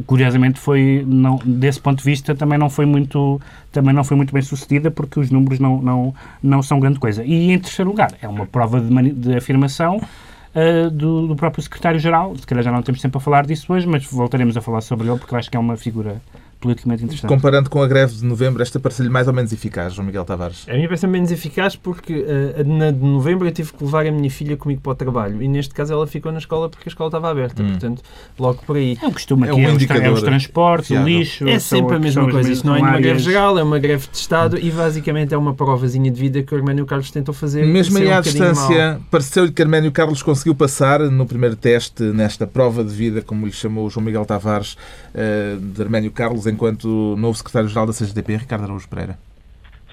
curiosamente 0.07 0.61
foi 0.61 1.03
não, 1.07 1.41
desse 1.45 1.81
ponto 1.81 1.99
de 1.99 2.05
vista 2.05 2.35
também 2.35 2.59
não 2.59 2.69
foi 2.69 2.85
muito 2.85 3.41
também 3.73 3.95
não 3.95 4.05
foi 4.05 4.17
muito 4.17 4.33
bem 4.33 4.43
sucedida 4.43 4.91
porque 4.91 5.19
os 5.19 5.31
números 5.31 5.59
não 5.59 5.81
não 5.81 6.15
não 6.43 6.63
são 6.63 6.79
grande 6.79 6.99
coisa 6.99 7.25
e 7.25 7.53
em 7.53 7.59
terceiro 7.59 7.91
lugar 7.91 8.13
é 8.21 8.29
uma 8.29 8.45
prova 8.45 8.81
de, 8.81 9.13
de 9.13 9.37
afirmação 9.37 9.97
uh, 9.97 10.91
do, 10.91 11.29
do, 11.29 11.37
próprio 11.37 11.63
secretário-geral 11.63 12.37
se 12.37 12.47
calhar 12.47 12.65
já 12.65 12.73
não 12.73 12.83
temos 12.83 13.01
tempo 13.01 13.17
a 13.17 13.21
falar 13.21 13.47
disso 13.47 13.73
hoje 13.73 13.87
mas 13.87 14.05
voltaremos 14.05 14.57
a 14.57 14.61
falar 14.61 14.83
sobre 14.83 15.09
ele 15.09 15.19
porque 15.19 15.35
eu 15.35 15.39
acho 15.39 15.51
que 15.51 15.57
é 15.57 15.61
uma 15.61 15.77
figura 15.77 16.21
politicamente 16.61 17.05
interessante. 17.05 17.29
Comparando 17.29 17.71
com 17.71 17.83
a 17.83 17.87
greve 17.87 18.14
de 18.14 18.25
novembro, 18.25 18.62
esta 18.62 18.81
parece-lhe 18.81 19.09
mais 19.09 19.29
ou 19.29 19.35
menos 19.35 19.53
eficaz, 19.53 19.95
João 19.95 20.07
Miguel 20.07 20.25
Tavares? 20.25 20.66
A 20.69 20.75
mim 20.75 20.85
parece 20.85 21.07
menos 21.07 21.31
eficaz 21.31 21.77
porque 21.77 22.14
uh, 22.14 22.64
na 22.66 22.90
de 22.90 23.05
novembro 23.05 23.47
eu 23.47 23.53
tive 23.53 23.73
que 23.73 23.85
levar 23.85 24.07
a 24.07 24.11
minha 24.11 24.31
filha 24.31 24.57
comigo 24.57 24.81
para 24.81 24.92
o 24.92 24.95
trabalho 24.95 25.42
e 25.42 25.49
neste 25.49 25.75
caso 25.75 25.92
ela 25.92 26.07
ficou 26.07 26.33
na 26.33 26.38
escola 26.38 26.69
porque 26.69 26.88
a 26.88 26.90
escola 26.90 27.09
estava 27.09 27.31
aberta, 27.31 27.62
hum. 27.62 27.71
portanto, 27.71 28.03
logo 28.38 28.62
por 28.66 28.77
aí. 28.77 28.99
É 29.03 29.07
o 29.07 29.12
costume 29.12 29.45
aqui, 29.45 29.62
é, 29.62 29.69
um 29.69 29.71
é, 29.71 30.11
os, 30.11 30.23
transportes, 30.23 30.90
o 30.90 31.03
lixo... 31.03 31.49
É 31.49 31.59
sempre 31.59 31.97
a 31.97 31.99
mesma 31.99 32.31
coisa, 32.31 32.51
isto 32.51 32.66
não 32.66 32.77
é 32.77 32.81
uma 32.81 32.99
greve 32.99 33.19
geral, 33.21 33.59
é 33.59 33.62
uma 33.62 33.79
greve 33.79 34.09
de 34.11 34.16
Estado 34.16 34.57
hum. 34.57 34.61
e 34.62 34.71
basicamente 34.71 35.35
é 35.35 35.38
uma 35.38 35.55
provazinha 35.55 36.11
de 36.11 36.21
vida 36.21 36.42
que 36.42 36.55
o 36.55 36.59
Arménio 36.59 36.87
Carlos 36.87 37.11
tentou 37.11 37.35
fazer. 37.35 37.64
Mesmo 37.66 37.99
aí 37.99 38.09
um 38.09 38.14
à 38.14 38.21
distância, 38.21 39.01
pareceu-lhe 39.11 39.53
que 39.53 39.62
Arménio 39.62 39.92
Carlos 39.92 40.23
conseguiu 40.23 40.55
passar 40.55 41.01
no 41.01 41.27
primeiro 41.27 41.57
teste, 41.57 42.03
nesta 42.03 42.47
prova 42.47 42.83
de 42.85 42.95
vida, 42.95 43.23
como 43.23 43.47
lhe 43.47 43.53
chamou 43.53 43.87
o 43.87 43.90
João 43.90 44.05
Miguel 44.05 44.25
Tavares, 44.25 44.77
uh, 45.14 45.61
de 45.61 45.83
Arménio 45.83 46.11
Carlos, 46.11 46.47
enquanto 46.57 47.14
novo 47.16 47.37
secretário-geral 47.37 47.87
da 47.87 47.92
CGTP, 47.92 48.37
Ricardo 48.37 48.64
Araújo 48.64 48.88
Pereira? 48.88 49.19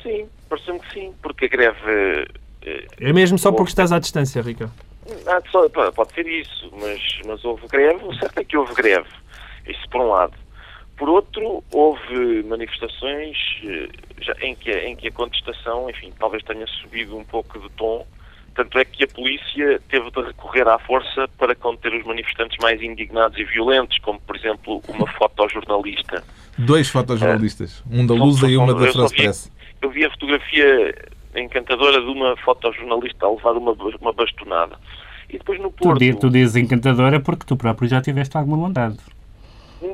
Sim, 0.02 0.28
pareceu-me 0.50 0.80
que 0.80 0.94
sim, 0.94 1.14
porque 1.22 1.46
a 1.46 1.48
greve... 1.50 2.28
Eh, 2.62 2.88
é 3.00 3.14
mesmo 3.14 3.38
só 3.38 3.52
porque 3.52 3.70
estás 3.70 3.92
à 3.92 4.00
distância, 4.00 4.42
Ricardo? 4.42 4.74
Ah, 5.28 5.42
só, 5.52 5.68
pode 5.70 6.14
ser 6.14 6.26
isso, 6.26 6.72
mas, 6.80 7.02
mas 7.26 7.44
houve 7.44 7.68
greve, 7.68 8.04
o 8.06 8.14
certo 8.16 8.40
é 8.40 8.44
que 8.44 8.58
houve 8.58 8.74
greve. 8.74 9.10
Isso 9.68 9.88
por 9.90 10.02
um 10.02 10.10
lado. 10.10 10.34
Por 10.98 11.10
outro, 11.10 11.64
houve 11.72 12.44
manifestações 12.44 13.38
eh, 13.66 13.90
já, 14.22 14.34
em, 14.42 14.56
que, 14.56 14.72
em 14.72 14.96
que 14.96 15.10
a 15.10 15.12
contestação, 15.12 15.90
enfim, 15.90 16.14
talvez 16.18 16.42
tenha 16.44 16.66
subido 16.68 17.18
um 17.18 17.26
pouco 17.26 17.60
de 17.60 17.70
tom, 17.72 18.06
tanto 18.56 18.78
é 18.78 18.86
que 18.86 19.04
a 19.04 19.08
polícia 19.08 19.82
teve 19.90 20.10
de 20.12 20.22
recorrer 20.22 20.68
à 20.68 20.80
força 20.80 21.28
para 21.38 21.56
conter 21.56 21.94
os 21.94 22.06
manifestantes 22.06 22.58
mais 22.62 22.82
indignados 22.82 23.38
e 23.38 23.44
violentos, 23.44 23.98
como, 24.00 24.22
por 24.22 24.36
exemplo, 24.36 24.82
uma 24.88 25.08
fotojornalista 25.08 26.24
Dois 26.58 26.90
fotojornalistas, 26.90 27.84
um 27.90 28.06
da 28.06 28.14
Lusa 28.14 28.50
e 28.50 28.58
uma 28.58 28.74
da 28.74 28.92
France 28.92 29.16
Press. 29.16 29.52
Eu 29.82 29.90
vi 29.90 30.06
a 30.06 30.12
fotografia 30.12 30.96
encantadora 31.36 32.00
de 32.00 32.08
uma 32.08 32.38
fotojornalista 32.38 33.26
a 33.26 33.32
levar 33.32 33.54
uma, 33.54 33.76
uma 34.00 34.14
bastonada. 34.14 34.78
E 35.30 35.38
depois 35.38 35.60
no 35.60 35.72
Porto... 35.72 36.00
Tu, 36.00 36.20
tu 36.20 36.30
dizes 36.30 36.56
encantadora 36.56 37.20
porque 37.20 37.46
tu 37.46 37.58
próprio 37.58 37.88
já 37.90 38.02
tiveste 38.02 38.38
alguma 38.38 38.58
vontade. 38.58 38.98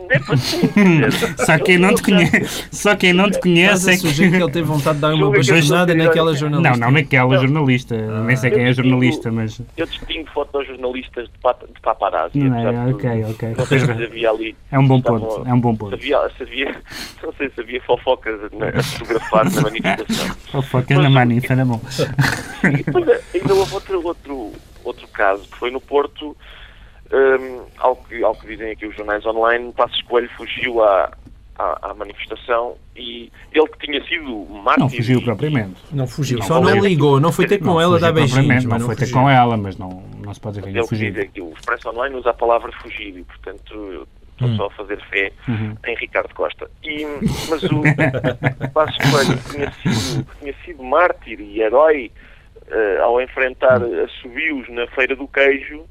É 0.09 1.11
só 1.45 1.57
quem 1.57 1.77
não 1.77 1.95
te 1.95 2.03
conhece, 2.03 2.67
só 2.71 2.95
quem 2.95 3.13
não 3.13 3.29
te 3.29 3.39
conhece 3.39 3.91
é 3.91 3.97
que... 3.97 4.13
que 4.13 4.23
ele 4.23 4.51
teve 4.51 4.63
vontade 4.63 4.95
de 4.95 5.01
dar 5.01 5.13
uma 5.13 5.31
bastonada 5.31 5.95
naquela 5.95 6.35
jornalista. 6.35 6.69
Não, 6.71 6.77
não 6.77 6.91
naquela 6.91 7.33
não. 7.33 7.41
jornalista. 7.41 7.95
Ah. 7.95 8.23
Nem 8.23 8.35
sei 8.35 8.51
quem 8.51 8.65
é 8.65 8.73
jornalista, 8.73 9.31
mas... 9.31 9.61
Eu 9.77 9.85
distingo 9.85 10.29
fotojornalistas 10.31 11.25
de, 11.25 11.37
pat, 11.39 11.57
de 11.61 11.81
paparazzi. 11.81 12.37
Não, 12.37 12.57
é, 12.57 12.93
ok, 12.93 13.25
ok. 13.31 13.53
Não 13.57 13.65
sei 13.65 13.79
se 13.79 13.91
havia 13.91 14.29
ali... 14.29 14.55
É 14.71 14.79
um 14.79 14.87
bom 14.87 15.01
ponto, 15.01 15.43
é 15.47 15.53
um 15.53 15.59
bom 15.59 15.75
ponto. 15.75 15.97
Se 15.97 16.13
havia, 16.13 16.29
se 16.37 16.43
havia, 16.43 16.81
não 17.23 17.33
sei 17.33 17.49
se 17.49 17.61
havia 17.61 17.81
fofocas 17.81 18.39
a 18.43 18.83
fotografar 18.83 19.51
na 19.51 19.61
manifestação. 19.61 20.35
Fofocas 20.51 20.97
na 20.97 21.09
manifestação, 21.09 21.57
era 21.57 21.65
bom. 21.65 21.81
E 22.79 22.83
depois 22.83 23.21
ainda 23.33 23.53
houve 23.53 23.73
outro, 23.73 24.05
outro, 24.05 24.51
outro 24.83 25.07
caso, 25.07 25.43
que 25.43 25.57
foi 25.57 25.71
no 25.71 25.81
Porto 25.81 26.35
um, 27.11 27.65
ao, 27.77 27.95
que, 27.95 28.23
ao 28.23 28.35
que 28.35 28.47
dizem 28.47 28.71
aqui 28.71 28.85
os 28.85 28.95
jornais 28.95 29.25
online, 29.25 29.73
Passos 29.73 30.01
Coelho 30.03 30.29
fugiu 30.37 30.83
à, 30.83 31.11
à, 31.57 31.89
à, 31.89 31.93
manifestação 31.93 32.75
e 32.95 33.31
ele 33.51 33.67
que 33.67 33.87
tinha 33.87 34.03
sido 34.05 34.45
mártir... 34.49 34.83
Não 34.83 34.89
fugiu 34.89 35.21
propriamente. 35.23 35.81
Não 35.91 36.07
fugiu, 36.07 36.39
não, 36.39 36.45
só 36.45 36.61
não 36.61 36.79
ligou, 36.79 37.19
não 37.19 37.31
foi 37.31 37.47
ter 37.47 37.57
com 37.59 37.65
não 37.65 37.81
ela 37.81 37.99
dar 37.99 38.11
beijinhos. 38.11 38.65
Não, 38.65 38.77
não 38.77 38.85
foi 38.85 38.95
ter 38.95 39.11
com 39.11 39.29
ela, 39.29 39.57
mas 39.57 39.77
não, 39.77 40.03
não 40.23 40.33
se 40.33 40.39
pode 40.39 40.59
dizer 40.59 40.71
que 40.71 40.77
ele 40.77 40.87
fugiu. 40.87 41.21
Aqui, 41.21 41.41
o 41.41 41.51
Expresso 41.53 41.89
Online 41.89 42.15
usa 42.15 42.29
a 42.29 42.33
palavra 42.33 42.71
fugir 42.81 43.17
e, 43.17 43.23
portanto, 43.23 44.07
estou 44.33 44.47
hum. 44.47 44.55
só 44.55 44.65
a 44.67 44.71
fazer 44.71 45.01
fé 45.09 45.31
uhum. 45.47 45.75
em 45.87 45.95
Ricardo 45.95 46.33
Costa. 46.33 46.69
E, 46.83 47.05
mas 47.49 47.63
o 47.63 47.81
Passos 48.71 48.97
Coelho 48.97 49.39
tinha 49.51 49.71
sido, 49.71 50.27
tinha 50.39 50.55
sido 50.63 50.83
mártir 50.83 51.39
e 51.39 51.61
herói 51.61 52.11
uh, 52.67 53.03
ao 53.03 53.21
enfrentar 53.21 53.81
assobios 53.83 54.69
na 54.69 54.87
Feira 54.87 55.15
do 55.15 55.27
Queijo 55.27 55.83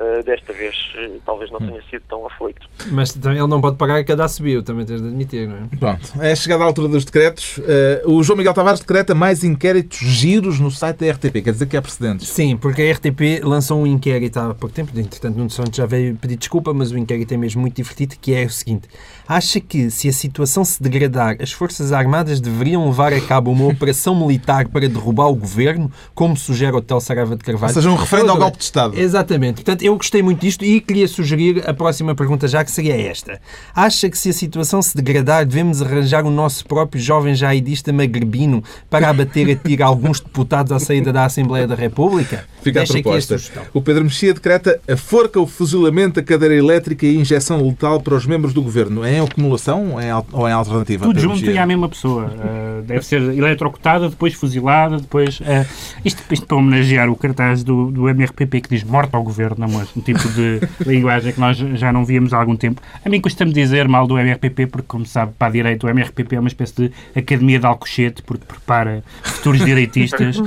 Uh, 0.00 0.22
desta 0.24 0.52
vez 0.54 0.74
uh, 0.96 1.20
talvez 1.24 1.50
não 1.50 1.58
tenha 1.58 1.80
sido 1.90 2.02
tão 2.08 2.26
afoito. 2.26 2.66
Mas 2.90 3.14
ele 3.14 3.46
não 3.46 3.60
pode 3.60 3.76
pagar 3.76 4.02
cada 4.04 4.26
subiu, 4.26 4.62
também 4.62 4.86
tens 4.86 5.02
de 5.02 5.08
admitir, 5.08 5.46
não 5.46 5.56
é? 5.56 5.76
Pronto, 5.78 6.12
é 6.20 6.34
chegada 6.34 6.64
a 6.64 6.66
altura 6.66 6.88
dos 6.88 7.04
decretos. 7.04 7.58
Uh, 7.58 8.10
o 8.10 8.22
João 8.22 8.38
Miguel 8.38 8.54
Tavares 8.54 8.80
decreta 8.80 9.14
mais 9.14 9.44
inquéritos 9.44 9.98
giros 9.98 10.58
no 10.58 10.70
site 10.70 11.04
da 11.04 11.12
RTP, 11.12 11.42
quer 11.44 11.52
dizer 11.52 11.66
que 11.66 11.76
há 11.76 11.82
precedentes. 11.82 12.26
Sim, 12.28 12.56
porque 12.56 12.82
a 12.82 12.92
RTP 12.92 13.44
lançou 13.44 13.80
um 13.80 13.86
inquérito 13.86 14.38
há 14.38 14.54
pouco 14.54 14.74
tempo, 14.74 14.98
entretanto 14.98 15.36
Nuno 15.36 15.50
Santos 15.50 15.76
já 15.76 15.86
veio 15.86 16.16
pedir 16.16 16.36
desculpa, 16.36 16.72
mas 16.72 16.90
o 16.90 16.98
inquérito 16.98 17.32
é 17.34 17.36
mesmo 17.36 17.60
muito 17.60 17.76
divertido, 17.76 18.16
que 18.20 18.34
é 18.34 18.44
o 18.44 18.50
seguinte. 18.50 18.88
Acha 19.26 19.60
que, 19.60 19.90
se 19.90 20.08
a 20.08 20.12
situação 20.12 20.64
se 20.64 20.82
degradar, 20.82 21.36
as 21.40 21.52
Forças 21.52 21.92
Armadas 21.92 22.40
deveriam 22.40 22.86
levar 22.86 23.12
a 23.12 23.20
cabo 23.20 23.50
uma 23.50 23.66
operação 23.66 24.14
militar 24.14 24.68
para 24.68 24.88
derrubar 24.88 25.28
o 25.28 25.34
governo, 25.34 25.90
como 26.14 26.36
sugere 26.36 26.72
o 26.72 26.78
Hotel 26.78 27.00
Sarava 27.00 27.36
de 27.36 27.44
Carvalho? 27.44 27.70
Ou 27.70 27.74
seja, 27.74 27.90
um 27.90 27.94
referendo 27.94 28.30
ao 28.30 28.38
golpe 28.38 28.58
de 28.58 28.64
Estado. 28.64 28.98
Exatamente. 28.98 29.56
Portanto, 29.56 29.82
eu 29.82 29.96
gostei 29.96 30.22
muito 30.22 30.40
disto 30.40 30.64
e 30.64 30.80
queria 30.80 31.06
sugerir 31.06 31.62
a 31.68 31.72
próxima 31.72 32.14
pergunta 32.14 32.48
já, 32.48 32.64
que 32.64 32.70
seria 32.70 33.00
esta. 33.00 33.40
Acha 33.74 34.10
que, 34.10 34.18
se 34.18 34.30
a 34.30 34.32
situação 34.32 34.82
se 34.82 34.96
degradar, 34.96 35.46
devemos 35.46 35.80
arranjar 35.80 36.24
o 36.24 36.30
nosso 36.30 36.66
próprio 36.66 37.00
jovem 37.00 37.34
jaidista 37.34 37.92
magrebino 37.92 38.62
para 38.90 39.08
abater 39.08 39.50
a 39.50 39.56
tiro 39.56 39.84
alguns 39.84 40.20
deputados 40.20 40.72
à 40.72 40.78
saída 40.78 41.12
da 41.12 41.24
Assembleia 41.24 41.66
da 41.66 41.74
República? 41.74 42.46
Fica 42.62 42.80
Deixa 42.80 42.98
a 42.98 43.02
proposta. 43.02 43.36
A 43.56 43.62
o 43.72 43.82
Pedro 43.82 44.04
Mexia 44.04 44.32
decreta 44.32 44.80
a 44.88 44.96
forca, 44.96 45.40
o 45.40 45.46
fuzilamento, 45.46 46.20
a 46.20 46.22
cadeira 46.22 46.54
elétrica 46.54 47.04
e 47.04 47.16
a 47.16 47.20
injeção 47.20 47.60
letal 47.66 48.00
para 48.00 48.14
os 48.14 48.24
membros 48.24 48.54
do 48.54 48.62
governo. 48.62 49.04
É 49.04 49.11
em 49.12 49.20
acumulação 49.20 49.94
ou 50.32 50.48
em 50.48 50.52
alternativa? 50.52 51.04
Tudo 51.06 51.20
junto 51.20 51.44
e 51.44 51.58
à 51.58 51.66
mesma 51.66 51.88
pessoa. 51.88 52.24
Uh, 52.24 52.82
deve 52.82 53.04
ser 53.04 53.20
eletrocutada, 53.20 54.08
depois 54.08 54.34
fuzilada, 54.34 54.98
depois. 54.98 55.40
Uh, 55.40 55.66
isto, 56.04 56.22
isto 56.30 56.46
para 56.46 56.56
homenagear 56.56 57.08
o 57.10 57.16
cartaz 57.16 57.62
do, 57.62 57.90
do 57.90 58.08
MRPP 58.08 58.62
que 58.62 58.68
diz 58.70 58.84
morte 58.84 59.14
ao 59.14 59.22
governo, 59.22 59.66
não, 59.66 59.86
um 59.96 60.00
tipo 60.00 60.26
de 60.30 60.60
linguagem 60.86 61.32
que 61.32 61.40
nós 61.40 61.56
já 61.56 61.92
não 61.92 62.04
víamos 62.04 62.32
há 62.32 62.38
algum 62.38 62.56
tempo. 62.56 62.80
A 63.04 63.08
mim 63.08 63.20
custa-me 63.20 63.52
dizer 63.52 63.86
mal 63.88 64.06
do 64.06 64.18
MRPP, 64.18 64.66
porque, 64.66 64.86
como 64.88 65.04
sabe, 65.06 65.32
para 65.38 65.48
a 65.48 65.50
direita, 65.50 65.86
o 65.86 65.90
MRPP 65.90 66.36
é 66.36 66.40
uma 66.40 66.48
espécie 66.48 66.74
de 66.74 66.92
academia 67.14 67.58
de 67.58 67.66
Alcochete, 67.66 68.22
porque 68.22 68.44
prepara 68.46 69.04
futuros 69.22 69.64
direitistas. 69.64 70.38
uh, 70.40 70.42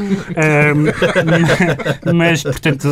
mas, 2.13 2.43
portanto, 2.43 2.89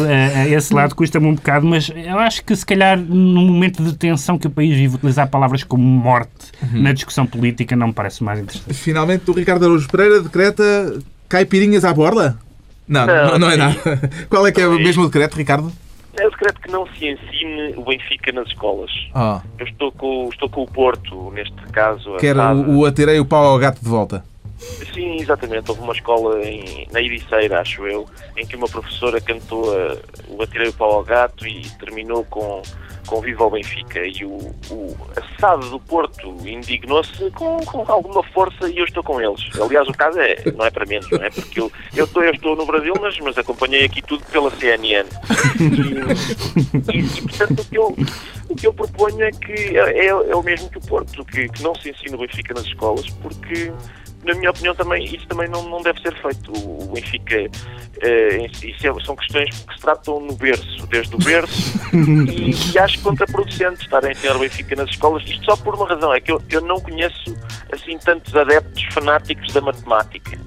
esse 0.50 0.74
lado 0.74 0.96
custa-me 0.96 1.28
um 1.28 1.36
bocado, 1.36 1.66
mas 1.66 1.90
eu 1.90 2.20
acho 2.20 2.44
que, 2.44 2.56
se 2.56 2.66
calhar, 2.66 2.98
num 2.98 3.48
momento 3.48 3.84
de 3.84 3.96
tensão 3.96 4.38
que 4.38 4.48
o 4.48 4.50
país 4.50 4.76
vive, 4.76 4.96
utilizar 4.96 5.28
palavras 5.28 5.63
como 5.66 5.84
morte 5.84 6.52
uhum. 6.62 6.82
na 6.82 6.94
discussão 6.94 7.26
política 7.26 7.76
não 7.76 7.88
me 7.88 7.94
parece 7.94 8.24
mais 8.24 8.40
interessante. 8.40 8.74
Finalmente, 8.74 9.30
o 9.30 9.34
Ricardo 9.34 9.66
Araújo 9.66 9.88
Pereira 9.90 10.22
decreta 10.22 11.00
caipirinhas 11.30 11.84
à 11.86 11.94
borla? 11.94 12.38
Não, 12.88 13.06
não, 13.06 13.26
não, 13.32 13.40
não 13.40 13.52
é 13.52 13.58
nada. 13.58 13.76
Qual 14.30 14.46
é 14.46 14.52
que 14.52 14.62
é 14.62 14.68
o 14.68 14.74
mesmo 14.74 15.06
decreto, 15.06 15.36
Ricardo? 15.36 15.72
Eu 16.20 16.30
decreto 16.30 16.62
que 16.62 16.72
não 16.72 16.86
se 16.88 17.08
ensine 17.08 17.74
o 17.76 17.84
Benfica 17.84 18.32
nas 18.32 18.48
escolas. 18.48 18.92
Ah, 19.16 19.42
Eu 19.58 19.66
estou 19.66 19.92
com, 19.92 20.30
estou 20.32 20.48
com 20.48 20.62
o 20.62 20.68
Porto, 20.68 21.32
neste 21.32 21.56
caso. 21.72 22.16
a 22.16 22.20
quer 22.20 22.36
SAD. 22.36 22.60
o, 22.60 22.78
o 22.80 22.86
atirei 22.86 23.20
o 23.20 23.26
pau 23.26 23.44
ao 23.46 23.58
gato 23.58 23.82
de 23.82 23.90
volta. 23.90 24.24
Sim, 24.94 25.18
exatamente. 25.20 25.70
Houve 25.70 25.82
uma 25.82 25.94
escola 25.94 26.42
em, 26.44 26.88
na 26.92 27.02
Ericeira, 27.02 27.60
acho 27.62 27.86
eu, 27.88 28.08
em 28.38 28.46
que 28.46 28.56
uma 28.56 28.68
professora 28.68 29.20
cantou 29.20 29.74
a, 29.76 29.98
o 30.30 30.42
Atirei 30.42 30.70
o 30.70 30.74
Pau 30.74 30.92
ao 30.92 31.04
Gato 31.04 31.46
e 31.48 31.68
terminou 31.80 32.24
com, 32.26 32.62
com 33.08 33.22
Viva 33.22 33.46
o 33.46 33.50
Benfica. 33.50 34.06
E 34.06 34.26
o, 34.26 34.54
o 34.72 34.98
a 35.16 35.40
SAD 35.40 35.70
do 35.70 35.80
Porto 35.80 36.36
indignou-se 36.46 37.30
com, 37.32 37.58
com 37.66 37.92
alguma 37.92 38.24
força 38.24 38.70
e 38.70 38.78
eu 38.78 38.86
estou 38.86 39.04
com 39.04 39.20
eles. 39.20 39.42
Aliás, 39.60 39.88
o 39.88 39.94
caso 39.94 40.20
é, 40.20 40.36
não 40.56 40.66
é 40.66 40.72
para 40.72 40.86
menos, 40.86 41.10
não 41.10 41.24
é? 41.24 41.30
Porque 41.30 41.60
eu, 41.60 41.72
eu, 41.96 42.06
estou, 42.06 42.24
eu 42.24 42.34
estou 42.34 42.56
no 42.56 42.66
Brasil, 42.66 42.94
mas, 43.00 43.18
mas 43.20 43.38
acompanhei 43.38 43.86
aqui 43.86 44.02
tudo 44.02 44.24
pela 44.26 44.50
CNN. 44.52 45.08
E, 45.60 46.98
e, 46.98 47.00
e, 47.00 47.22
portanto, 47.22 47.60
o 47.60 47.66
que, 47.66 47.78
eu, 47.78 47.96
o 48.50 48.56
que 48.56 48.68
eu 48.68 48.74
proponho 48.74 49.24
é 49.24 49.32
que 49.32 49.78
é, 49.78 50.06
é, 50.06 50.08
é 50.08 50.36
o 50.36 50.44
mesmo 50.44 50.70
que 50.70 50.78
o 50.78 50.82
Porto, 50.82 51.24
que, 51.26 51.48
que 51.50 51.64
não 51.64 51.76
se 51.76 51.90
ensine 51.90 52.16
o 52.16 52.20
Benfica 52.20 52.54
nas 52.54 52.66
escolas, 52.66 53.10
porque 53.22 53.72
na 54.26 54.34
minha 54.36 54.52
opinião, 54.52 54.76
também, 54.76 55.04
isso 55.06 55.28
também 55.28 55.48
não, 55.50 55.64
não 55.70 55.82
deve 55.82 56.00
ser 56.02 56.14
feito. 56.22 56.52
O, 56.58 56.84
o 56.84 56.94
Benfica, 56.94 57.36
eh, 58.02 58.48
isso 58.64 58.88
é- 58.88 59.04
são 59.06 59.16
questões 59.16 59.50
que 59.64 59.74
se 59.74 59.82
tratam 59.82 60.20
no 60.20 60.34
berço, 60.36 60.86
desde 60.88 61.16
o 61.16 61.18
berço, 61.20 61.80
e, 61.94 62.74
e 62.74 62.80
acho 62.80 63.00
contraproducente 63.02 63.82
estar 63.84 64.04
a 64.06 64.12
ensinar 64.12 64.36
o 64.36 64.40
Benfica 64.40 64.76
nas 64.76 64.90
escolas. 64.90 65.24
Isto 65.26 65.46
só 65.46 65.56
por 65.58 65.76
uma 65.76 65.88
razão, 65.88 66.14
é 66.14 66.20
que 66.20 66.32
eu, 66.32 66.42
eu 66.50 66.62
não 66.62 66.80
conheço 66.80 67.36
assim 67.72 67.98
tantos 67.98 68.36
adeptos 68.36 68.84
fanáticos 68.92 69.52
da 69.54 69.62
matemática. 69.62 70.38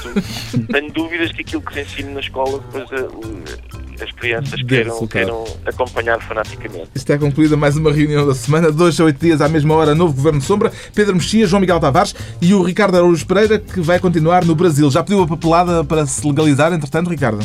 Tenho 0.72 0.92
dúvidas 0.92 1.32
que 1.32 1.42
aquilo 1.42 1.62
que 1.62 1.74
se 1.74 1.80
ensina 1.80 2.10
na 2.12 2.20
escola, 2.20 2.58
depois 2.58 2.90
eh, 2.92 3.91
o- 4.02 4.04
as 4.04 4.12
crianças 4.12 4.62
queiram, 4.62 5.06
queiram 5.06 5.44
acompanhar 5.66 6.20
fanaticamente. 6.20 6.90
Está 6.94 7.18
concluída 7.18 7.56
mais 7.56 7.76
uma 7.76 7.92
reunião 7.92 8.26
da 8.26 8.34
semana. 8.34 8.70
Dois 8.70 8.98
a 9.00 9.04
oito 9.04 9.18
dias 9.20 9.40
à 9.40 9.48
mesma 9.48 9.74
hora, 9.74 9.94
novo 9.94 10.14
Governo 10.14 10.38
de 10.40 10.44
Sombra. 10.44 10.72
Pedro 10.94 11.14
Mexia, 11.14 11.46
João 11.46 11.60
Miguel 11.60 11.80
Tavares 11.80 12.14
e 12.40 12.54
o 12.54 12.62
Ricardo 12.62 12.96
Araújo 12.96 13.26
Pereira, 13.26 13.58
que 13.58 13.80
vai 13.80 13.98
continuar 13.98 14.44
no 14.44 14.54
Brasil. 14.54 14.90
Já 14.90 15.02
pediu 15.02 15.22
a 15.22 15.26
papelada 15.26 15.84
para 15.84 16.06
se 16.06 16.26
legalizar, 16.26 16.72
entretanto, 16.72 17.10
Ricardo? 17.10 17.44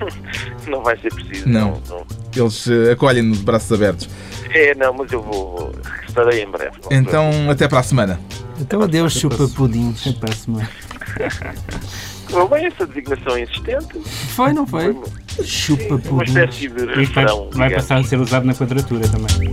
Não 0.66 0.82
vai 0.82 0.98
ser 0.98 1.14
preciso. 1.14 1.48
Não. 1.48 1.80
não. 1.88 2.04
Eles 2.34 2.66
eh, 2.68 2.92
acolhem-no 2.92 3.34
de 3.36 3.42
braços 3.42 3.72
abertos. 3.72 4.08
É, 4.50 4.74
não, 4.74 4.92
mas 4.92 5.10
eu 5.12 5.22
vou, 5.22 5.72
estarei 6.06 6.42
em 6.42 6.50
breve. 6.50 6.76
Então, 6.90 7.30
até 7.50 7.66
para 7.68 7.80
a 7.80 7.82
semana. 7.82 8.20
Então 8.60 8.82
adeus, 8.82 9.12
chupa 9.12 9.46
pudins. 9.48 10.06
Até 10.06 10.18
para 10.18 10.32
a 10.32 10.36
semana. 10.36 10.70
Correu 12.30 12.48
bem 12.48 12.66
essa 12.66 12.86
designação 12.86 13.38
insistente. 13.38 14.00
Foi, 14.34 14.52
não 14.52 14.66
foi? 14.66 14.92
Foi 14.92 15.44
Chupa 15.44 15.94
uma 15.94 15.98
pudins. 16.00 16.28
espécie 16.28 16.58
de 16.58 16.66
E 16.66 16.68
vai, 16.68 16.94
refrão. 16.96 17.50
vai 17.52 17.70
passar 17.70 17.98
a 17.98 18.02
ser 18.04 18.18
usado 18.18 18.44
na 18.46 18.54
quadratura 18.54 19.06
também. 19.08 19.50